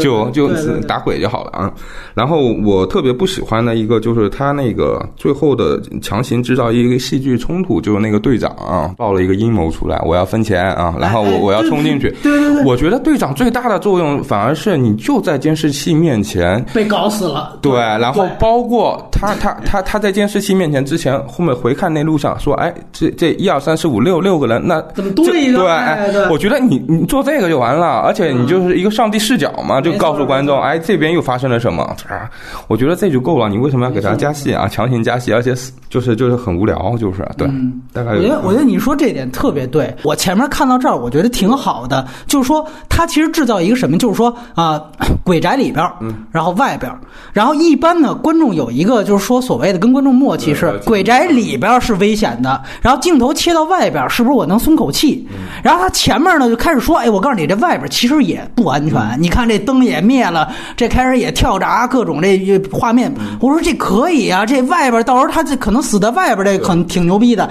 [0.00, 0.48] 就就
[0.82, 1.72] 打鬼就好了啊。
[2.14, 12.14] 然后我特别不喜欢的一个就是他那个最后的强行制造一个戏剧冲突，就是那个队长啊报了一个阴谋出来，我要分钱啊，然后我我要冲进去。
[12.22, 17.58] 对对对，我觉得队长最大的作用反而是你就在监视器面前被搞死了。
[17.60, 18.67] 对，然后包。
[18.68, 26.12] 过他他他他在监视器面前之前，后面回看那路上说，哎，这这一二三四五六六个人，那怎么对对？
[26.12, 32.28] 对，我觉得你你做这个就完了，而且你就是一个上帝视角嘛，就告诉观众，哎，这边又发生了什么啊？
[32.66, 34.66] 我觉得这就够了，你为什么要给他加戏啊？
[34.68, 35.54] 强行加戏，而且
[35.88, 37.48] 就是就是很无聊，就是对。
[37.92, 39.94] 大概我觉得我觉得你说这点特别对。
[40.02, 44.82] 我前面看到这儿，我觉得挺好的，就是说他其实制造一个什么，就是说啊，
[45.24, 45.88] 鬼宅里边，
[46.32, 46.92] 然后外边，
[47.32, 48.47] 然后一般呢，观众。
[48.54, 55.26] 有一个就是说，所谓的跟观众默契是，鬼宅里边是危险的，然后镜头切到外边，是不是我能松口气？
[55.62, 58.98] 然后他前面呢就开始说，哎，我告诉你，这外边其实也不安全。
[59.18, 63.12] 你看这灯也灭了，这开始也跳闸，各种这画面。
[63.40, 67.50] 我说这可以啊，这外边到时候他这可能死在外边，这可能挺牛逼的。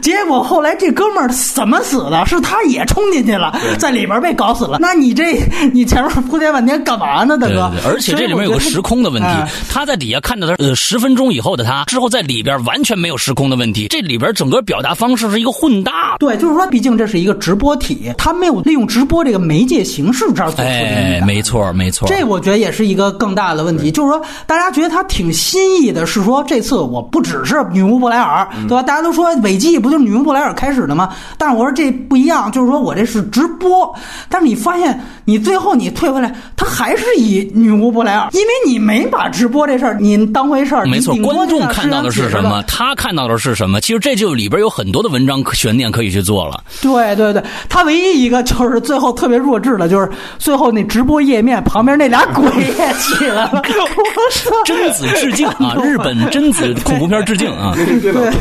[0.00, 2.24] 结果后来这哥们儿怎么死的？
[2.26, 4.78] 是他也冲进去了，在里边被搞死了。
[4.80, 5.38] 那你这
[5.72, 7.70] 你前面铺垫半天干嘛呢，大哥？
[7.86, 9.28] 而且这里面有个时空的问题，
[9.68, 10.46] 他在底下看到。
[10.58, 16.16] 呃，十分钟以后的他之后在里边完全没有时空的问题，这里边整个表达方式是一个混搭。
[16.18, 22.08] 对，就是说，毕竟这是一个直播体，他没有利用直播这个媒介形式这儿做出哎，没错，没错。
[22.08, 28.82] 这我觉得也是一个更大的问题，就是说，大家觉得他挺新意的，是说这次我不只是女巫布莱尔，对吧？
[28.82, 31.14] 大家都说伪纪不就是女巫布莱尔开始的吗？
[31.38, 33.94] 但是我说这不一样，就是说我这是直播，
[34.28, 40.25] 但是你发现你最后你退回来，他还是以女巫布莱尔，因为你没把直播这事儿你。
[40.32, 43.80] 当回事儿，没错，观众看到的是什么，他看到的是什么？
[43.80, 46.62] 其实这就里边有很多的文章悬念可以去做了。
[46.80, 50.08] 对对对，他唯一一个就是最后特别弱智的，就是
[50.38, 53.62] 最后那直播页面旁边那俩鬼也起来了！
[54.64, 57.74] 贞子致敬啊， 日本贞子恐怖片致敬啊。
[57.76, 58.32] 对了，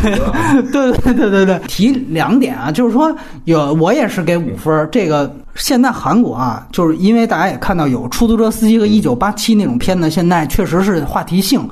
[0.72, 3.14] 对对对对对，提两点啊，就是说
[3.46, 4.88] 有我也是给五分儿。
[4.92, 11.68] 这个现在韩国啊，就是因为大家也看到有出租车司机和一九八七那种片子，现在确实是话题性。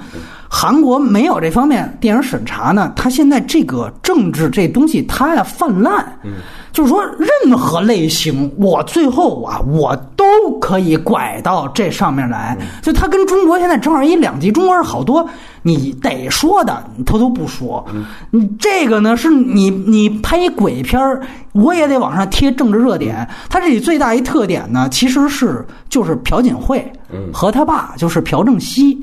[0.56, 6.34] 韩国没有这方面电影审查呢，它现在这个政治这东西它呀泛滥，嗯。
[6.72, 10.26] 就是说任何类型，我最后啊我都
[10.60, 15.28] 可以拐到这上面来，就它跟中国现在正好一两极，中国是好多
[15.62, 17.86] 你得说的，他都不说，
[18.32, 21.22] 你这个呢是你你拍一鬼片儿，
[21.52, 26.92] 我也得往上贴政治热点，他这里最大一特点呢，其实是就是朴槿惠
[27.32, 29.00] 和他爸就是朴正熙。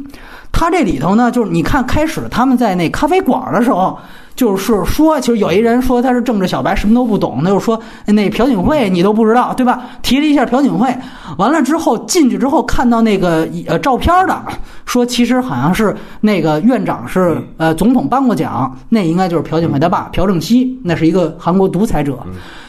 [0.52, 3.98] 他这里头呢，就是你看开始他们在那咖啡馆的时候，
[4.40, 9.82] 就是说，其实有一人说他是政治小白，什么都不懂，那就说那朴槿惠你都不知道，对吧？
[10.00, 10.88] 提了一下朴槿惠，
[11.36, 14.42] 完了之后进去之后看到那个呃照片的，
[14.86, 22.18] 说其实好像是那个院长是呃总统颁过奖，那应该就是朴槿惠他爸朴正熙，那是一个韩国独裁者。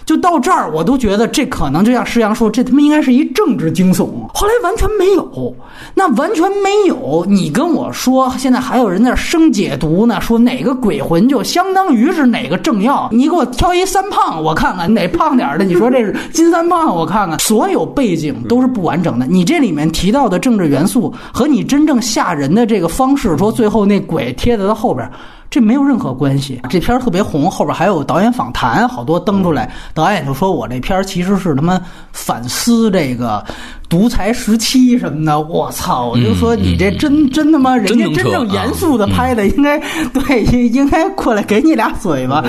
[0.03, 4.09] 就到这儿，我都觉得这可能就像施洋说，这他妈应该是一政治惊悚。
[4.33, 5.55] 后来完全没有，
[5.93, 7.23] 那完全没有。
[7.29, 13.07] 你跟我说，现在还有人在那生解读呢，说哪个鬼魂就相当于是哪个政要。
[13.11, 15.63] 你给我挑一三胖，我看看哪胖点儿的。
[15.63, 17.37] 你说这是金三胖，我看看。
[17.39, 19.27] 所有背景都是不完整的。
[19.27, 25.07] 你这里面提到的政治元素和你真正吓人的这个方式，说最后那鬼贴在他后边。
[25.51, 26.61] 这没有任何关系。
[26.69, 29.69] 这片儿特别红，后边还有导演访谈，好多登出来。
[29.93, 31.79] 导演就说我这片儿其实是他妈
[32.13, 33.43] 反思这个
[33.91, 35.39] 独裁时期什么的。
[35.41, 36.05] 我操！
[36.07, 39.77] 我就说你这真真他妈，人家真正严肃的拍的，应该
[40.13, 42.41] 对应该过来给你俩嘴巴。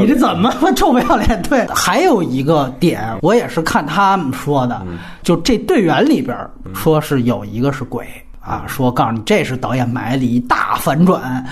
[0.00, 1.42] 你这怎么 臭不要脸？
[1.42, 4.80] 对，还有一个点，我也是看他们说的，
[5.24, 6.38] 就这队员里边
[6.72, 8.06] 说是有一个是鬼。
[8.46, 11.42] 啊，说告诉你，这是导演埋了一大反转，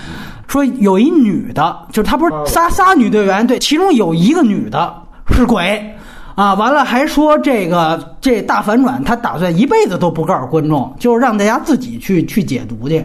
[0.46, 4.94] 说有一女的，就是他不是仨仨女队员，对，其中有一个女的
[5.30, 5.82] 是鬼，
[6.34, 13.04] 啊，完了还说这个这大反转，他打算一辈子都不告诉观众，就是让大家自己去去解读去。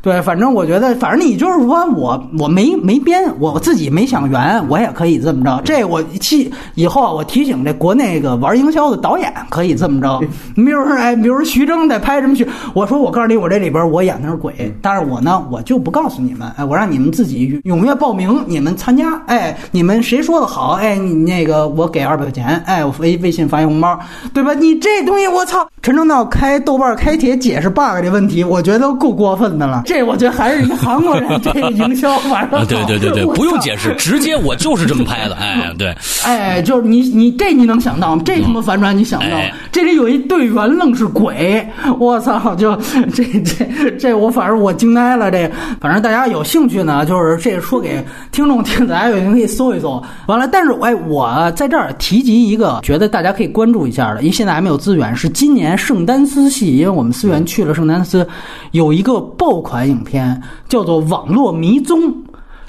[0.00, 5.60] 对，反正我觉得，反正你就是说我我没没编，我自己没想圆，我也可以这么着。
[5.64, 10.20] 这我提以后啊，我提醒这国内个玩营销的导演可以这么着。
[10.54, 23.98] 比如说，哎，比如徐峥在拍什么剧，我说我告诉你，我这里边我演的是鬼，但是我呢，我就不告诉你们，哎，我让你们自己踊跃报名，你们参加，哎，你们谁说的好，哎，你那个我给二百块钱，哎，我微微信发一红包，
[24.32, 24.54] 对吧？
[24.54, 29.82] 你这东西我操，陈正道开豆瓣开帖解释 bug 的问题，我觉得都够过分的了。
[29.88, 35.34] 这我觉得还是人家韩国人 这个营销反正对对对对，不用解释，直接我就是这么拍的。
[35.36, 35.96] 哎，对，
[36.26, 38.22] 哎，就是你你这你能想到吗？
[38.26, 39.50] 这他妈反转你想不到哎？
[39.72, 41.66] 这里有一队员愣是鬼，
[41.98, 42.54] 我操！
[42.54, 42.76] 就
[43.14, 45.30] 这这这我反正我惊呆了。
[45.30, 45.50] 这
[45.80, 50.02] 反正大家有兴趣呢，就是这说给听众听，大家有兴趣可以搜一搜。
[50.26, 58.26] 完了，但是哎，我在这儿提及一个，觉得大家可以关注一下的，因为现在还没有资源，是今年圣丹斯系，因为我们思源去了圣丹斯，
[58.72, 62.00] 有一个爆款影片叫做《网络迷踪》。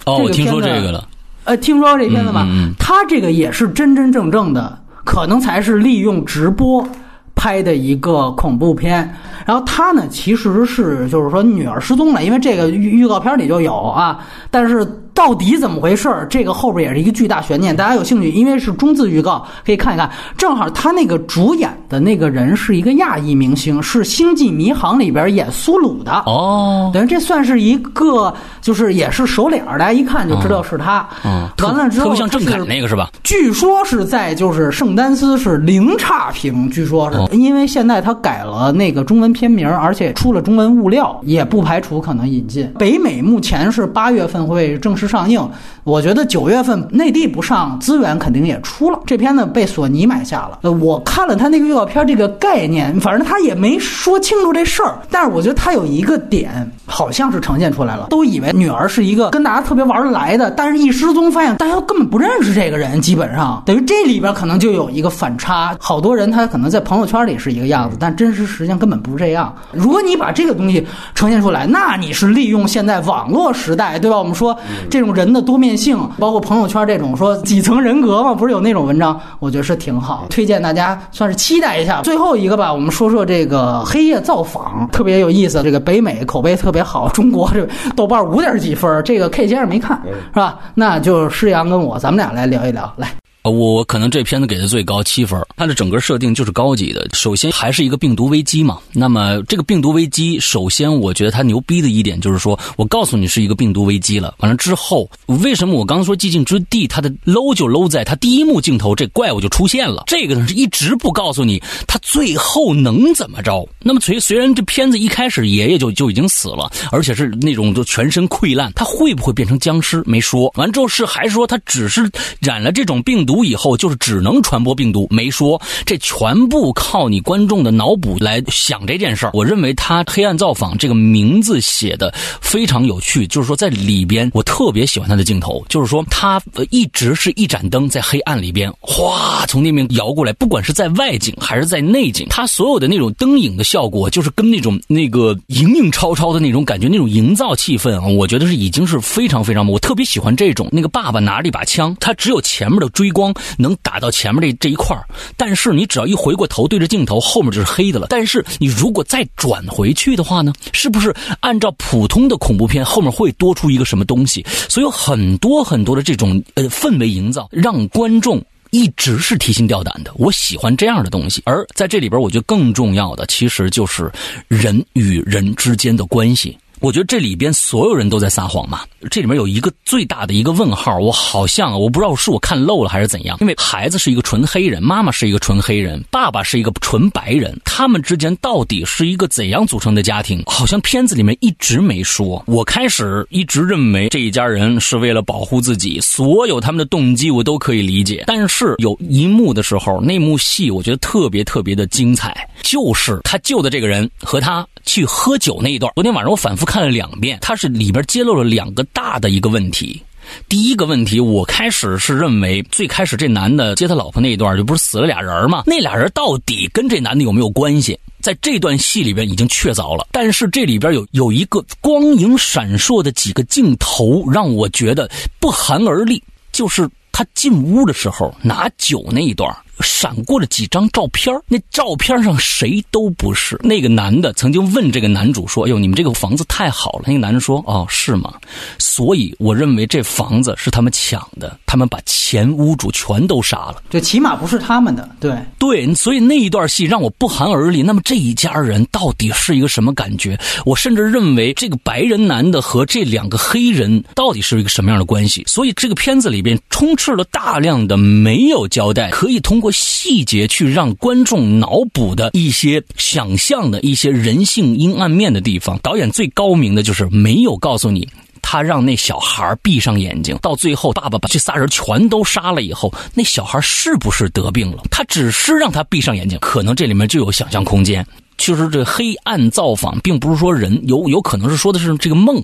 [0.05, 1.07] 哦，这个我听说片子这个了。
[1.45, 6.87] 呃，听说这片子吧，他这个也是真真正正的，可能才是利用直播
[7.35, 9.13] 拍的一个恐怖片。
[9.45, 14.19] 然后他呢，其实是就是说女儿失踪了，因为这个预预告片里就有啊，
[14.51, 14.87] 但是。
[15.19, 16.25] 到底怎么回事儿？
[16.29, 20.09] 这个后边也是一个巨大悬念，大家有兴趣，因为是中字预告，可以看一看。
[20.37, 26.23] 正好他那个主演的那个人是一个亚裔明星，是《星际迷航》里边演苏鲁的。
[26.25, 31.05] 哦，等于这算是一个，就是也是熟脸儿，大家一看就知道是他。
[31.25, 33.09] 嗯，完了之后，特别像郑恺那个是吧？
[33.21, 42.71] 据说是在就是圣丹斯是零差评，据说是、哦因为现在他改了那个中文片名，而且出了中文物料，也不排除可能引进。
[42.79, 45.45] 北美目前是八月份会正式上映，
[45.83, 48.99] 我觉得九月份内地不上，资源肯定也出了。
[49.05, 50.59] 这片呢被索尼买下了。
[50.61, 69.53] 呃，我看了他那个预告片，这个概念，反正他也没说清楚这事儿，但是我觉得他有一个点好像是呈现出来了，都以为女儿是一个跟大家特别玩得来的，但是一失踪发现大家根本不认识这个人，基本上等于这里边可能就有一个反差，好多人他可能在朋友圈里是一个样子，但真实实际上根本不是这样。
[69.71, 74.17] 如果你把这个东西呈现出来，那你是利用现在网络时代，对吧？
[74.19, 74.55] 我们说
[74.89, 82.01] 这种人的多面性，包括朋友圈这种说几层人格嘛，不是有那种文章，我觉得是挺好，推荐大家算是期待一下。
[82.01, 90.01] 最后一个吧，我们说说这个黑夜造访，特别有意思，这个北美口碑特别好，中国这豆瓣五点几分，这个 K 先生没看
[90.33, 90.59] 是吧？
[90.75, 93.09] 那就施阳跟我，咱们俩来聊一聊，来。
[93.43, 97.07] 我可能这片子给的最高七分，它的整个设定就是高级的。
[97.13, 104.35] 首先还是一个病毒危机嘛，那么这个病毒危机，首先我觉得它牛逼的一点就是说，我告诉你是一个病毒危机了。
[104.39, 105.09] 完了之后，
[105.41, 113.65] 为什么我刚刚说寂静之地它的 low 就 low 在它第一幕镜头这怪物就出现了，这个呢是一直不告诉你它最后能怎么着。
[113.79, 120.51] 那么虽虽然这片子一开始爷爷就就已经死了，而且是那种就全身溃烂，他会不会变成僵尸没说。
[120.55, 122.11] 完之后是还说他只是
[122.41, 123.25] 染了这种病。
[123.28, 129.29] 毒毒以后就是只能传播病毒，没说这全部靠你观众的脑补来想这件事儿。
[129.35, 132.11] 我认为他《黑暗造访》这个名字写的
[132.41, 136.41] 非常有趣，就是说在里边我特别喜欢他的镜头，就是说他
[136.71, 150.67] 一直是一盏灯在黑暗里边，哗从那边摇过来，不管是在外景还是在内景，他所有的那种灯影的效果，就是跟那种那个影影绰绰的那种感觉，那种营造气氛啊，我觉得是已经是非常非常，我特别喜欢这种。
[150.71, 153.07] 那个爸爸拿着一把枪，他只有前面的追。
[153.11, 154.97] 光光能打到前面这这一块
[155.35, 158.07] 但是你只要一回过头对着镜头，后面就是黑的了。
[158.09, 164.45] 但是你如果再转回去的话呢，是不是按照普通的恐怖片后面会多出一个什么东西？
[164.69, 168.41] 所以有很多很多的这种呃氛围营造，让观众
[168.71, 170.11] 一直是提心吊胆的。
[170.15, 171.41] 我喜欢这样的东西。
[171.45, 174.11] 而在这里边，我觉得更重要的其实就是
[174.47, 176.57] 人与人之间的关系。
[176.79, 178.81] 我觉得这里边所有人都在撒谎嘛。
[179.09, 183.37] 这里面有一个最大的一个问号，我好像我不知道是我看漏了还是怎样。
[183.41, 190.43] 因为孩子是一个纯黑人，妈妈是一个纯黑人，爸爸是一个纯白人，他们之间到底是一个怎样组成的家庭？
[190.45, 192.43] 好像片子里面一直没说。
[192.45, 198.23] 我开始一直认为这一家人是为了保护自己，所有他们的动机我都可以理解。
[198.27, 205.91] 但是有一幕的时候，那幕戏我觉得特别特别的精彩，就是他救的这个人和他去喝酒那一段。
[205.95, 208.85] 昨天晚上我反复看了两遍，他是里边揭露了两个。
[208.93, 209.99] 大的一个问题，
[210.47, 215.63] 第一个问题，我开始是认为，最开始这男的接他老婆那一段，就不是死了俩人吗？
[215.65, 217.97] 那俩人到底跟这男的有没有关系？
[218.21, 220.07] 在这段戏里边已经确凿了。
[220.11, 225.09] 但是这里边有有一个光影闪烁的几个镜头，让我觉得
[225.39, 226.21] 不寒而栗，
[226.51, 229.51] 就是他进屋的时候拿酒那一段。
[229.81, 233.59] 闪过了几张照片那照片上谁都不是。
[233.63, 238.33] 那个男的曾经问这个男主说：“哎呦，你们这个房子太好了。”那个男人说：“哦，是吗？”
[238.77, 243.81] 所以我认为这房子是他们抢的，他们把前屋主全都杀了。
[243.89, 245.93] 这起码不是他们的，对对。
[245.93, 247.81] 所以那一段戏让我不寒而栗。
[247.81, 250.37] 那么这一家人到底是一个什么感觉？
[250.65, 255.43] 我甚至认为这个白人男的和这两个黑人到底是一个什么样的关系？
[255.47, 259.68] 所以这个片子里边充斥了大量的没有交代，可以通过。
[259.71, 268.07] 细节去让观众脑补的一些想象的一些人性阴暗面的地方，导演最高明的就是没有告诉你，
[268.41, 274.83] 他让那小孩闭上眼睛，到最后爸爸把这仨人全都杀了以后，那小孩是不是得病了？
[274.89, 278.05] 他只是让他闭上眼睛，可能这里面就有想象空间。
[278.37, 282.41] 其实这黑暗造访，并不是说人有有可能是说的是这个梦。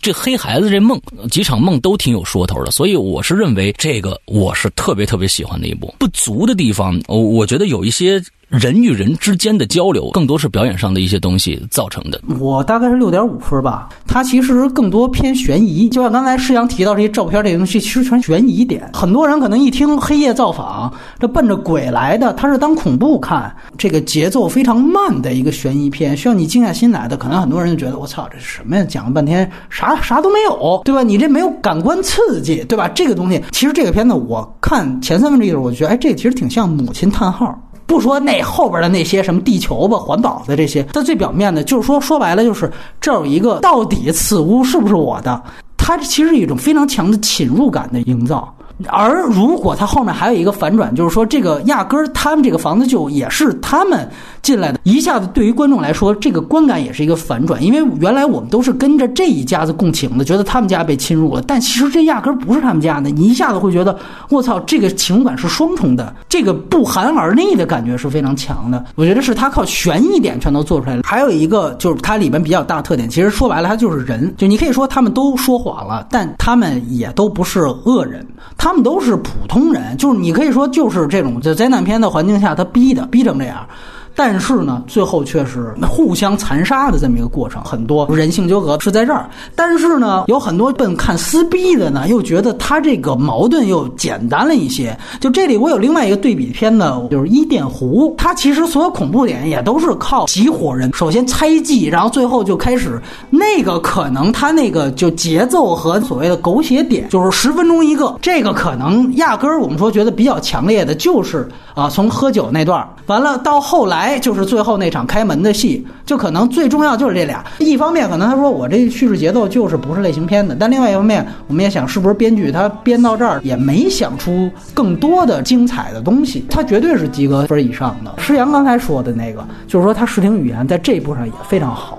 [0.00, 5.94] 这黑孩子这梦，几场梦都挺有说头的，所以我是认为这个我是特别特别喜欢的一部。
[5.98, 8.22] 不足的地方，我我觉得有一些。
[8.48, 12.20] 人与人之间的交流，更多是表演上的一些东西造成的。
[12.38, 15.88] 我大概是六点五分吧，它其实更多偏悬疑。
[15.88, 18.88] 就像刚才施阳提到这些照片这些东西，其实全悬疑点。
[18.92, 23.54] 很多人可能一听《黑夜造访》，这奔着鬼来的，他是当恐怖看。
[23.76, 27.16] 这个节奏非常慢的一个悬疑片，需要你静下心来的。
[27.16, 28.84] 可能很多人就觉得我操，这是什么呀？
[28.84, 31.02] 讲了半天啥啥都没有，对吧？
[31.02, 32.88] 你这没有感官刺激，对吧？
[32.88, 37.46] 这个东西，其实这个片子我看前三分之一的时候，我觉得，哎，这其实挺像《母亲叹号》。
[37.86, 42.70] 不说那后边的那些什么地球吧、环保的这些，它最表面的就是说，说白了就是
[43.00, 45.42] 这有一个到底此屋是不是我的？
[45.76, 48.54] 它其实是一种非常强的侵入感的营造。
[48.88, 54.08] 而如果他后面还有一个反转，就是说这个压根儿他们这个房子就也是他们
[54.42, 63.96] 进来的，一下子对于观众来说，这个观感也是一个反转，因为原来我们都是跟着这一家子共情的，觉得他们家被侵入了，但其实这压根儿不是他们家的，你一下子会觉得
[64.28, 68.84] 我操，这个情感是双重的，这个不寒而栗的感觉是非常强的。
[68.96, 71.02] 我觉得是他靠悬疑点全都做出来了。
[71.04, 78.26] 还有一个就是它里边比较大特点，其实说白了，它就是人，就你可以说他们都说谎了，但他们也都不是恶人。
[78.64, 83.68] 他们都是普通人，就是你可以说就是这种在灾难片的环境下，他逼的逼成这样。
[84.14, 89.28] 但是呢，最后却是互相残杀的这么一个过程，很多人性纠葛是在这儿。
[89.56, 94.96] 但是呢，有很多奔看撕逼的呢，又觉得他这个矛盾又简单了一些。
[95.20, 103.00] 就这里，我有另外一个对比片呢，就是《伊甸湖》，它其实所有恐怖点也都是靠几伙人，首先猜忌，然后最后就开始
[103.30, 117.44] 那个可能他那个就节奏和所谓的狗血点，就是十分钟一个，这个可能压根儿我们说觉得比较强烈的就是啊，从喝酒那段完了到后来就是最后那场开门的戏，就可能最重要就是这俩。
[117.58, 128.14] 一方面可能他说我这叙事节奏就是不是类型片的，但另外一方面我们也想是不是编剧他编到这儿也没想出更多的精彩的东西，他绝对是及格分以上的。
[128.18, 131.98] 施阳刚才说的那个，就是说他视听语言在这一步上也非常好。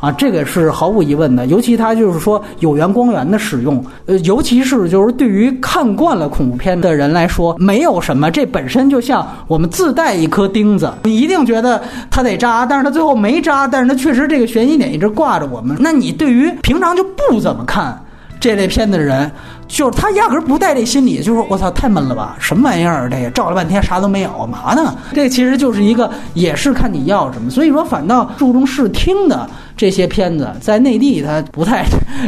[0.00, 15.76] 啊，这个是毫无疑问的，尤其它就是说有源光源的使用，呃，尤其是就是对于看惯了恐怖片的人来说，没有什么，这本身就像我们自带一颗钉子，你一定觉得它得扎，但是它最后没扎，但是它确实这个悬疑点一直挂着我们。
[15.78, 18.02] 那你对于平常就不怎么看
[18.40, 19.30] 这类片子的人，
[19.68, 23.08] 就是他压根儿不带这心理，就是我操，太闷了吧，什么玩意儿？
[23.10, 24.96] 这个照了半天啥都没有，嘛呢？
[25.12, 27.50] 这其实就是一个，也是看你要什么。
[27.50, 29.48] 所以说，反倒注重视听的。
[29.76, 31.86] 这些片子在内地它不太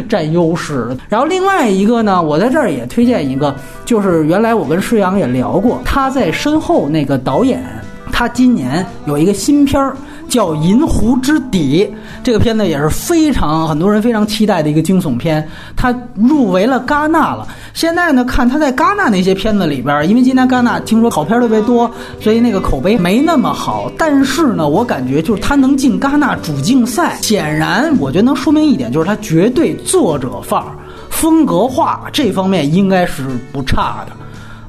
[0.08, 7.62] 占优势，然后另外一个呢，我在这儿也推荐一个，就是原来我跟施阳也聊过，他在身后那个导演，
[8.10, 9.94] 他今年有一个新片儿。
[10.32, 11.84] 叫《银湖之底》，
[12.24, 15.46] 这个片子也是非常很多人非常期待的一个惊悚片，
[15.76, 17.46] 它入围了戛纳了。
[17.74, 23.92] 现在呢，看他在戛纳那些片子里边，因为今年戛纳听说好片特别多，所以那个口碑没那么好。
[23.98, 30.74] 但是呢，我感觉就是他能进戛纳主竞赛，显然我觉得能说明一点，就是他绝对作者范儿、
[31.10, 34.12] 风格化这方面应该是不差的。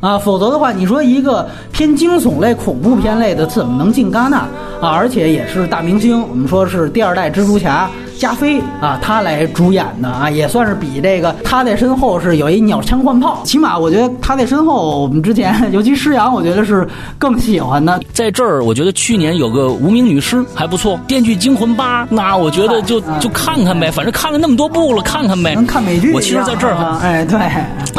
[0.04, 4.40] 啊，否则的话，你说一个偏惊悚类、恐怖片类的，怎么能进戛纳
[4.82, 4.90] 啊？
[4.90, 7.90] 而且也是大明星，我们说是第二代蜘蛛侠。
[8.24, 16.88] 加菲啊，他来主演的啊，也算是比这个他在身后是有一鸟枪换炮，起码我觉得他在身后，我们之前尤其施洋，我觉得是
[17.18, 18.00] 更喜欢的。
[18.14, 25.54] 在这儿，我觉得去年有个无名女尸还不错，《电锯惊魂八》，那我觉得就就看看呗，反正看了那么多部了，看看呗。
[25.54, 26.14] 能看美剧。
[26.14, 27.38] 我其实在这儿，哎，对，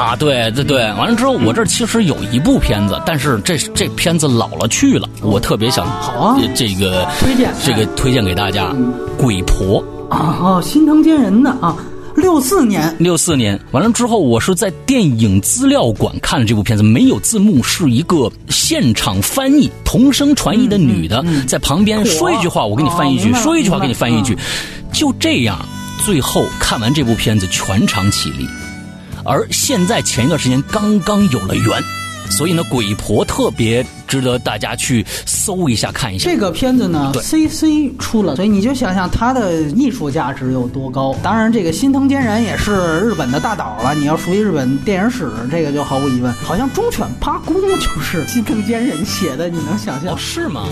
[0.02, 8.68] 啊，对对对，完了之后，我这其实有一部片子，但是这这片子老了去了，我特别想好啊，这个推荐这个推荐给大家，
[9.18, 9.82] 《鬼婆》。
[10.14, 11.76] 啊哦，心疼奸人的啊，
[12.14, 24.38] 六四年，六四年完了之后，我是在电影资料馆看了这部片子，没有字幕，是一个现场翻译，同声传译的女的在旁边说一句话，我给你翻译一句，说一句话给你翻译一句，
[24.92, 25.58] 就这样，
[26.04, 28.46] 最后看完这部片子全场起立，
[29.24, 32.03] 而现在前一段时间刚刚有了缘。
[32.30, 36.28] 所以呢，鬼婆特别值得大家去搜一下看一下。
[36.28, 41.14] 这个片子呢，C C 出了，所以你就想想它的艺术价值有多高。
[41.22, 43.94] 当然，这个心疼奸人也是日本的大导了。
[43.94, 46.32] 你要熟悉日本电影史，这个就毫无疑问。
[46.32, 50.16] 好像忠犬八公就是心疼奸人写的，你能想象？
[50.18, 50.66] 是吗？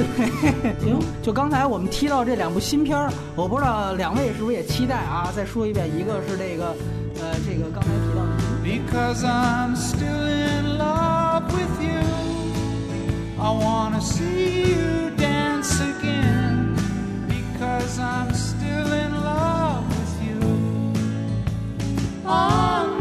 [0.80, 5.32] 行，就刚才我们提到这两部新片儿，我不知道两位是不是也期待啊？
[5.36, 6.74] 再说一遍，一个是这个，
[7.20, 8.32] 呃，这个刚才提到的。
[8.64, 12.02] Because I'm still in love with you.
[13.38, 16.76] I wanna see you dance again
[17.26, 20.40] because I'm still in love with you.
[22.26, 23.00] On